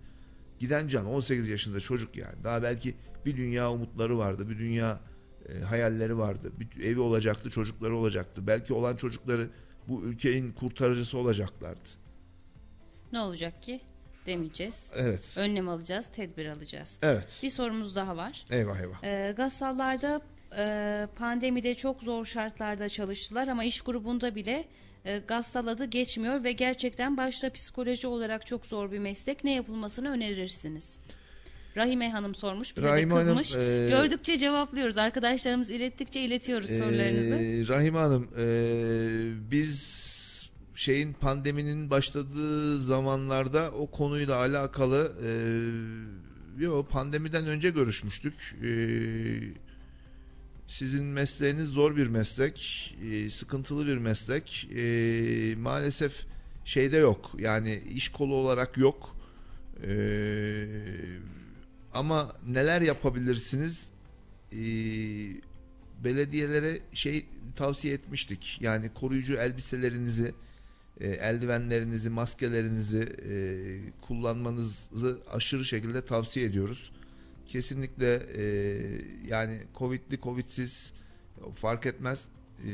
Giden 0.58 0.88
can 0.88 1.06
18 1.06 1.48
yaşında 1.48 1.80
çocuk 1.80 2.16
yani. 2.16 2.44
Daha 2.44 2.62
belki 2.62 2.94
bir 3.26 3.36
dünya 3.36 3.72
umutları 3.72 4.18
vardı. 4.18 4.50
Bir 4.50 4.58
dünya 4.58 5.00
e, 5.48 5.60
hayalleri 5.60 6.18
vardı. 6.18 6.52
Bir 6.60 6.84
evi 6.84 7.00
olacaktı, 7.00 7.50
çocukları 7.50 7.96
olacaktı. 7.96 8.46
Belki 8.46 8.74
olan 8.74 8.96
çocukları 8.96 9.48
bu 9.88 10.02
ülkenin 10.02 10.52
kurtarıcısı 10.52 11.18
olacaklardı. 11.18 11.88
Ne 13.12 13.20
olacak 13.20 13.62
ki? 13.62 13.80
Demeyeceğiz. 14.26 14.90
Evet. 14.94 15.34
Önlem 15.38 15.68
alacağız, 15.68 16.10
tedbir 16.16 16.46
alacağız. 16.46 16.98
Evet. 17.02 17.40
Bir 17.42 17.50
sorumuz 17.50 17.96
daha 17.96 18.16
var. 18.16 18.44
Eyvah 18.50 18.80
eyvah. 18.80 19.04
Ee, 19.04 19.34
Gassallarda 19.36 20.20
e, 20.58 21.06
pandemide 21.18 21.74
çok 21.74 22.02
zor 22.02 22.24
şartlarda 22.24 22.88
çalıştılar 22.88 23.48
ama 23.48 23.64
iş 23.64 23.80
grubunda 23.80 24.34
bile 24.34 24.64
e, 25.04 25.18
Gassal 25.18 25.66
adı 25.66 25.84
geçmiyor 25.84 26.44
ve 26.44 26.52
gerçekten 26.52 27.16
başta 27.16 27.50
psikoloji 27.50 28.06
olarak 28.06 28.46
çok 28.46 28.66
zor 28.66 28.92
bir 28.92 28.98
meslek. 28.98 29.44
Ne 29.44 29.54
yapılmasını 29.54 30.10
önerirsiniz? 30.10 30.98
Rahime 31.76 32.10
Hanım 32.10 32.34
sormuş, 32.34 32.76
bize 32.76 32.88
Rahime 32.88 33.10
de 33.10 33.14
Hanım, 33.14 33.26
kızmış. 33.28 33.56
e, 33.56 33.86
Gördükçe 33.90 34.36
cevaplıyoruz. 34.36 34.98
Arkadaşlarımız 34.98 35.70
ilettikçe 35.70 36.20
iletiyoruz 36.20 36.70
sorularınızı. 36.70 37.34
Ee, 37.34 37.68
Rahime 37.68 37.98
Hanım, 37.98 38.28
e, 38.38 39.50
biz 39.50 40.12
şeyin 40.74 41.12
pandeminin 41.12 41.90
başladığı 41.90 42.78
zamanlarda 42.78 43.70
o 43.70 43.90
konuyla 43.90 44.36
alakalı 44.36 45.12
e, 45.26 45.30
yo 46.64 46.86
pandemiden 46.90 47.46
önce 47.46 47.70
görüşmüştük. 47.70 48.34
E, 48.64 48.70
sizin 50.72 51.04
mesleğiniz 51.04 51.68
zor 51.68 51.96
bir 51.96 52.06
meslek, 52.06 52.88
e, 53.10 53.30
sıkıntılı 53.30 53.86
bir 53.86 53.96
meslek. 53.96 54.68
E, 54.74 55.54
maalesef 55.56 56.26
şeyde 56.64 56.96
yok. 56.96 57.30
Yani 57.38 57.82
iş 57.94 58.08
kolu 58.08 58.34
olarak 58.34 58.76
yok. 58.78 59.16
E, 59.86 59.94
ama 61.94 62.36
neler 62.46 62.80
yapabilirsiniz? 62.80 63.90
E, 64.52 64.60
belediyelere 66.04 66.80
şey 66.92 67.26
tavsiye 67.56 67.94
etmiştik. 67.94 68.58
Yani 68.60 68.90
koruyucu 68.94 69.34
elbiselerinizi, 69.34 70.34
eldivenlerinizi, 71.00 72.10
maskelerinizi 72.10 73.08
kullanmanızı 74.00 75.18
aşırı 75.32 75.64
şekilde 75.64 76.04
tavsiye 76.04 76.46
ediyoruz. 76.46 76.92
Kesinlikle 77.46 78.14
e, 78.14 78.44
yani 79.28 79.58
covidli 79.78 80.20
covidsiz 80.20 80.92
fark 81.54 81.86
etmez. 81.86 82.24
E, 82.66 82.70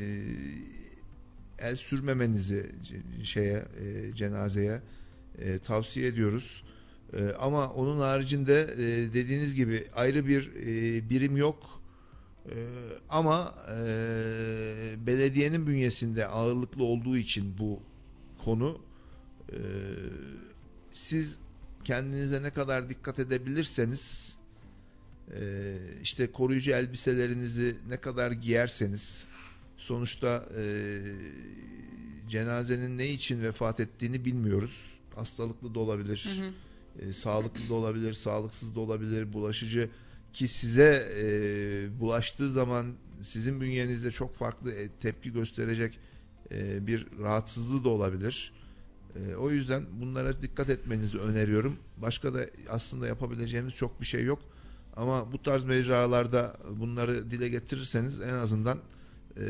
el 1.59 1.75
sürmemenizi 1.75 2.71
şeye 3.23 3.65
e, 3.81 4.13
cenazeye 4.15 4.81
e, 5.39 5.59
tavsiye 5.59 6.07
ediyoruz. 6.07 6.63
E, 7.13 7.29
ama 7.39 7.69
onun 7.69 7.99
haricinde 7.99 8.61
e, 8.73 9.13
dediğiniz 9.13 9.55
gibi 9.55 9.87
ayrı 9.95 10.27
bir 10.27 10.51
e, 10.55 11.09
birim 11.09 11.37
yok. 11.37 11.79
Ee, 12.47 12.55
ama 13.09 13.55
e, 13.69 13.77
belediyenin 15.07 15.67
bünyesinde 15.67 16.27
ağırlıklı 16.27 16.83
olduğu 16.83 17.17
için 17.17 17.55
bu 17.57 17.79
konu 18.43 18.81
e, 19.51 19.57
siz 20.93 21.39
kendinize 21.83 22.43
ne 22.43 22.49
kadar 22.49 22.89
dikkat 22.89 23.19
edebilirseniz 23.19 24.35
e, 25.35 25.75
işte 26.03 26.31
koruyucu 26.31 26.71
elbiselerinizi 26.71 27.75
ne 27.89 27.97
kadar 27.97 28.31
giyerseniz 28.31 29.25
sonuçta 29.77 30.49
e, 30.57 31.01
cenazenin 32.29 32.97
ne 32.97 33.07
için 33.07 33.41
vefat 33.41 33.79
ettiğini 33.79 34.25
bilmiyoruz. 34.25 34.99
Hastalıklı 35.15 35.75
da 35.75 35.79
olabilir, 35.79 36.41
e, 36.99 37.13
sağlıklı 37.13 37.69
da 37.69 37.73
olabilir, 37.73 38.13
sağlıksız 38.13 38.75
da 38.75 38.79
olabilir, 38.79 39.33
bulaşıcı 39.33 39.89
ki 40.33 40.47
size 40.47 41.09
e, 41.17 41.99
bulaştığı 41.99 42.51
zaman 42.51 42.93
sizin 43.21 43.61
bünyenizde 43.61 44.11
çok 44.11 44.35
farklı 44.35 44.73
tepki 45.01 45.33
gösterecek 45.33 45.99
e, 46.51 46.87
bir 46.87 47.07
rahatsızlığı 47.19 47.83
da 47.83 47.89
olabilir. 47.89 48.53
E, 49.15 49.35
o 49.35 49.49
yüzden 49.49 49.85
bunlara 50.01 50.41
dikkat 50.41 50.69
etmenizi 50.69 51.17
öneriyorum. 51.17 51.79
Başka 51.97 52.33
da 52.33 52.45
aslında 52.69 53.07
yapabileceğimiz 53.07 53.73
çok 53.73 54.01
bir 54.01 54.05
şey 54.05 54.23
yok. 54.23 54.39
Ama 54.99 55.31
bu 55.31 55.43
tarz 55.43 55.63
mecralarda 55.63 56.57
bunları 56.79 57.31
dile 57.31 57.49
getirirseniz 57.49 58.21
en 58.21 58.33
azından 58.33 58.79
e, 59.37 59.43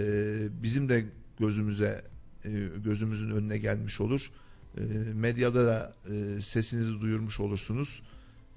bizim 0.64 0.90
de 0.90 1.06
gözümüze 1.40 2.06
e, 2.46 2.50
gözümüzün 2.84 3.30
önüne 3.32 3.58
gelmiş 3.58 4.02
olur. 4.02 4.32
E, 4.78 4.82
medyada 5.14 5.66
da 5.66 5.94
e, 6.14 6.42
sesinizi 6.42 7.02
duyurmuş 7.02 7.40
olursunuz. 7.40 8.02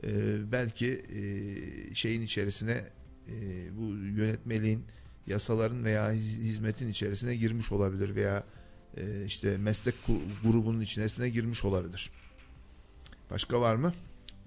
E, 0.04 0.08
belki 0.52 0.90
e, 0.90 1.94
şeyin 1.94 2.22
içerisine 2.22 2.84
e, 3.28 3.32
bu 3.76 3.82
yönetmeliğin 4.20 4.84
yasaların 5.26 5.84
veya 5.84 6.12
hiz- 6.12 6.38
hizmetin 6.38 6.88
içerisine 6.88 7.36
girmiş 7.36 7.72
olabilir 7.72 8.14
veya 8.14 8.44
e, 8.96 9.24
işte 9.26 9.58
meslek 9.58 9.94
grubunun 10.44 10.80
içerisine 10.80 11.28
girmiş 11.28 11.64
olabilir. 11.64 12.10
Başka 13.30 13.60
var 13.60 13.74
mı? 13.74 13.92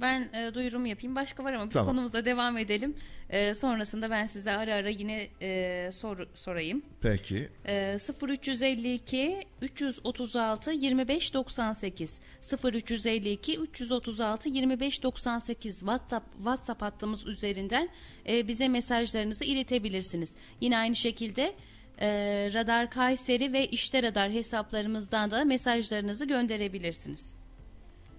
Ben 0.02 0.30
e, 0.34 0.54
duyurum 0.54 0.86
yapayım. 0.86 1.16
Başka 1.16 1.44
var 1.44 1.54
ama 1.54 1.66
biz 1.66 1.74
Tamam. 1.74 1.88
konumuza 1.88 2.26
devam 2.26 2.58
edelim. 2.58 2.96
E, 3.30 3.54
sonrasında 3.54 4.10
ben 4.10 4.26
size 4.26 4.52
ara 4.52 4.74
ara 4.74 4.90
yine 4.90 5.28
e, 5.42 5.90
sor, 5.92 6.28
sorayım. 6.34 6.82
Peki. 7.02 7.50
E, 7.68 7.98
0352 8.28 9.44
336 9.62 10.72
25 10.72 11.34
98 11.34 12.20
0352 12.64 13.60
336 13.60 14.50
25 14.50 15.04
98 15.04 15.80
WhatsApp 15.80 16.36
WhatsApp 16.38 16.82
hattımız 16.82 17.28
üzerinden 17.28 17.90
e, 18.28 18.48
bize 18.48 18.68
mesajlarınızı 18.68 19.46
iletebilirsiniz. 19.46 20.36
Yine 20.62 20.78
aynı 20.78 20.96
şekilde 20.96 21.54
e, 22.00 22.08
Radar 22.54 22.90
Kayseri 22.90 23.54
ve 23.54 23.68
İşte 23.68 24.04
Radar 24.04 24.32
hesaplarımızdan 24.32 25.32
da 25.32 25.46
mesajlarınızı 25.46 26.26
gönderebilirsiniz. 26.26 27.36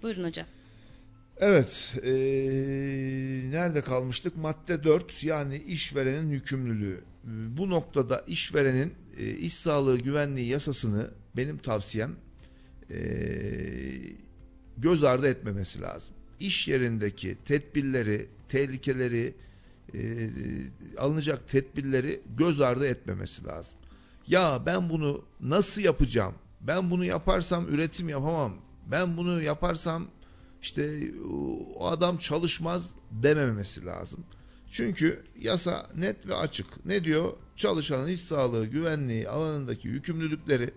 Buyurun 0.03 0.25
hocam. 0.25 0.47
Evet, 1.39 1.95
eee, 2.03 3.51
nerede 3.51 3.81
kalmıştık? 3.81 4.37
Madde 4.37 4.85
4 4.85 5.25
yani 5.25 5.57
işverenin 5.57 6.31
yükümlülüğü. 6.31 7.05
Bu 7.25 7.71
noktada 7.71 8.25
işverenin 8.27 8.95
e, 9.19 9.31
iş 9.31 9.55
sağlığı 9.55 9.99
güvenliği 9.99 10.47
yasasını 10.49 11.11
benim 11.37 11.59
tavsiyem 11.59 12.17
eee, 12.91 14.17
göz 14.79 15.05
ardı 15.05 15.29
etmemesi 15.29 15.81
lazım. 15.83 16.15
İş 16.41 16.69
yerindeki 16.69 17.37
tedbirleri, 17.45 18.27
tehlikeleri 18.49 19.35
e, 19.95 20.31
alınacak 20.99 21.49
tedbirleri 21.49 22.21
göz 22.39 22.61
ardı 22.61 22.87
etmemesi 22.87 23.45
lazım. 23.45 23.79
Ya 24.27 24.63
ben 24.67 24.91
bunu 24.91 25.25
nasıl 25.41 25.83
yapacağım? 25.83 26.35
Ben 26.61 26.91
bunu 26.91 27.05
yaparsam 27.05 27.69
üretim 27.69 28.09
yapamam. 28.09 28.55
Ben 28.87 29.17
bunu 29.17 29.43
yaparsam 29.43 30.07
işte 30.67 31.11
o 31.79 31.87
adam 31.87 32.17
çalışmaz 32.17 32.91
dememesi 33.11 33.85
lazım. 33.85 34.25
Çünkü 34.71 35.25
yasa 35.39 35.87
net 35.97 36.27
ve 36.27 36.35
açık. 36.35 36.87
Ne 36.87 37.05
diyor? 37.05 37.33
Çalışanın 37.57 38.09
iş 38.09 38.21
sağlığı, 38.21 38.67
güvenliği 38.67 39.29
alanındaki 39.29 39.89
yükümlülükleri 39.89 40.71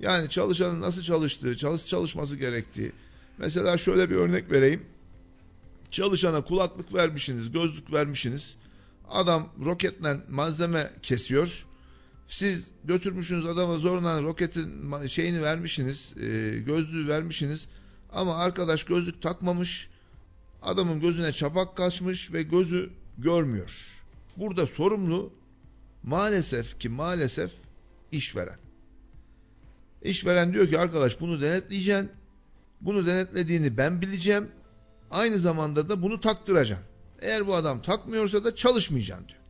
yani 0.00 0.28
çalışanın 0.28 0.80
nasıl 0.80 1.02
çalıştığı, 1.02 1.56
çalış 1.56 1.86
çalışması 1.86 2.36
gerektiği. 2.36 2.92
Mesela 3.38 3.78
şöyle 3.78 4.10
bir 4.10 4.16
örnek 4.16 4.50
vereyim. 4.50 4.82
Çalışana 5.90 6.44
kulaklık 6.44 6.94
vermişsiniz, 6.94 7.52
gözlük 7.52 7.92
vermişsiniz. 7.92 8.56
Adam 9.08 9.52
roketle 9.64 10.16
malzeme 10.28 10.90
kesiyor. 11.02 11.66
Siz 12.28 12.70
götürmüşsünüz 12.84 13.46
adama 13.46 13.78
zorla 13.78 14.22
roketin 14.22 15.06
şeyini 15.06 15.42
vermişsiniz, 15.42 16.14
e, 16.16 16.58
gözlüğü 16.66 17.08
vermişsiniz. 17.08 17.68
Ama 18.12 18.36
arkadaş 18.36 18.84
gözlük 18.84 19.22
takmamış. 19.22 19.90
Adamın 20.62 21.00
gözüne 21.00 21.32
çapak 21.32 21.76
kaçmış 21.76 22.32
ve 22.32 22.42
gözü 22.42 22.90
görmüyor. 23.18 23.76
Burada 24.36 24.66
sorumlu 24.66 25.32
maalesef 26.02 26.80
ki 26.80 26.88
maalesef 26.88 27.50
işveren. 28.12 28.58
İşveren 30.02 30.52
diyor 30.52 30.68
ki 30.68 30.78
arkadaş 30.78 31.20
bunu 31.20 31.40
denetleyeceksin. 31.40 32.10
Bunu 32.80 33.06
denetlediğini 33.06 33.76
ben 33.76 34.00
bileceğim. 34.00 34.48
Aynı 35.10 35.38
zamanda 35.38 35.88
da 35.88 36.02
bunu 36.02 36.20
taktıracaksın. 36.20 36.86
Eğer 37.22 37.46
bu 37.46 37.54
adam 37.54 37.82
takmıyorsa 37.82 38.44
da 38.44 38.54
çalışmayacaksın 38.54 39.28
diyor. 39.28 39.40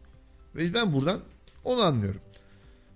Ve 0.54 0.74
ben 0.74 0.92
buradan 0.92 1.20
onu 1.64 1.82
anlıyorum. 1.82 2.20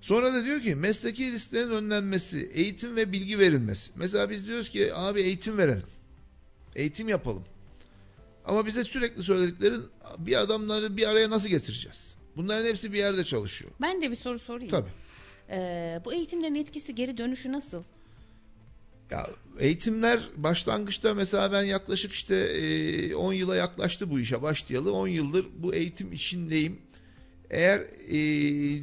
Sonra 0.04 0.34
da 0.34 0.44
diyor 0.44 0.60
ki 0.60 0.74
mesleki 0.74 1.32
risklerin 1.32 1.70
önlenmesi, 1.70 2.50
eğitim 2.54 2.96
ve 2.96 3.12
bilgi 3.12 3.38
verilmesi. 3.38 3.92
Mesela 3.96 4.30
biz 4.30 4.46
diyoruz 4.46 4.68
ki 4.68 4.94
abi 4.94 5.20
eğitim 5.20 5.58
verelim. 5.58 5.86
Eğitim 6.74 7.08
yapalım. 7.08 7.44
Ama 8.44 8.66
bize 8.66 8.84
sürekli 8.84 9.22
söylediklerin 9.22 9.82
bir 10.18 10.36
adamları 10.36 10.96
bir 10.96 11.08
araya 11.08 11.30
nasıl 11.30 11.48
getireceğiz? 11.48 12.14
Bunların 12.36 12.68
hepsi 12.68 12.92
bir 12.92 12.98
yerde 12.98 13.24
çalışıyor. 13.24 13.70
Ben 13.80 14.02
de 14.02 14.10
bir 14.10 14.16
soru 14.16 14.38
sorayım. 14.38 14.70
Tabii. 14.70 14.90
Ee, 15.50 16.00
bu 16.04 16.14
eğitimlerin 16.14 16.54
etkisi 16.54 16.94
geri 16.94 17.18
dönüşü 17.18 17.52
nasıl? 17.52 17.82
Ya 19.10 19.30
eğitimler 19.58 20.20
başlangıçta 20.36 21.14
mesela 21.14 21.52
ben 21.52 21.62
yaklaşık 21.62 22.12
işte 22.12 22.36
e, 22.36 23.14
10 23.14 23.32
yıla 23.32 23.56
yaklaştı 23.56 24.10
bu 24.10 24.20
işe 24.20 24.42
başlayalı. 24.42 24.92
10 24.92 25.08
yıldır 25.08 25.46
bu 25.58 25.74
eğitim 25.74 26.12
işindeyim. 26.12 26.78
Eğer 27.50 27.80
e, 28.08 28.18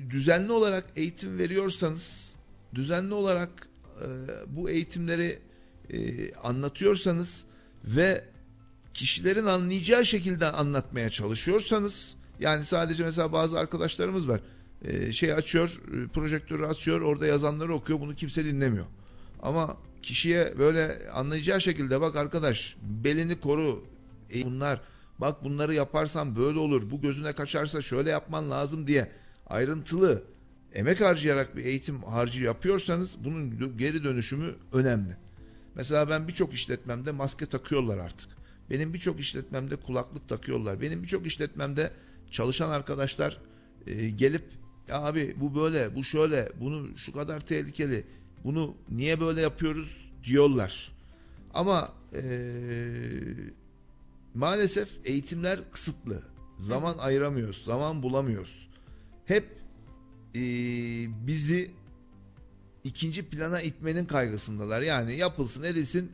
düzenli 0.09 0.51
olarak 0.51 0.85
eğitim 0.95 1.37
veriyorsanız, 1.37 2.35
düzenli 2.75 3.13
olarak 3.13 3.49
e, 4.01 4.07
bu 4.47 4.69
eğitimleri 4.69 5.39
e, 5.89 6.33
anlatıyorsanız 6.33 7.45
ve 7.85 8.23
kişilerin 8.93 9.45
anlayacağı 9.45 10.05
şekilde 10.05 10.51
anlatmaya 10.51 11.09
çalışıyorsanız, 11.09 12.15
yani 12.39 12.65
sadece 12.65 13.03
mesela 13.03 13.33
bazı 13.33 13.59
arkadaşlarımız 13.59 14.27
var, 14.27 14.41
e, 14.85 15.13
şey 15.13 15.33
açıyor, 15.33 15.81
e, 15.87 16.07
projektörü 16.07 16.65
açıyor, 16.65 17.01
orada 17.01 17.25
yazanları 17.27 17.73
okuyor, 17.73 17.99
bunu 17.99 18.15
kimse 18.15 18.45
dinlemiyor. 18.45 18.85
Ama 19.41 19.77
kişiye 20.01 20.53
böyle 20.59 21.09
anlayacağı 21.13 21.61
şekilde 21.61 22.01
bak 22.01 22.15
arkadaş 22.15 22.75
belini 22.81 23.39
koru 23.39 23.85
e, 24.33 24.43
bunlar 24.43 24.81
bak 25.21 25.43
bunları 25.43 25.73
yaparsan 25.73 26.35
böyle 26.35 26.59
olur 26.59 26.91
bu 26.91 27.01
gözüne 27.01 27.33
kaçarsa 27.33 27.81
şöyle 27.81 28.09
yapman 28.09 28.51
lazım 28.51 28.87
diye 28.87 29.11
ayrıntılı 29.47 30.23
emek 30.73 31.01
harcayarak 31.01 31.55
bir 31.55 31.65
eğitim 31.65 32.03
harcı 32.03 32.43
yapıyorsanız 32.43 33.11
bunun 33.23 33.77
geri 33.77 34.03
dönüşümü 34.03 34.55
önemli. 34.73 35.17
Mesela 35.75 36.09
ben 36.09 36.27
birçok 36.27 36.53
işletmemde 36.53 37.11
maske 37.11 37.45
takıyorlar 37.45 37.97
artık. 37.97 38.29
Benim 38.69 38.93
birçok 38.93 39.19
işletmemde 39.19 39.75
kulaklık 39.75 40.29
takıyorlar. 40.29 40.81
Benim 40.81 41.03
birçok 41.03 41.27
işletmemde 41.27 41.91
çalışan 42.31 42.69
arkadaşlar 42.69 43.37
e, 43.87 44.09
gelip 44.09 44.43
abi 44.91 45.35
bu 45.37 45.55
böyle, 45.55 45.95
bu 45.95 46.03
şöyle, 46.03 46.49
bunu 46.59 46.97
şu 46.97 47.13
kadar 47.13 47.39
tehlikeli, 47.39 48.03
bunu 48.43 48.75
niye 48.89 49.19
böyle 49.19 49.41
yapıyoruz 49.41 50.11
diyorlar. 50.23 50.91
Ama 51.53 51.93
e, 52.13 52.21
maalesef 54.33 54.89
eğitimler 55.03 55.71
kısıtlı. 55.71 56.23
Zaman 56.59 56.97
ayıramıyoruz, 56.97 57.63
zaman 57.63 58.03
bulamıyoruz. 58.03 58.69
Hep 59.25 59.45
e, 60.35 60.41
bizi 61.27 61.71
ikinci 62.83 63.29
plana 63.29 63.61
itmenin 63.61 64.05
kaygısındalar. 64.05 64.81
Yani 64.81 65.15
yapılsın 65.15 65.63
edilsin 65.63 66.11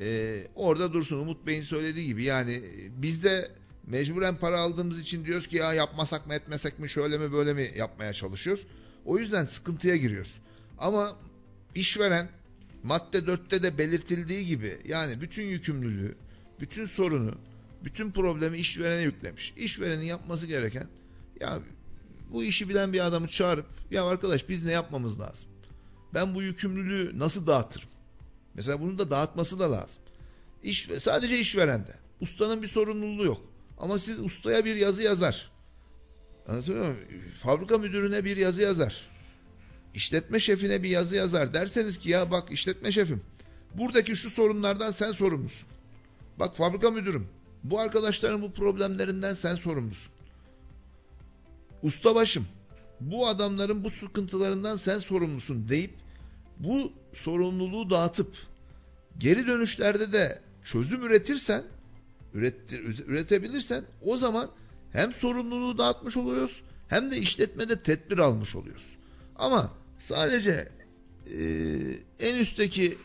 e, 0.00 0.36
orada 0.54 0.92
dursun. 0.92 1.18
Umut 1.18 1.46
Bey'in 1.46 1.62
söylediği 1.62 2.06
gibi 2.06 2.22
yani 2.22 2.62
biz 2.96 3.24
de 3.24 3.50
mecburen 3.86 4.36
para 4.36 4.60
aldığımız 4.60 4.98
için 4.98 5.24
diyoruz 5.24 5.46
ki 5.46 5.56
ya 5.56 5.74
yapmasak 5.74 6.26
mı 6.26 6.34
etmesek 6.34 6.78
mi 6.78 6.88
şöyle 6.88 7.18
mi 7.18 7.32
böyle 7.32 7.54
mi 7.54 7.70
yapmaya 7.76 8.12
çalışıyoruz. 8.12 8.66
O 9.04 9.18
yüzden 9.18 9.44
sıkıntıya 9.44 9.96
giriyoruz. 9.96 10.34
Ama 10.78 11.16
işveren 11.74 12.28
madde 12.82 13.18
4'te 13.18 13.62
de 13.62 13.78
belirtildiği 13.78 14.46
gibi 14.46 14.78
yani 14.84 15.20
bütün 15.20 15.44
yükümlülüğü, 15.44 16.14
bütün 16.60 16.86
sorunu, 16.86 17.34
bütün 17.84 18.10
problemi 18.10 18.58
işverene 18.58 19.02
yüklemiş. 19.02 19.54
İşverenin 19.56 20.04
yapması 20.04 20.46
gereken 20.46 20.88
ya 21.40 21.58
bu 22.30 22.44
işi 22.44 22.68
bilen 22.68 22.92
bir 22.92 23.06
adamı 23.06 23.28
çağırıp 23.28 23.66
ya 23.90 24.04
arkadaş 24.04 24.48
biz 24.48 24.64
ne 24.64 24.72
yapmamız 24.72 25.20
lazım? 25.20 25.48
Ben 26.14 26.34
bu 26.34 26.42
yükümlülüğü 26.42 27.18
nasıl 27.18 27.46
dağıtırım? 27.46 27.88
Mesela 28.54 28.80
bunu 28.80 28.98
da 28.98 29.10
dağıtması 29.10 29.58
da 29.58 29.72
lazım. 29.72 30.02
İş, 30.62 30.88
sadece 31.00 31.38
işverende. 31.38 31.94
Ustanın 32.20 32.62
bir 32.62 32.66
sorumluluğu 32.66 33.24
yok. 33.24 33.40
Ama 33.78 33.98
siz 33.98 34.20
ustaya 34.20 34.64
bir 34.64 34.76
yazı 34.76 35.02
yazar. 35.02 35.50
Anlatabiliyor 36.48 36.84
muyum? 36.84 36.98
Fabrika 37.42 37.78
müdürüne 37.78 38.24
bir 38.24 38.36
yazı 38.36 38.62
yazar. 38.62 39.00
İşletme 39.94 40.40
şefine 40.40 40.82
bir 40.82 40.88
yazı 40.88 41.16
yazar. 41.16 41.54
Derseniz 41.54 41.98
ki 41.98 42.10
ya 42.10 42.30
bak 42.30 42.52
işletme 42.52 42.92
şefim. 42.92 43.22
Buradaki 43.74 44.16
şu 44.16 44.30
sorunlardan 44.30 44.90
sen 44.90 45.12
sorumlusun. 45.12 45.68
Bak 46.38 46.56
fabrika 46.56 46.90
müdürüm. 46.90 47.28
Bu 47.64 47.80
arkadaşların 47.80 48.42
bu 48.42 48.52
problemlerinden 48.52 49.34
sen 49.34 49.54
sorumlusun. 49.54 50.12
Ustabaşım. 51.82 52.46
Bu 53.00 53.28
adamların 53.28 53.84
bu 53.84 53.90
sıkıntılarından 53.90 54.76
sen 54.76 54.98
sorumlusun 54.98 55.68
deyip 55.68 55.94
bu 56.58 56.92
sorumluluğu 57.12 57.90
dağıtıp 57.90 58.36
geri 59.18 59.46
dönüşlerde 59.46 60.12
de 60.12 60.40
çözüm 60.64 61.02
üretirsen 61.02 61.62
ürettir, 62.34 63.08
üretebilirsen 63.08 63.84
o 64.02 64.16
zaman 64.16 64.50
hem 64.92 65.12
sorumluluğu 65.12 65.78
dağıtmış 65.78 66.16
oluyoruz 66.16 66.62
hem 66.88 67.10
de 67.10 67.18
işletmede 67.18 67.82
tedbir 67.82 68.18
almış 68.18 68.54
oluyoruz. 68.54 68.86
Ama 69.36 69.72
sadece 69.98 70.68
e, 71.26 71.38
en 72.20 72.36
üstteki 72.36 72.98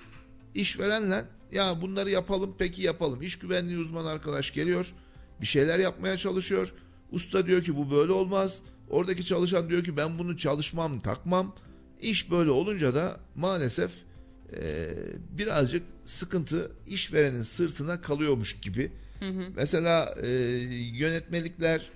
işverenle 0.56 1.26
ya 1.52 1.82
bunları 1.82 2.10
yapalım 2.10 2.56
peki 2.58 2.82
yapalım. 2.82 3.22
İş 3.22 3.40
güvenliği 3.40 3.78
uzmanı 3.78 4.10
arkadaş 4.10 4.54
geliyor 4.54 4.94
bir 5.42 5.46
şeyler 5.46 5.80
yapmaya 5.80 6.18
çalışıyor. 6.18 6.74
Usta 7.12 7.46
diyor 7.46 7.64
ki 7.64 7.78
bu 7.78 7.92
böyle 7.92 8.12
olmaz. 8.12 8.60
Oradaki 8.90 9.26
çalışan 9.26 9.70
diyor 9.70 9.84
ki 9.84 9.98
ben 9.98 10.20
bunu 10.20 10.38
çalışmam 10.38 11.00
takmam. 11.00 11.56
İş 12.02 12.32
böyle 12.32 12.52
olunca 12.52 12.96
da 12.96 13.20
maalesef 13.36 13.92
e, 14.56 14.90
birazcık 15.38 15.84
sıkıntı 16.06 16.72
işverenin 16.88 17.42
sırtına 17.42 18.02
kalıyormuş 18.02 18.60
gibi. 18.60 18.92
Mesela 19.56 20.16
e, 20.24 20.30
yönetmelikler, 20.94 21.90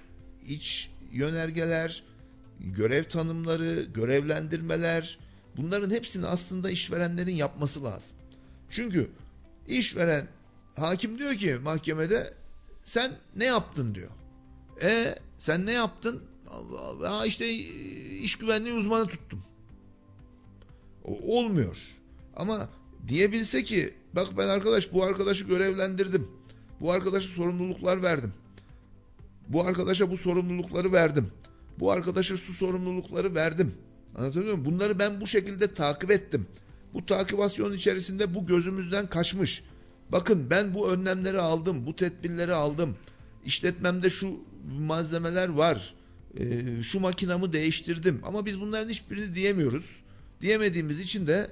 iç 0.47 0.91
yönergeler, 1.11 2.03
görev 2.59 3.03
tanımları, 3.03 3.87
görevlendirmeler 3.93 5.19
bunların 5.57 5.89
hepsini 5.89 6.27
aslında 6.27 6.69
işverenlerin 6.69 7.35
yapması 7.35 7.83
lazım. 7.83 8.17
Çünkü 8.69 9.09
işveren 9.67 10.27
hakim 10.75 11.19
diyor 11.19 11.35
ki 11.35 11.57
mahkemede 11.63 12.33
sen 12.85 13.11
ne 13.35 13.45
yaptın 13.45 13.95
diyor. 13.95 14.09
E 14.81 15.15
sen 15.39 15.65
ne 15.65 15.71
yaptın? 15.71 16.23
Ha 17.01 17.25
işte 17.25 17.49
iş 18.19 18.35
güvenliği 18.35 18.73
uzmanı 18.73 19.07
tuttum. 19.07 19.43
O, 21.03 21.37
olmuyor. 21.37 21.77
Ama 22.35 22.69
diyebilse 23.07 23.63
ki 23.63 23.93
bak 24.13 24.27
ben 24.37 24.47
arkadaş 24.47 24.93
bu 24.93 25.03
arkadaşı 25.03 25.45
görevlendirdim. 25.45 26.27
Bu 26.81 26.91
arkadaşa 26.91 27.27
sorumluluklar 27.27 28.03
verdim. 28.03 28.33
Bu 29.47 29.61
arkadaşa 29.61 30.11
bu 30.11 30.17
sorumlulukları 30.17 30.91
verdim. 30.91 31.31
Bu 31.79 31.91
arkadaşa 31.91 32.37
şu 32.37 32.53
sorumlulukları 32.53 33.35
verdim. 33.35 33.75
Anlatabiliyor 34.15 34.57
muyum? 34.57 34.65
Bunları 34.65 34.99
ben 34.99 35.21
bu 35.21 35.27
şekilde 35.27 35.73
takip 35.73 36.11
ettim. 36.11 36.47
Bu 36.93 37.05
takipasyon 37.05 37.73
içerisinde 37.73 38.35
bu 38.35 38.45
gözümüzden 38.45 39.07
kaçmış. 39.07 39.63
Bakın 40.09 40.49
ben 40.49 40.73
bu 40.73 40.91
önlemleri 40.91 41.39
aldım, 41.39 41.85
bu 41.85 41.95
tedbirleri 41.95 42.53
aldım. 42.53 42.97
İşletmemde 43.45 44.09
şu 44.09 44.39
malzemeler 44.79 45.47
var. 45.47 45.93
E, 46.37 46.43
şu 46.83 46.99
makinamı 46.99 47.53
değiştirdim. 47.53 48.21
Ama 48.23 48.45
biz 48.45 48.61
bunların 48.61 48.89
hiçbirini 48.89 49.35
diyemiyoruz. 49.35 49.85
Diyemediğimiz 50.41 50.99
için 50.99 51.27
de 51.27 51.49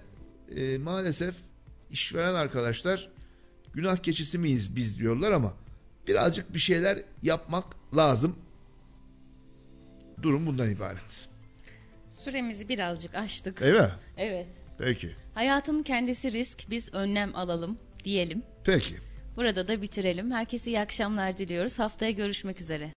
e, 0.55 0.77
maalesef 0.77 1.35
işveren 1.91 2.33
arkadaşlar 2.33 3.09
günah 3.73 3.97
keçisi 3.97 4.37
miyiz 4.37 4.75
biz 4.75 4.99
diyorlar 4.99 5.31
ama 5.31 5.53
birazcık 6.07 6.53
bir 6.53 6.59
şeyler 6.59 7.03
yapmak 7.23 7.65
lazım. 7.95 8.35
Durum 10.21 10.47
bundan 10.47 10.69
ibaret. 10.69 11.27
Süremizi 12.09 12.69
birazcık 12.69 13.15
aştık. 13.15 13.61
Mi? 13.61 13.67
Evet. 14.17 14.47
Peki. 14.85 15.09
Hayatın 15.33 15.83
kendisi 15.83 16.33
risk, 16.33 16.69
biz 16.69 16.93
önlem 16.93 17.35
alalım 17.35 17.77
diyelim. 18.03 18.43
Peki. 18.63 18.95
Burada 19.35 19.67
da 19.67 19.81
bitirelim. 19.81 20.31
Herkese 20.31 20.71
iyi 20.71 20.79
akşamlar 20.79 21.37
diliyoruz. 21.37 21.79
Haftaya 21.79 22.11
görüşmek 22.11 22.61
üzere. 22.61 22.89